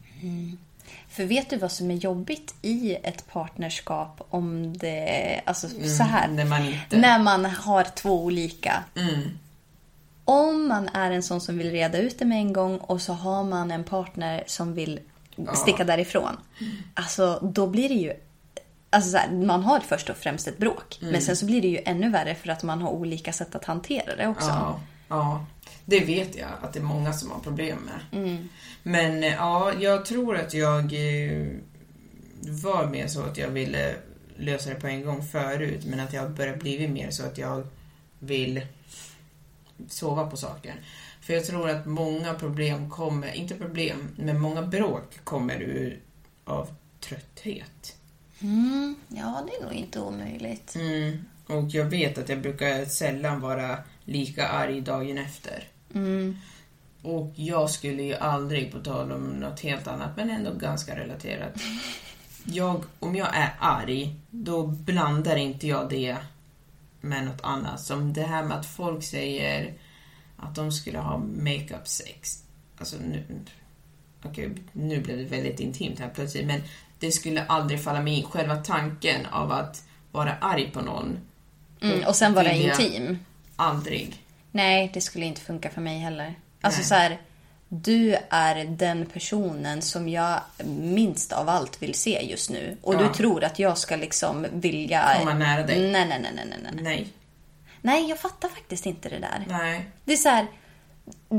För 1.10 1.26
vet 1.26 1.50
du 1.50 1.58
vad 1.58 1.72
som 1.72 1.92
är 1.92 1.96
jobbigt 1.96 2.56
i 2.62 2.96
ett 3.04 3.28
partnerskap 3.28 4.22
om 4.30 4.78
det... 4.78 5.42
Alltså 5.46 5.68
så 5.98 6.04
här. 6.04 6.28
när 6.28 6.46
man 6.46 6.62
inte- 6.66 6.98
När 6.98 7.20
man 7.20 7.46
har 7.46 7.84
två 7.84 8.24
olika. 8.24 8.84
Mm. 8.96 9.22
Om 10.28 10.68
man 10.68 10.90
är 10.94 11.12
en 11.12 11.24
sån 11.24 11.42
som 11.42 11.58
vill 11.58 11.72
reda 11.72 11.98
ut 11.98 12.20
det 12.20 12.26
med 12.26 12.38
en 12.38 12.54
gång 12.54 12.78
och 12.78 13.02
så 13.02 13.14
har 13.14 13.44
man 13.44 13.72
en 13.72 13.84
partner 13.84 14.44
som 14.48 14.74
vill 14.74 15.00
sticka 15.54 15.84
därifrån. 15.84 16.38
Alltså 16.94 17.40
då 17.42 17.68
blir 17.68 17.90
det 17.90 17.96
ju... 17.96 18.14
Alltså 18.90 19.12
så 19.12 19.18
här, 19.18 19.32
man 19.32 19.64
har 19.64 19.80
först 19.80 20.10
och 20.10 20.18
främst 20.18 20.48
ett 20.48 20.58
bråk. 20.58 20.98
Mm. 21.02 21.12
Men 21.12 21.22
sen 21.22 21.36
så 21.36 21.46
blir 21.46 21.62
det 21.62 21.68
ju 21.68 21.80
ännu 21.86 22.10
värre 22.10 22.36
för 22.36 22.50
att 22.50 22.64
man 22.64 22.82
har 22.82 22.90
olika 22.90 23.34
sätt 23.34 23.56
att 23.56 23.66
hantera 23.66 24.16
det 24.16 24.28
också. 24.28 24.48
Ja, 24.48 24.80
ja, 25.08 25.46
det 25.86 26.00
vet 26.00 26.38
jag 26.38 26.50
att 26.62 26.74
det 26.74 26.80
är 26.80 26.84
många 26.84 27.14
som 27.14 27.32
har 27.32 27.40
problem 27.40 27.78
med. 27.78 28.22
Men 28.84 29.24
eh, 29.24 29.34
ja, 29.34 29.74
jag 29.80 30.06
tror 30.06 30.38
att 30.38 30.54
jag 30.54 30.84
eh, 30.84 31.48
var 32.64 32.86
mer 32.86 33.08
så 33.08 33.22
att 33.22 33.38
jag 33.38 33.50
ville 33.50 33.96
lösa 34.38 34.70
det 34.70 34.76
på 34.76 34.88
en 34.88 35.06
gång 35.06 35.24
förut, 35.24 35.86
men 35.86 36.00
att 36.00 36.14
jag 36.14 36.32
börjar 36.32 36.58
bli 36.58 36.88
mer 36.88 37.12
så 37.12 37.26
att 37.26 37.38
jag 37.38 37.68
vill 38.20 38.62
sova 39.88 40.30
på 40.30 40.38
saker. 40.38 40.76
För 41.22 41.34
jag 41.34 41.46
tror 41.46 41.70
att 41.70 41.86
många 41.86 42.34
problem 42.34 42.90
kommer, 42.90 43.34
inte 43.34 43.56
problem, 43.56 44.10
men 44.16 44.40
många 44.40 44.62
bråk 44.62 45.24
kommer 45.24 45.62
ur 45.62 46.00
av 46.46 46.70
trötthet. 47.00 47.96
Mm, 48.40 48.96
ja, 49.08 49.48
det 49.48 49.56
är 49.56 49.64
nog 49.64 49.74
inte 49.74 50.00
omöjligt. 50.00 50.76
Mm. 50.76 51.26
Och 51.48 51.70
jag 51.70 51.86
vet 51.86 52.18
att 52.18 52.30
jag 52.30 52.42
brukar 52.42 52.86
sällan 52.86 53.42
vara 53.42 53.78
lika 54.04 54.48
arg 54.48 54.82
dagen 54.82 55.18
efter. 55.18 55.68
Och 57.02 57.32
jag 57.36 57.70
skulle 57.70 58.04
ju 58.04 58.16
aldrig, 58.16 58.72
på 58.72 58.80
tal 58.80 59.12
om 59.12 59.24
något 59.24 59.60
helt 59.60 59.88
annat, 59.88 60.18
men 60.18 60.30
ändå 60.30 60.54
ganska 60.54 60.96
relaterat. 60.96 61.54
Jag, 62.50 62.84
om 63.00 63.16
jag 63.16 63.36
är 63.36 63.54
arg, 63.60 64.16
då 64.30 64.68
blandar 64.68 65.36
inte 65.36 65.68
jag 65.68 65.90
det 65.90 66.18
med 67.08 67.26
något 67.26 67.42
annat. 67.44 67.82
Som 67.82 68.14
det 68.14 68.24
här 68.24 68.44
med 68.44 68.58
att 68.58 68.66
folk 68.66 69.04
säger 69.04 69.74
att 70.38 70.56
de 70.56 70.72
skulle 70.72 71.00
ha 71.00 71.18
makeup 71.18 71.88
sex. 71.88 72.44
Alltså 72.80 72.98
nu... 72.98 73.24
Okej, 74.24 74.52
nu 74.72 75.02
blev 75.02 75.18
det 75.18 75.24
väldigt 75.24 75.60
intimt 75.60 76.00
här 76.00 76.10
plötsligt, 76.10 76.46
men 76.46 76.62
det 77.00 77.12
skulle 77.12 77.46
aldrig 77.46 77.84
falla 77.84 78.02
mig 78.02 78.14
in. 78.14 78.24
Själva 78.24 78.56
tanken 78.56 79.26
av 79.26 79.52
att 79.52 79.84
vara 80.12 80.36
arg 80.42 80.72
på 80.72 80.82
någon. 80.82 81.20
Mm, 81.82 82.06
och 82.08 82.16
sen 82.16 82.34
vara 82.34 82.52
intim. 82.52 83.20
Aldrig. 83.56 84.24
Nej, 84.52 84.92
det 84.94 85.02
skulle 85.02 85.26
inte 85.26 85.42
funka 85.42 85.70
för 85.70 85.82
mig 85.82 86.00
heller. 86.00 86.36
Alltså 86.62 86.80
Nej. 86.80 86.88
så 86.88 86.96
här, 86.96 87.18
du 87.70 88.18
är 88.30 88.66
den 88.66 89.06
personen 89.06 89.82
som 89.82 90.10
jag 90.10 90.40
minst 90.66 91.32
av 91.32 91.50
allt 91.50 91.82
vill 91.82 91.94
se 91.94 92.22
just 92.30 92.50
nu. 92.50 92.78
Och 92.82 92.94
Ja. 92.94 93.00
du 93.00 93.14
tror 93.14 93.44
att 93.44 93.60
jag 93.60 93.78
ska 93.78 93.96
liksom 93.96 94.46
vilja... 94.52 95.16
Komma 95.20 95.34
nära 95.34 95.64
dig. 95.64 95.92
Nej, 95.92 96.08
nej, 96.08 96.20
nej, 96.22 96.32
nej, 96.36 96.46
nej, 96.74 96.84
nej. 96.84 97.08
Nej. 97.82 98.10
Jag 98.10 98.20
fattar 98.20 98.50
faktiskt 98.50 98.86
inte 98.86 99.10
det 99.10 99.20
där. 99.20 99.46
Nej. 99.50 99.90
Det 100.06 100.14
är 100.14 100.18
så 100.18 100.30
här, 100.30 100.48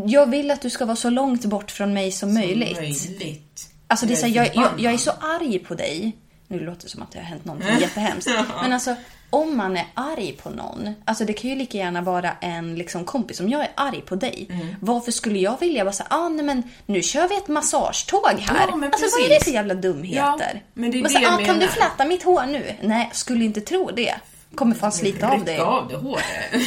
jag 0.07 0.31
vill 0.31 0.51
att 0.51 0.61
du 0.62 0.70
ska 0.70 0.85
vara 0.87 0.97
så 0.97 1.11
långt 1.11 1.45
bort 1.45 1.70
från 1.70 1.95
mig 1.95 2.12
som 2.12 2.35
möjligt. 2.35 2.76
Möjligt. 2.76 3.70
Alltså 3.87 4.07
det 4.07 4.12
är 4.14 4.16
så 4.16 4.26
här, 4.26 4.35
jag, 4.35 4.57
jag, 4.57 4.70
jag 4.79 4.93
är 4.93 4.99
så 4.99 5.11
arg 5.11 5.59
på 5.59 5.74
dig. 5.74 6.16
Nu 6.49 6.61
låter 6.61 6.83
det 6.83 6.89
som 6.89 7.03
att 7.03 7.12
det 7.12 7.18
har 7.18 7.24
hänt 7.24 7.45
någonting 7.45 7.79
jättehemskt. 7.81 8.31
Men 8.62 8.72
alltså 8.72 8.97
om 9.31 9.57
man 9.57 9.76
är 9.76 9.87
arg 9.95 10.39
på 10.43 10.51
någon. 10.51 10.95
Alltså 11.05 11.24
det 11.24 11.33
kan 11.33 11.51
ju 11.51 11.57
lika 11.57 11.79
gärna 11.79 12.03
vara 12.03 12.33
en 12.33 12.74
liksom, 12.74 13.05
kompis. 13.05 13.41
Om 13.41 13.49
jag 13.49 13.61
är 13.61 13.70
arg 13.74 14.01
på 14.01 14.16
dig. 14.16 14.47
Mm. 14.51 14.74
Varför 14.81 15.12
skulle 15.12 15.39
jag 15.39 15.61
vilja 15.61 15.85
bara 15.85 15.93
säga 15.93 16.07
ah, 16.11 16.29
nej 16.29 16.45
men 16.45 16.62
nu 16.87 17.03
kör 17.03 17.29
vi 17.29 17.37
ett 17.37 17.49
massagetåg 17.49 18.26
här. 18.26 18.66
Ja, 18.68 18.87
alltså 18.87 19.18
vad 19.18 19.31
är 19.31 19.39
det 19.39 19.45
för 19.45 19.51
jävla 19.51 19.74
dumheter? 19.74 20.51
Ja, 20.55 20.61
men 20.74 20.91
det 20.91 20.99
är 20.99 21.03
det 21.03 21.09
så, 21.09 21.18
ah, 21.18 21.22
Kan 21.22 21.39
du 21.39 21.53
menar." 21.53 21.66
fläta 21.66 22.05
mitt 22.05 22.22
hår 22.22 22.47
nu? 22.47 22.74
Nej, 22.83 23.11
skulle 23.12 23.45
inte 23.45 23.61
tro 23.61 23.91
det. 23.91 24.14
Kommer 24.55 24.74
fan 24.74 24.93
slita 24.93 25.31
av 25.31 25.45
dig. 25.45 25.59
Av 25.59 25.89
det 25.89 25.97
håret. 25.97 26.24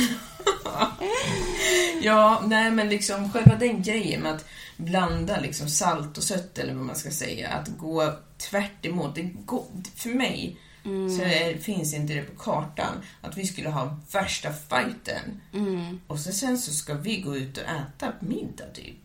ja, 2.01 2.41
nej 2.45 2.71
men 2.71 2.89
liksom 2.89 3.31
själva 3.31 3.55
den 3.55 3.81
grejen 3.81 4.21
med 4.21 4.31
att 4.31 4.45
blanda 4.77 5.39
liksom 5.39 5.69
salt 5.69 6.17
och 6.17 6.23
sött 6.23 6.57
eller 6.57 6.73
vad 6.73 6.85
man 6.85 6.95
ska 6.95 7.11
säga. 7.11 7.49
Att 7.49 7.67
gå 7.67 8.13
tvärt 8.37 8.85
emot. 8.85 9.15
Det 9.15 9.21
går, 9.21 9.65
för 9.95 10.09
mig 10.09 10.57
så 10.83 11.21
är, 11.23 11.57
finns 11.57 11.93
inte 11.93 12.13
det 12.13 12.21
på 12.21 12.43
kartan 12.43 12.93
att 13.21 13.37
vi 13.37 13.47
skulle 13.47 13.69
ha 13.69 13.97
värsta 14.11 14.53
fighten. 14.53 15.41
Och 16.07 16.19
så, 16.19 16.31
sen 16.31 16.57
så 16.57 16.71
ska 16.73 16.93
vi 16.93 17.21
gå 17.21 17.37
ut 17.37 17.57
och 17.57 17.63
äta 17.63 18.13
middag 18.19 18.65
typ. 18.73 18.95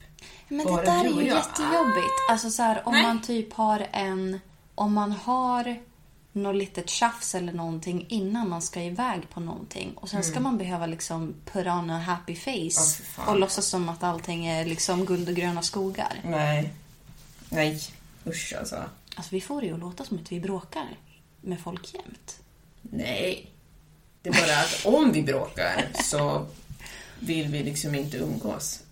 Men 0.48 0.66
Bara 0.66 0.76
det 0.76 0.90
där 0.90 1.04
är 1.04 1.08
ju 1.08 1.26
jag. 1.26 1.36
jättejobbigt. 1.36 2.14
Alltså 2.30 2.50
så 2.50 2.62
här, 2.62 2.82
om 2.88 2.92
Nej. 2.92 3.02
man 3.02 3.22
typ 3.22 3.52
har 3.52 3.86
en... 3.92 4.40
Om 4.74 4.92
man 4.92 5.12
har 5.12 5.76
något 6.32 6.56
litet 6.56 6.90
tjafs 6.90 7.34
eller 7.34 7.52
någonting 7.52 8.06
innan 8.08 8.48
man 8.48 8.62
ska 8.62 8.82
iväg 8.82 9.30
på 9.30 9.40
någonting. 9.40 9.92
Och 9.94 10.08
sen 10.08 10.24
ska 10.24 10.40
man 10.40 10.58
behöva 10.58 10.86
liksom 10.86 11.34
put 11.52 11.66
on 11.66 11.90
a 11.90 11.98
happy 11.98 12.36
Mm. 12.46 12.70
Face. 12.70 13.02
fan. 13.02 13.28
och 13.28 13.40
låtsas 13.40 13.66
som 13.66 13.88
att 13.88 14.02
allting 14.02 14.46
är 14.46 14.64
liksom 14.64 15.04
guld 15.04 15.28
och 15.28 15.34
gröna 15.34 15.62
skogar. 15.62 16.20
Nej. 16.24 16.72
Nej. 17.50 17.80
Usch 18.26 18.54
alltså. 18.58 18.84
Alltså 19.16 19.34
vi 19.34 19.40
får 19.40 19.60
det 19.60 19.66
ju 19.66 19.74
att 19.74 19.80
låta 19.80 20.04
som 20.04 20.18
att 20.18 20.32
vi 20.32 20.40
bråkar 20.40 20.86
med 21.46 21.60
folk 21.60 21.94
jämt. 21.94 22.40
Nej. 22.82 23.50
Det 24.22 24.28
är 24.28 24.32
bara 24.32 24.60
att 24.60 24.86
om 24.86 25.12
vi 25.12 25.22
bråkar 25.22 25.88
så 26.04 26.46
vill 27.20 27.48
vi 27.48 27.62
liksom 27.62 27.94
inte 27.94 28.16
umgås. 28.16 28.82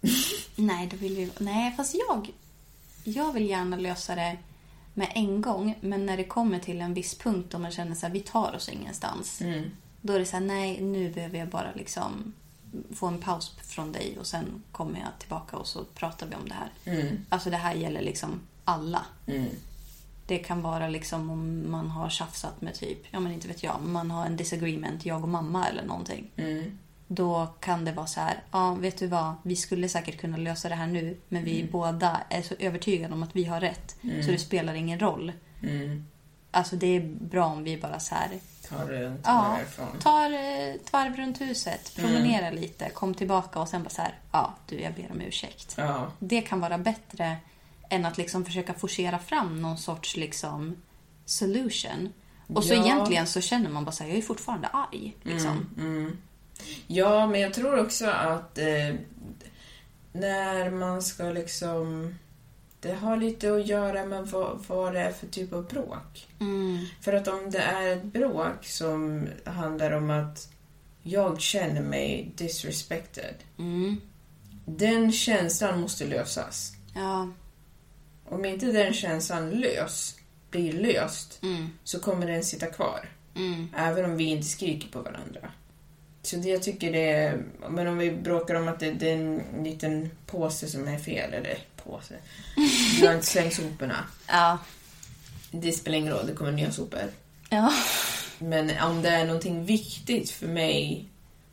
Nej, 0.56 0.86
det 0.86 0.96
vill 0.96 1.16
vi... 1.16 1.30
Nej, 1.38 1.74
fast 1.76 1.94
jag... 2.08 2.30
Jag 3.04 3.32
vill 3.32 3.48
gärna 3.48 3.76
lösa 3.76 4.14
det 4.14 4.36
med 4.94 5.12
en 5.14 5.40
gång. 5.40 5.78
Men 5.80 6.06
när 6.06 6.16
det 6.16 6.24
kommer 6.24 6.58
till 6.58 6.80
en 6.80 6.94
viss 6.94 7.18
punkt 7.18 7.46
då 7.50 7.58
man 7.58 7.70
känner 7.70 7.94
så 7.94 8.06
här, 8.06 8.12
vi 8.12 8.20
tar 8.20 8.54
oss 8.56 8.68
ingenstans. 8.68 9.42
Då 10.00 10.12
är 10.12 10.18
det 10.18 10.26
så 10.26 10.36
här, 10.36 10.44
nej, 10.44 10.80
nu 10.80 11.12
behöver 11.12 11.38
jag 11.38 11.48
bara 11.48 11.72
liksom 11.74 12.34
få 12.94 13.06
en 13.06 13.20
paus 13.20 13.56
från 13.62 13.92
dig 13.92 14.16
och 14.20 14.26
sen 14.26 14.62
kommer 14.72 15.00
jag 15.00 15.18
tillbaka 15.18 15.56
och 15.56 15.66
så 15.66 15.84
pratar 15.84 16.26
vi 16.26 16.34
om 16.34 16.48
det 16.48 16.54
här. 16.54 16.70
Alltså 17.28 17.50
det 17.50 17.56
här 17.56 17.74
gäller 17.74 18.02
liksom 18.02 18.40
alla. 18.64 19.04
Det 20.26 20.38
kan 20.38 20.62
vara 20.62 20.88
liksom 20.88 21.30
om 21.30 21.70
man 21.70 21.90
har 21.90 22.08
tjafsat 22.08 22.60
med 22.60 22.74
typ, 22.74 22.98
ja 23.10 23.20
men 23.20 23.32
inte 23.32 23.48
vet 23.48 23.62
jag, 23.62 23.82
man 23.82 24.10
har 24.10 24.26
en 24.26 24.36
disagreement, 24.36 25.06
jag 25.06 25.22
och 25.22 25.28
mamma 25.28 25.68
eller 25.68 25.84
någonting. 25.84 26.30
Då 27.06 27.46
kan 27.60 27.84
det 27.84 27.92
vara 27.92 28.06
så 28.06 28.20
här, 28.20 28.42
ja 28.50 28.74
vet 28.74 28.98
du 28.98 29.06
vad, 29.06 29.34
vi 29.42 29.56
skulle 29.56 29.88
säkert 29.88 30.20
kunna 30.20 30.36
lösa 30.36 30.68
det 30.68 30.74
här 30.74 30.86
nu 30.86 31.16
men 31.28 31.44
vi 31.44 31.68
båda 31.72 32.20
är 32.28 32.42
så 32.42 32.54
övertygade 32.58 33.14
om 33.14 33.22
att 33.22 33.36
vi 33.36 33.44
har 33.44 33.60
rätt 33.60 33.96
så 34.24 34.30
det 34.30 34.38
spelar 34.38 34.74
ingen 34.74 35.00
roll. 35.00 35.32
Alltså 36.50 36.76
det 36.76 36.86
är 36.86 37.00
bra 37.20 37.46
om 37.46 37.64
vi 37.64 37.76
bara 37.76 38.00
så 38.00 38.14
här, 38.14 38.28
Ta 38.68 38.84
runt 38.84 39.20
ja, 39.24 39.58
tar 40.02 40.30
eh, 40.30 40.74
ett 40.74 40.92
varv 40.92 41.16
runt 41.16 41.40
huset, 41.40 41.92
promenerar 41.96 42.52
lite, 42.52 42.90
kom 42.90 43.14
tillbaka 43.14 43.60
och 43.60 43.68
sen 43.68 43.82
bara 43.82 43.90
så 43.90 44.02
här, 44.02 44.14
ja 44.32 44.54
du 44.68 44.80
jag 44.80 44.94
ber 44.94 45.10
om 45.10 45.20
ursäkt. 45.20 45.74
Ja. 45.78 46.06
Det 46.18 46.40
kan 46.40 46.60
vara 46.60 46.78
bättre 46.78 47.36
än 47.94 48.06
att 48.06 48.18
liksom 48.18 48.44
försöka 48.44 48.74
forcera 48.74 49.18
fram 49.18 49.62
någon 49.62 49.78
sorts 49.78 50.16
liksom 50.16 50.76
solution. 51.24 52.12
Och 52.46 52.64
så 52.64 52.74
Ja. 52.74 52.84
egentligen 52.84 53.26
så 53.26 53.40
känner 53.40 53.70
man 53.70 53.84
bara 53.84 53.92
så 53.92 54.02
här, 54.02 54.10
jag 54.10 54.18
är 54.18 54.22
fortfarande 54.22 54.68
arg. 54.68 55.16
Liksom. 55.22 55.68
Mm, 55.78 56.16
Ja, 56.86 57.26
men 57.26 57.40
jag 57.40 57.54
tror 57.54 57.80
också 57.80 58.06
att 58.06 58.58
eh, 58.58 58.94
när 60.12 60.70
man 60.70 61.02
ska 61.02 61.24
liksom... 61.24 62.14
Det 62.80 62.94
har 62.94 63.16
lite 63.16 63.52
att 63.54 63.66
göra 63.66 64.04
med 64.06 64.26
vad, 64.26 64.64
vad 64.68 64.92
det 64.92 65.00
är 65.00 65.12
för 65.12 65.26
typ 65.26 65.52
av 65.52 65.68
bråk. 65.68 66.28
Mm. 66.40 66.86
För 67.00 67.12
att 67.12 67.28
om 67.28 67.50
det 67.50 67.58
är 67.58 67.86
ett 67.96 68.04
bråk 68.04 68.64
som 68.66 69.28
handlar 69.44 69.90
om 69.90 70.10
att 70.10 70.48
jag 71.02 71.40
känner 71.40 71.82
mig 71.82 72.32
disrespected. 72.36 73.34
Mm. 73.58 74.00
Den 74.66 75.12
känslan 75.12 75.80
måste 75.80 76.06
lösas. 76.06 76.72
Ja. 76.94 77.28
Om 78.28 78.44
inte 78.44 78.66
den 78.66 78.94
känslan 78.94 79.50
lös, 79.50 80.16
blir 80.50 80.72
löst 80.72 81.38
Mm. 81.42 81.68
så 81.84 81.98
kommer 82.00 82.26
den 82.26 82.44
sitta 82.44 82.66
kvar. 82.66 83.08
Mm. 83.36 83.68
Även 83.76 84.04
om 84.04 84.16
vi 84.16 84.24
inte 84.24 84.46
skriker 84.46 84.88
på 84.88 85.02
varandra. 85.02 85.50
Så 86.22 86.36
det 86.36 86.48
jag 86.48 86.62
tycker 86.62 86.92
det 86.92 87.10
är... 87.10 87.42
Men 87.70 87.86
om 87.86 87.98
vi 87.98 88.10
bråkar 88.10 88.54
om 88.54 88.68
att 88.68 88.80
det, 88.80 88.92
det 88.92 89.10
är 89.10 89.14
en 89.16 89.42
liten 89.64 90.10
påse 90.26 90.68
som 90.68 90.88
är 90.88 90.98
fel, 90.98 91.32
eller 91.34 91.58
påse. 91.76 92.14
Du 93.00 93.06
har 93.06 93.14
inte 93.14 93.26
slängt 93.26 93.54
soporna. 93.54 94.04
Ja. 94.28 94.58
Det 95.50 95.72
spelar 95.72 95.98
ingen 95.98 96.12
roll, 96.12 96.26
det 96.26 96.32
kommer 96.32 96.52
nya 96.52 96.72
sopor. 96.72 97.10
Ja. 97.50 97.72
Men 98.38 98.72
om 98.82 99.02
det 99.02 99.08
är 99.08 99.24
någonting 99.24 99.64
viktigt 99.64 100.30
för 100.30 100.46
mig, 100.46 101.08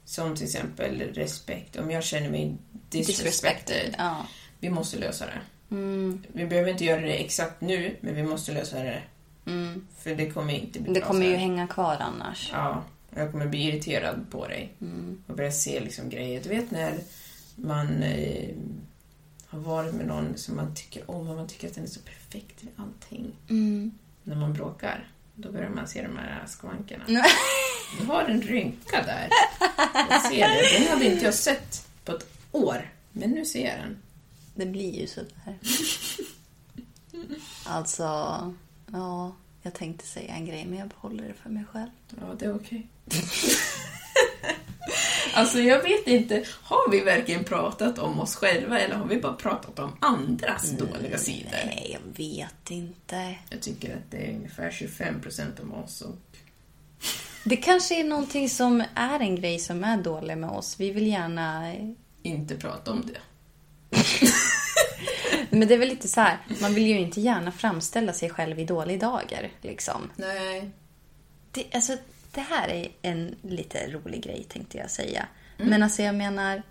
som 0.06 0.36
till 0.36 0.46
exempel 0.46 1.00
respekt, 1.14 1.76
om 1.76 1.92
jag 1.92 2.04
känner 2.04 2.30
mig 2.30 2.58
disrespected, 2.90 3.96
Ja. 3.98 4.26
vi 4.60 4.70
måste 4.70 4.98
lösa 4.98 5.26
det. 5.26 5.42
Mm. 5.72 6.24
Vi 6.34 6.46
behöver 6.46 6.72
inte 6.72 6.86
göra 6.86 7.02
det 7.02 7.14
exakt 7.14 7.62
nu, 7.62 7.96
men 8.02 8.16
vi 8.16 8.24
måste 8.24 8.52
lösa 8.52 8.84
det. 8.84 9.02
Mm. 9.46 9.88
För 9.98 10.16
det 10.16 10.32
kommer 10.32 10.54
inte 10.54 10.80
bli 10.80 10.94
Det 10.94 11.02
kommer 11.02 11.26
ju 11.26 11.36
hänga 11.36 11.68
kvar 11.68 11.98
annars. 12.00 12.50
Ja, 12.54 12.84
jag 13.16 13.32
kommer 13.32 13.48
bli 13.48 13.68
irriterad 13.68 14.26
på 14.32 14.48
dig. 14.48 14.74
Mm. 14.82 15.24
Och 15.28 15.36
börja 15.36 15.52
se 15.52 15.80
liksom 15.80 16.10
grejer. 16.10 16.44
Du 16.44 16.50
vet 16.50 16.72
när 16.72 16.94
man 17.56 18.04
eh, 18.04 18.50
har 19.48 19.60
varit 19.60 19.94
med 19.94 20.08
någon 20.08 20.38
som 20.38 20.56
man 20.56 20.76
tycker 20.76 21.12
om 21.12 21.28
och 21.28 21.36
man 21.36 21.48
tycker 21.48 21.68
att 21.68 21.76
den 21.76 21.84
är 21.84 21.88
så 21.88 22.00
perfekt 22.00 22.64
i 22.64 22.68
allting. 22.76 23.36
Mm. 23.50 23.92
När 24.24 24.36
man 24.36 24.54
bråkar, 24.54 25.08
då 25.36 25.52
börjar 25.52 25.70
man 25.70 25.88
se 25.88 26.02
de 26.02 26.18
här 26.18 26.44
skavankerna. 26.48 27.04
Nej. 27.08 27.24
Du 28.00 28.06
har 28.06 28.24
en 28.24 28.42
rynka 28.42 29.02
där. 29.02 29.30
Jag 30.10 30.22
ser 30.22 30.48
det. 30.48 30.80
Den 30.80 30.88
hade 30.88 31.06
inte 31.06 31.26
jag 31.26 31.34
sett 31.34 31.88
på 32.06 32.12
ett 32.12 32.28
år. 32.52 32.90
Men 33.12 33.30
nu 33.30 33.46
ser 33.46 33.68
jag 33.68 33.80
den. 33.80 33.98
Det 34.56 34.66
blir 34.66 35.00
ju 35.02 35.08
sådär. 35.08 35.60
Alltså, 37.66 38.04
ja. 38.92 39.36
Jag 39.62 39.74
tänkte 39.74 40.06
säga 40.06 40.34
en 40.34 40.46
grej 40.46 40.66
men 40.66 40.80
jag 40.80 40.88
behåller 40.88 41.28
det 41.28 41.34
för 41.34 41.50
mig 41.50 41.66
själv. 41.72 41.90
Ja, 42.22 42.36
det 42.40 42.46
är 42.46 42.56
okej. 42.56 42.88
alltså, 45.34 45.60
jag 45.60 45.84
vet 45.84 46.08
inte. 46.08 46.46
Har 46.64 46.92
vi 46.92 47.00
verkligen 47.00 47.44
pratat 47.44 48.00
om 48.00 48.20
oss 48.20 48.36
själva 48.36 48.80
eller 48.80 48.96
har 48.96 49.06
vi 49.06 49.22
bara 49.22 49.34
pratat 49.34 49.80
om 49.80 49.92
andras 50.00 50.72
dåliga 50.72 51.18
sidor? 51.18 51.52
Nej, 51.66 51.90
jag 51.94 52.26
vet 52.26 52.72
inte. 52.72 53.36
Jag 53.50 53.62
tycker 53.62 53.96
att 53.96 54.12
det 54.12 54.18
är 54.18 54.36
ungefär 54.36 54.72
25 54.72 55.22
procent 55.22 55.60
om 55.60 55.74
oss 55.74 56.02
och 56.02 56.16
Det 57.44 57.58
kanske 57.58 58.00
är 58.00 58.04
någonting 58.04 58.50
som 58.50 58.84
är 58.96 59.20
en 59.20 59.36
grej 59.36 59.60
som 59.60 59.84
är 59.84 59.98
dålig 59.98 60.38
med 60.38 60.50
oss. 60.50 60.80
Vi 60.80 60.92
vill 60.92 61.08
gärna... 61.08 61.76
inte 62.22 62.56
prata 62.56 62.92
om 62.92 63.04
det. 63.08 63.20
Men 65.50 65.68
det 65.68 65.74
är 65.74 65.78
väl 65.78 65.90
lite 65.90 66.08
så 66.08 66.22
här, 66.22 66.38
man 66.62 66.74
vill 66.74 66.88
ju 66.88 67.00
inte 67.00 67.22
gärna 67.22 67.52
framställa 67.52 68.14
sig 68.14 68.30
själv 68.30 68.60
i 68.60 68.66
dålig 68.66 69.00
dager. 69.00 69.52
Liksom. 69.62 70.10
Nej. 70.16 70.70
Det, 71.52 71.66
alltså, 71.74 71.98
det 72.32 72.42
här 72.42 72.70
är 72.70 72.92
en 73.02 73.36
lite 73.42 73.92
rolig 73.92 74.24
grej 74.24 74.46
tänkte 74.50 74.78
jag 74.78 74.92
säga. 74.92 75.28
Men 75.58 75.84
alltså 75.84 76.02
jag 76.02 76.16
menar, 76.16 76.64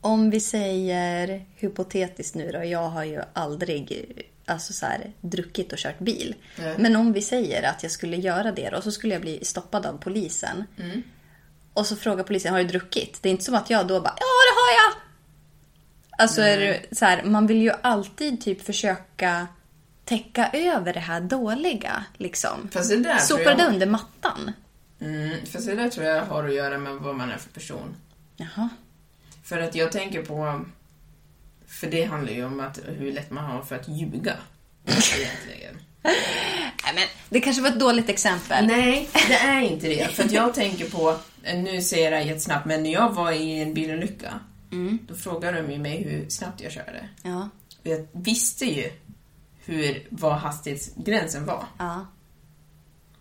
om 0.00 0.30
vi 0.30 0.40
säger 0.40 1.44
hypotetiskt 1.56 2.34
nu 2.34 2.50
då, 2.52 2.64
jag 2.64 2.88
har 2.88 3.04
ju 3.04 3.20
aldrig 3.32 4.12
alltså 4.44 4.72
så 4.72 4.86
här, 4.86 5.12
druckit 5.20 5.72
och 5.72 5.78
kört 5.78 5.98
bil. 5.98 6.34
Nej. 6.58 6.74
Men 6.78 6.96
om 6.96 7.12
vi 7.12 7.22
säger 7.22 7.62
att 7.62 7.82
jag 7.82 7.92
skulle 7.92 8.16
göra 8.16 8.52
det 8.52 8.70
då, 8.70 8.80
så 8.80 8.92
skulle 8.92 9.14
jag 9.14 9.22
bli 9.22 9.44
stoppad 9.44 9.86
av 9.86 9.98
polisen. 9.98 10.64
Och 11.72 11.86
så 11.86 11.96
frågar 11.96 12.24
polisen, 12.24 12.52
har 12.52 12.60
du 12.60 12.68
druckit? 12.68 13.22
Det 13.22 13.28
är 13.28 13.30
inte 13.30 13.44
som 13.44 13.54
att 13.54 13.70
jag 13.70 13.86
då 13.86 14.00
bara, 14.00 14.14
ja 14.18 14.26
det 14.48 14.54
har 14.60 14.72
jag! 14.72 14.97
Alltså 16.20 16.42
är 16.42 16.58
det 16.58 16.96
så 16.96 17.04
här, 17.04 17.22
man 17.22 17.46
vill 17.46 17.62
ju 17.62 17.72
alltid 17.82 18.40
typ 18.40 18.62
försöka 18.62 19.46
täcka 20.04 20.50
över 20.52 20.92
det 20.92 21.00
här 21.00 21.20
dåliga. 21.20 22.04
Liksom. 22.16 22.68
Fast 22.72 22.90
det 22.90 22.96
där 22.96 23.18
tror 23.18 23.38
Sopa 23.38 23.54
det 23.54 23.66
under 23.66 23.86
mattan. 23.86 24.52
Mm, 25.00 25.46
fast 25.46 25.66
det 25.66 25.74
där 25.74 25.88
tror 25.88 26.06
jag 26.06 26.24
har 26.24 26.44
att 26.44 26.54
göra 26.54 26.78
med 26.78 26.94
vad 26.94 27.16
man 27.16 27.30
är 27.30 27.36
för 27.36 27.50
person. 27.50 27.96
Jaha. 28.36 28.68
För 29.44 29.60
att 29.60 29.74
jag 29.74 29.92
tänker 29.92 30.22
på... 30.22 30.64
För 31.66 31.86
det 31.86 32.04
handlar 32.04 32.32
ju 32.32 32.44
om 32.44 32.60
att, 32.60 32.78
hur 32.98 33.12
lätt 33.12 33.30
man 33.30 33.44
har 33.44 33.62
för 33.62 33.76
att 33.76 33.88
ljuga. 33.88 34.34
Egentligen. 34.86 35.78
Nej, 36.84 36.94
men 36.94 37.04
det 37.28 37.40
kanske 37.40 37.62
var 37.62 37.68
ett 37.68 37.80
dåligt 37.80 38.08
exempel. 38.08 38.66
Nej, 38.66 39.08
det 39.28 39.34
är 39.34 39.60
inte 39.60 39.88
det. 39.88 40.10
För 40.10 40.24
att 40.24 40.32
jag 40.32 40.54
tänker 40.54 40.90
på, 40.90 41.18
nu 41.54 41.82
säger 41.82 42.12
jag 42.12 42.20
det 42.20 42.28
jättesnabbt, 42.28 42.66
men 42.66 42.82
när 42.82 42.92
jag 42.92 43.14
var 43.14 43.32
i 43.32 43.62
en 43.62 43.74
bilolycka, 43.74 44.40
då 45.06 45.14
frågade 45.14 45.62
de 45.62 45.72
ju 45.72 45.78
mig 45.78 46.02
hur 46.02 46.28
snabbt 46.28 46.60
jag 46.60 46.72
körde. 46.72 47.08
Ja. 47.22 47.48
Och 47.80 47.86
jag 47.86 48.06
visste 48.12 48.64
ju 48.64 48.92
hur, 49.58 50.06
vad 50.10 50.38
hastighetsgränsen 50.38 51.46
var. 51.46 51.66
Ja. 51.78 52.06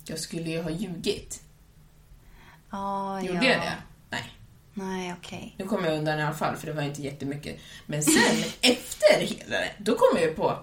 Jag 0.05 0.19
skulle 0.19 0.49
ju 0.49 0.61
ha 0.61 0.69
ljugit. 0.69 1.41
Ja, 2.69 3.21
Gjorde 3.21 3.45
ja. 3.45 3.51
jag 3.51 3.61
det? 3.61 3.73
Nej. 4.09 4.33
Nej, 4.73 5.15
okej. 5.19 5.55
Nu 5.57 5.65
kom 5.65 5.85
jag 5.85 5.97
undan 5.97 6.19
i 6.19 6.23
alla 6.23 6.35
fall, 6.35 6.55
för 6.55 6.67
det 6.67 6.73
var 6.73 6.81
inte 6.81 7.01
jättemycket. 7.01 7.59
Men 7.85 8.03
sen, 8.03 8.43
efter 8.61 9.19
hela 9.19 9.57
det, 9.57 9.71
då 9.77 9.95
kom 9.95 10.17
jag 10.17 10.23
ju 10.23 10.33
på... 10.33 10.59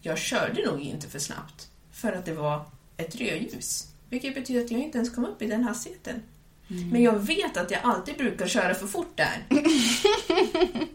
Jag 0.00 0.18
körde 0.18 0.66
nog 0.66 0.80
inte 0.80 1.08
för 1.08 1.18
snabbt. 1.18 1.68
För 1.92 2.12
att 2.12 2.24
det 2.24 2.34
var 2.34 2.66
ett 2.96 3.16
rödljus. 3.16 3.92
Vilket 4.08 4.34
betyder 4.34 4.64
att 4.64 4.70
jag 4.70 4.80
inte 4.80 4.98
ens 4.98 5.14
kom 5.14 5.24
upp 5.24 5.42
i 5.42 5.46
den 5.46 5.64
hastigheten. 5.64 6.22
Men 6.66 7.02
jag 7.02 7.18
vet 7.18 7.56
att 7.56 7.70
jag 7.70 7.80
alltid 7.84 8.16
brukar 8.16 8.46
köra 8.46 8.74
för 8.74 8.86
fort 8.86 9.16
där. 9.16 9.44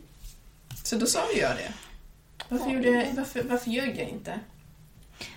Så 0.84 0.96
då 0.96 1.06
sa 1.06 1.20
jag 1.36 1.56
det. 1.56 1.74
Varför, 2.50 2.70
gjorde 2.70 2.90
jag, 2.90 3.14
varför, 3.14 3.44
varför 3.44 3.70
ljög 3.70 4.00
jag 4.00 4.10
inte? 4.10 4.40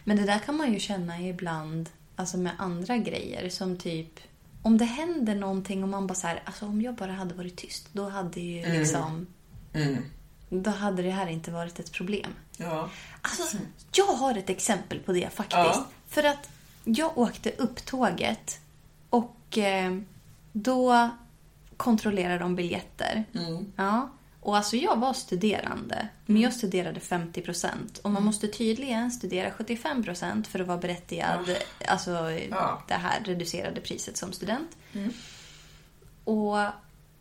Men 0.04 0.16
det 0.16 0.22
där 0.22 0.38
kan 0.38 0.56
man 0.56 0.72
ju 0.72 0.80
känna 0.80 1.20
ibland 1.20 1.90
alltså 2.16 2.36
med 2.36 2.52
andra 2.58 2.96
grejer. 2.96 3.48
Som 3.48 3.76
typ 3.76 4.20
om 4.62 4.78
det 4.78 4.84
händer 4.84 5.34
någonting 5.34 5.82
och 5.82 5.88
man 5.88 6.06
bara 6.06 6.14
så 6.14 6.26
här, 6.26 6.42
alltså 6.44 6.66
om 6.66 6.82
jag 6.82 6.94
bara 6.94 7.12
hade 7.12 7.34
varit 7.34 7.56
tyst, 7.56 7.88
då 7.92 8.08
hade 8.08 8.40
ju 8.40 8.78
liksom... 8.78 9.26
Mm. 9.72 10.04
Då 10.48 10.70
hade 10.70 11.02
det 11.02 11.10
här 11.10 11.26
inte 11.26 11.50
varit 11.50 11.78
ett 11.78 11.92
problem. 11.92 12.30
Ja. 12.56 12.90
Alltså, 13.22 13.56
jag 13.92 14.06
har 14.06 14.38
ett 14.38 14.50
exempel 14.50 14.98
på 14.98 15.12
det 15.12 15.30
faktiskt. 15.34 15.56
Ja. 15.56 15.86
För 16.08 16.24
att 16.24 16.50
jag 16.84 17.18
åkte 17.18 17.50
upp 17.50 17.86
tåget 17.86 18.60
och 19.10 19.58
eh, 19.58 19.98
då 20.52 21.10
kontrollerade 21.76 22.38
de 22.38 22.54
biljetter. 22.56 23.24
Mm. 23.34 23.72
Ja. 23.76 24.10
Och 24.42 24.56
alltså 24.56 24.76
jag 24.76 24.96
var 24.96 25.12
studerande, 25.12 26.08
men 26.26 26.42
jag 26.42 26.52
studerade 26.52 27.00
50% 27.00 27.98
Och 27.98 28.04
Mm. 28.04 28.12
man 28.14 28.24
måste 28.24 28.48
tydligen 28.48 29.10
studera 29.10 29.50
75% 29.50 30.44
för 30.48 30.60
att 30.60 30.66
vara 30.66 30.78
berättigad, 30.78 31.56
alltså 31.88 32.10
Ja. 32.50 32.82
det 32.88 32.94
här 32.94 33.20
reducerade 33.24 33.80
priset 33.80 34.16
som 34.16 34.32
student. 34.32 34.70
Och 36.24 36.56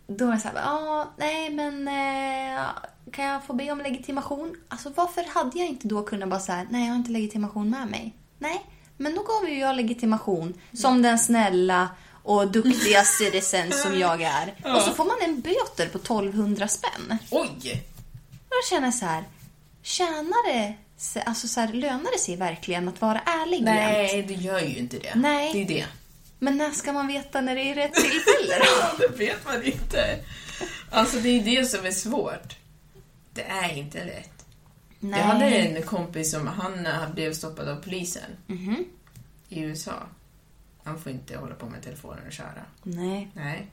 då 0.07 0.25
var 0.25 0.33
det 0.33 0.39
så 0.39 0.47
här, 0.47 0.55
ja, 0.55 1.09
nej 1.17 1.49
men 1.49 1.87
eh, 1.87 2.65
kan 3.11 3.25
jag 3.25 3.43
få 3.43 3.53
be 3.53 3.71
om 3.71 3.79
legitimation? 3.81 4.55
Alltså 4.67 4.89
varför 4.95 5.23
hade 5.33 5.59
jag 5.59 5.67
inte 5.67 5.87
då 5.87 6.03
kunnat 6.03 6.29
bara 6.29 6.39
säga, 6.39 6.65
nej 6.69 6.81
jag 6.85 6.89
har 6.91 6.97
inte 6.97 7.11
legitimation 7.11 7.69
med 7.69 7.87
mig? 7.87 8.15
Nej, 8.37 8.65
men 8.97 9.15
då 9.15 9.23
gav 9.23 9.49
ju 9.49 9.59
jag 9.59 9.75
legitimation 9.75 10.53
som 10.73 11.01
den 11.01 11.19
snälla 11.19 11.89
och 12.29 12.51
duktiga 12.51 13.03
citizen 13.03 13.71
som 13.71 13.99
jag 13.99 14.21
är. 14.21 14.53
Och 14.75 14.81
så 14.81 14.93
får 14.93 15.05
man 15.05 15.17
en 15.23 15.41
böter 15.41 15.87
på 15.89 15.97
1200 15.97 16.67
spänn. 16.67 17.17
Oj! 17.31 17.83
Och 18.47 18.55
jag 18.55 18.65
känner 18.69 18.91
så 18.91 19.05
här, 19.05 19.23
tjänar 19.83 20.53
det 20.53 20.73
sig, 20.97 21.23
alltså 21.25 21.47
så 21.47 21.59
här, 21.59 21.73
lönar 21.73 22.11
det 22.11 22.19
sig 22.19 22.35
verkligen 22.35 22.87
att 22.87 23.01
vara 23.01 23.19
ärlig 23.19 23.57
jämt? 23.57 23.65
Nej, 23.65 24.23
det 24.27 24.33
gör 24.33 24.59
ju 24.59 24.75
inte 24.75 24.99
det. 24.99 25.15
Nej. 25.15 25.53
Det 25.53 25.61
är 25.61 25.67
det. 25.79 25.85
Men 26.39 26.57
när 26.57 26.71
ska 26.71 26.93
man 26.93 27.07
veta 27.07 27.41
när 27.41 27.55
det 27.55 27.61
är 27.61 27.75
rätt 27.75 27.93
tillfälle 27.93 28.59
då? 28.59 28.65
Ja, 28.81 28.91
det 28.99 29.17
vet 29.17 29.45
man 29.45 29.63
inte. 29.63 30.19
Alltså, 30.91 31.17
det 31.17 31.29
är 31.29 31.43
det 31.43 31.65
som 31.65 31.85
är 31.85 31.91
svårt. 31.91 32.55
Det 33.33 33.43
är 33.43 33.77
inte 33.77 34.05
lätt. 34.05 34.45
Nej. 34.99 35.19
Jag 35.19 35.25
hade 35.27 35.45
en 35.45 35.83
kompis 35.83 36.31
som 36.31 36.47
han 36.47 36.87
blev 37.13 37.33
stoppad 37.33 37.67
av 37.69 37.75
polisen 37.75 38.23
Mhm. 38.47 38.85
i 39.49 39.59
USA. 39.59 39.93
Han 40.89 40.99
får 40.99 41.11
inte 41.11 41.37
hålla 41.37 41.55
på 41.55 41.65
med 41.65 41.83
telefonen 41.83 42.27
och 42.27 42.33
köra. 42.33 42.65
Nej. 42.83 43.31
Nej. 43.33 43.67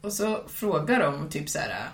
Och 0.00 0.12
så 0.12 0.42
frågar 0.48 1.00
de 1.00 1.28
typ 1.30 1.48
så 1.48 1.58
här. 1.58 1.88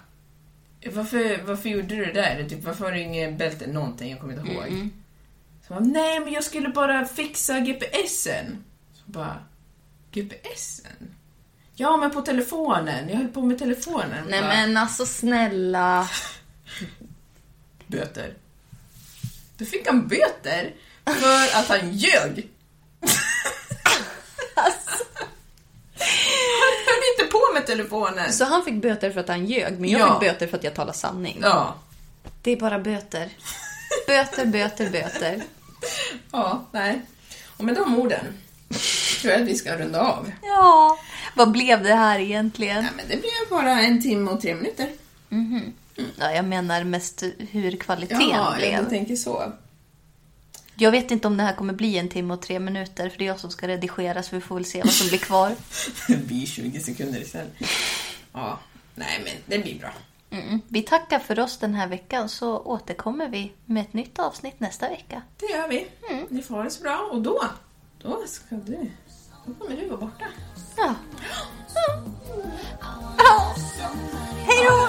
Varför, 0.93 1.43
varför 1.43 1.68
gjorde 1.68 1.97
du 1.97 2.05
det 2.05 2.12
där? 2.12 2.49
Typ, 2.49 2.64
varför 2.64 2.85
har 2.85 2.93
du 2.93 3.01
inget 3.01 3.39
bälte? 3.39 3.66
Någonting, 3.66 4.11
jag 4.11 4.20
kommer 4.20 4.41
inte 4.41 4.53
ihåg. 4.53 4.89
Så 5.66 5.74
bara, 5.74 5.81
nej 5.81 6.20
men 6.20 6.33
jag 6.33 6.45
skulle 6.45 6.68
bara 6.68 7.05
fixa 7.05 7.61
GPSen. 7.61 8.64
Så 8.95 9.03
bara, 9.07 9.37
GPSen? 10.12 11.14
Ja, 11.74 11.97
men 11.97 12.11
på 12.11 12.20
telefonen. 12.22 13.09
Jag 13.09 13.16
höll 13.16 13.29
på 13.29 13.43
med 13.43 13.59
telefonen. 13.59 14.24
Nej 14.29 14.41
Bara, 14.41 14.49
men 14.51 14.76
alltså 14.76 15.07
snälla. 15.07 16.09
Böter. 17.87 18.35
Då 19.57 19.64
fick 19.64 19.87
han 19.87 20.09
böter 20.09 20.74
för 21.05 21.59
att 21.59 21.68
han 21.68 21.93
ljög. 21.93 22.49
Han 26.61 26.74
höll 26.87 27.03
inte 27.14 27.33
på 27.33 27.41
med 27.59 27.66
telefonen. 27.66 28.32
Så 28.32 28.44
han 28.44 28.64
fick 28.64 28.74
böter 28.82 29.11
för 29.11 29.20
att 29.20 29.28
han 29.28 29.46
ljög, 29.46 29.80
men 29.80 29.90
jag 29.90 30.00
Ja. 30.00 30.20
fick 30.20 30.28
böter 30.30 30.46
för 30.46 30.56
att 30.56 30.64
jag 30.64 30.74
talar 30.74 30.92
sanning. 30.92 31.38
Ja. 31.42 31.74
Det 32.42 32.50
är 32.50 32.56
bara 32.56 32.78
böter. 32.78 33.28
Böter, 34.06 34.46
böter, 34.46 34.90
böter. 34.90 35.42
Ja, 36.32 36.64
nej. 36.72 37.00
Och 37.56 37.64
med 37.64 37.74
de 37.74 37.98
orden 37.98 38.24
tror 39.20 39.32
jag 39.32 39.42
att 39.42 39.48
vi 39.48 39.54
ska 39.54 39.76
runda 39.76 40.00
av. 40.00 40.30
Ja, 40.42 40.98
vad 41.36 41.50
blev 41.50 41.82
det 41.82 41.94
här 41.94 42.18
egentligen? 42.20 42.76
Ja, 42.84 42.90
men 42.96 43.04
det 43.09 43.16
blev 43.16 43.50
bara 43.50 43.80
en 43.80 44.02
timme 44.02 44.30
och 44.30 44.40
tre 44.40 44.54
minuter. 44.54 44.88
Ja, 46.18 46.32
jag 46.32 46.44
menar 46.44 46.84
mest 46.84 47.22
hur 47.50 47.76
kvaliteten 47.76 48.28
Ja, 48.30 48.54
blev. 48.59 48.72
jag 48.72 48.88
tänker 48.88 49.16
så. 49.16 49.52
Jag 50.81 50.91
vet 50.91 51.11
inte 51.11 51.29
om 51.29 51.37
det 51.37 51.43
här 51.43 51.53
kommer 51.53 51.72
bli 51.72 51.99
en 51.99 52.09
timme 52.09 52.35
och 52.35 52.43
tre 52.43 52.59
minuter, 52.59 53.09
för 53.09 53.18
det 53.18 53.24
är 53.24 53.26
jag 53.26 53.41
som 53.41 53.51
ska 53.51 53.68
redigera, 53.68 54.22
så 54.22 54.37
vi 54.37 54.41
får 54.41 54.55
väl 54.55 54.64
se 54.64 54.83
vad 54.83 54.93
som 54.93 55.09
blir 55.09 55.18
kvar. 55.18 55.55
Det 56.09 56.16
blir 56.16 56.47
20 56.47 56.81
sekunder 56.81 57.20
istället. 57.20 57.53
Ja, 58.33 58.59
nej 58.95 59.20
men 59.24 59.33
det 59.47 59.64
blir 59.64 59.79
bra. 59.79 59.91
Mm. 60.31 60.61
Vi 60.68 60.83
tackar 60.83 61.18
för 61.18 61.41
oss 61.41 61.59
den 61.59 61.74
här 61.74 61.89
veckan, 61.89 62.29
så 62.29 62.59
återkommer 62.59 63.29
vi 63.29 63.53
med 63.64 63.83
ett 63.83 63.93
nytt 63.93 64.18
avsnitt 64.18 64.61
nästa 64.61 64.89
vecka. 64.89 65.22
Det 65.37 65.47
gör 65.47 65.68
vi. 65.68 65.87
Ni 66.29 66.43
får 66.43 66.55
ha 66.55 66.62
det 66.62 66.70
så 66.70 66.83
bra. 66.83 67.09
Och 67.12 67.22
då, 67.22 67.43
då 68.03 68.22
ska 68.26 68.55
du, 68.57 68.91
då 69.47 69.55
kommer 69.55 69.81
du 69.81 69.89
vara 69.89 70.01
borta. 70.01 70.24
Ja. 70.76 70.95
Ja. 73.18 73.55
Hej 74.47 74.66
då! 74.68 74.89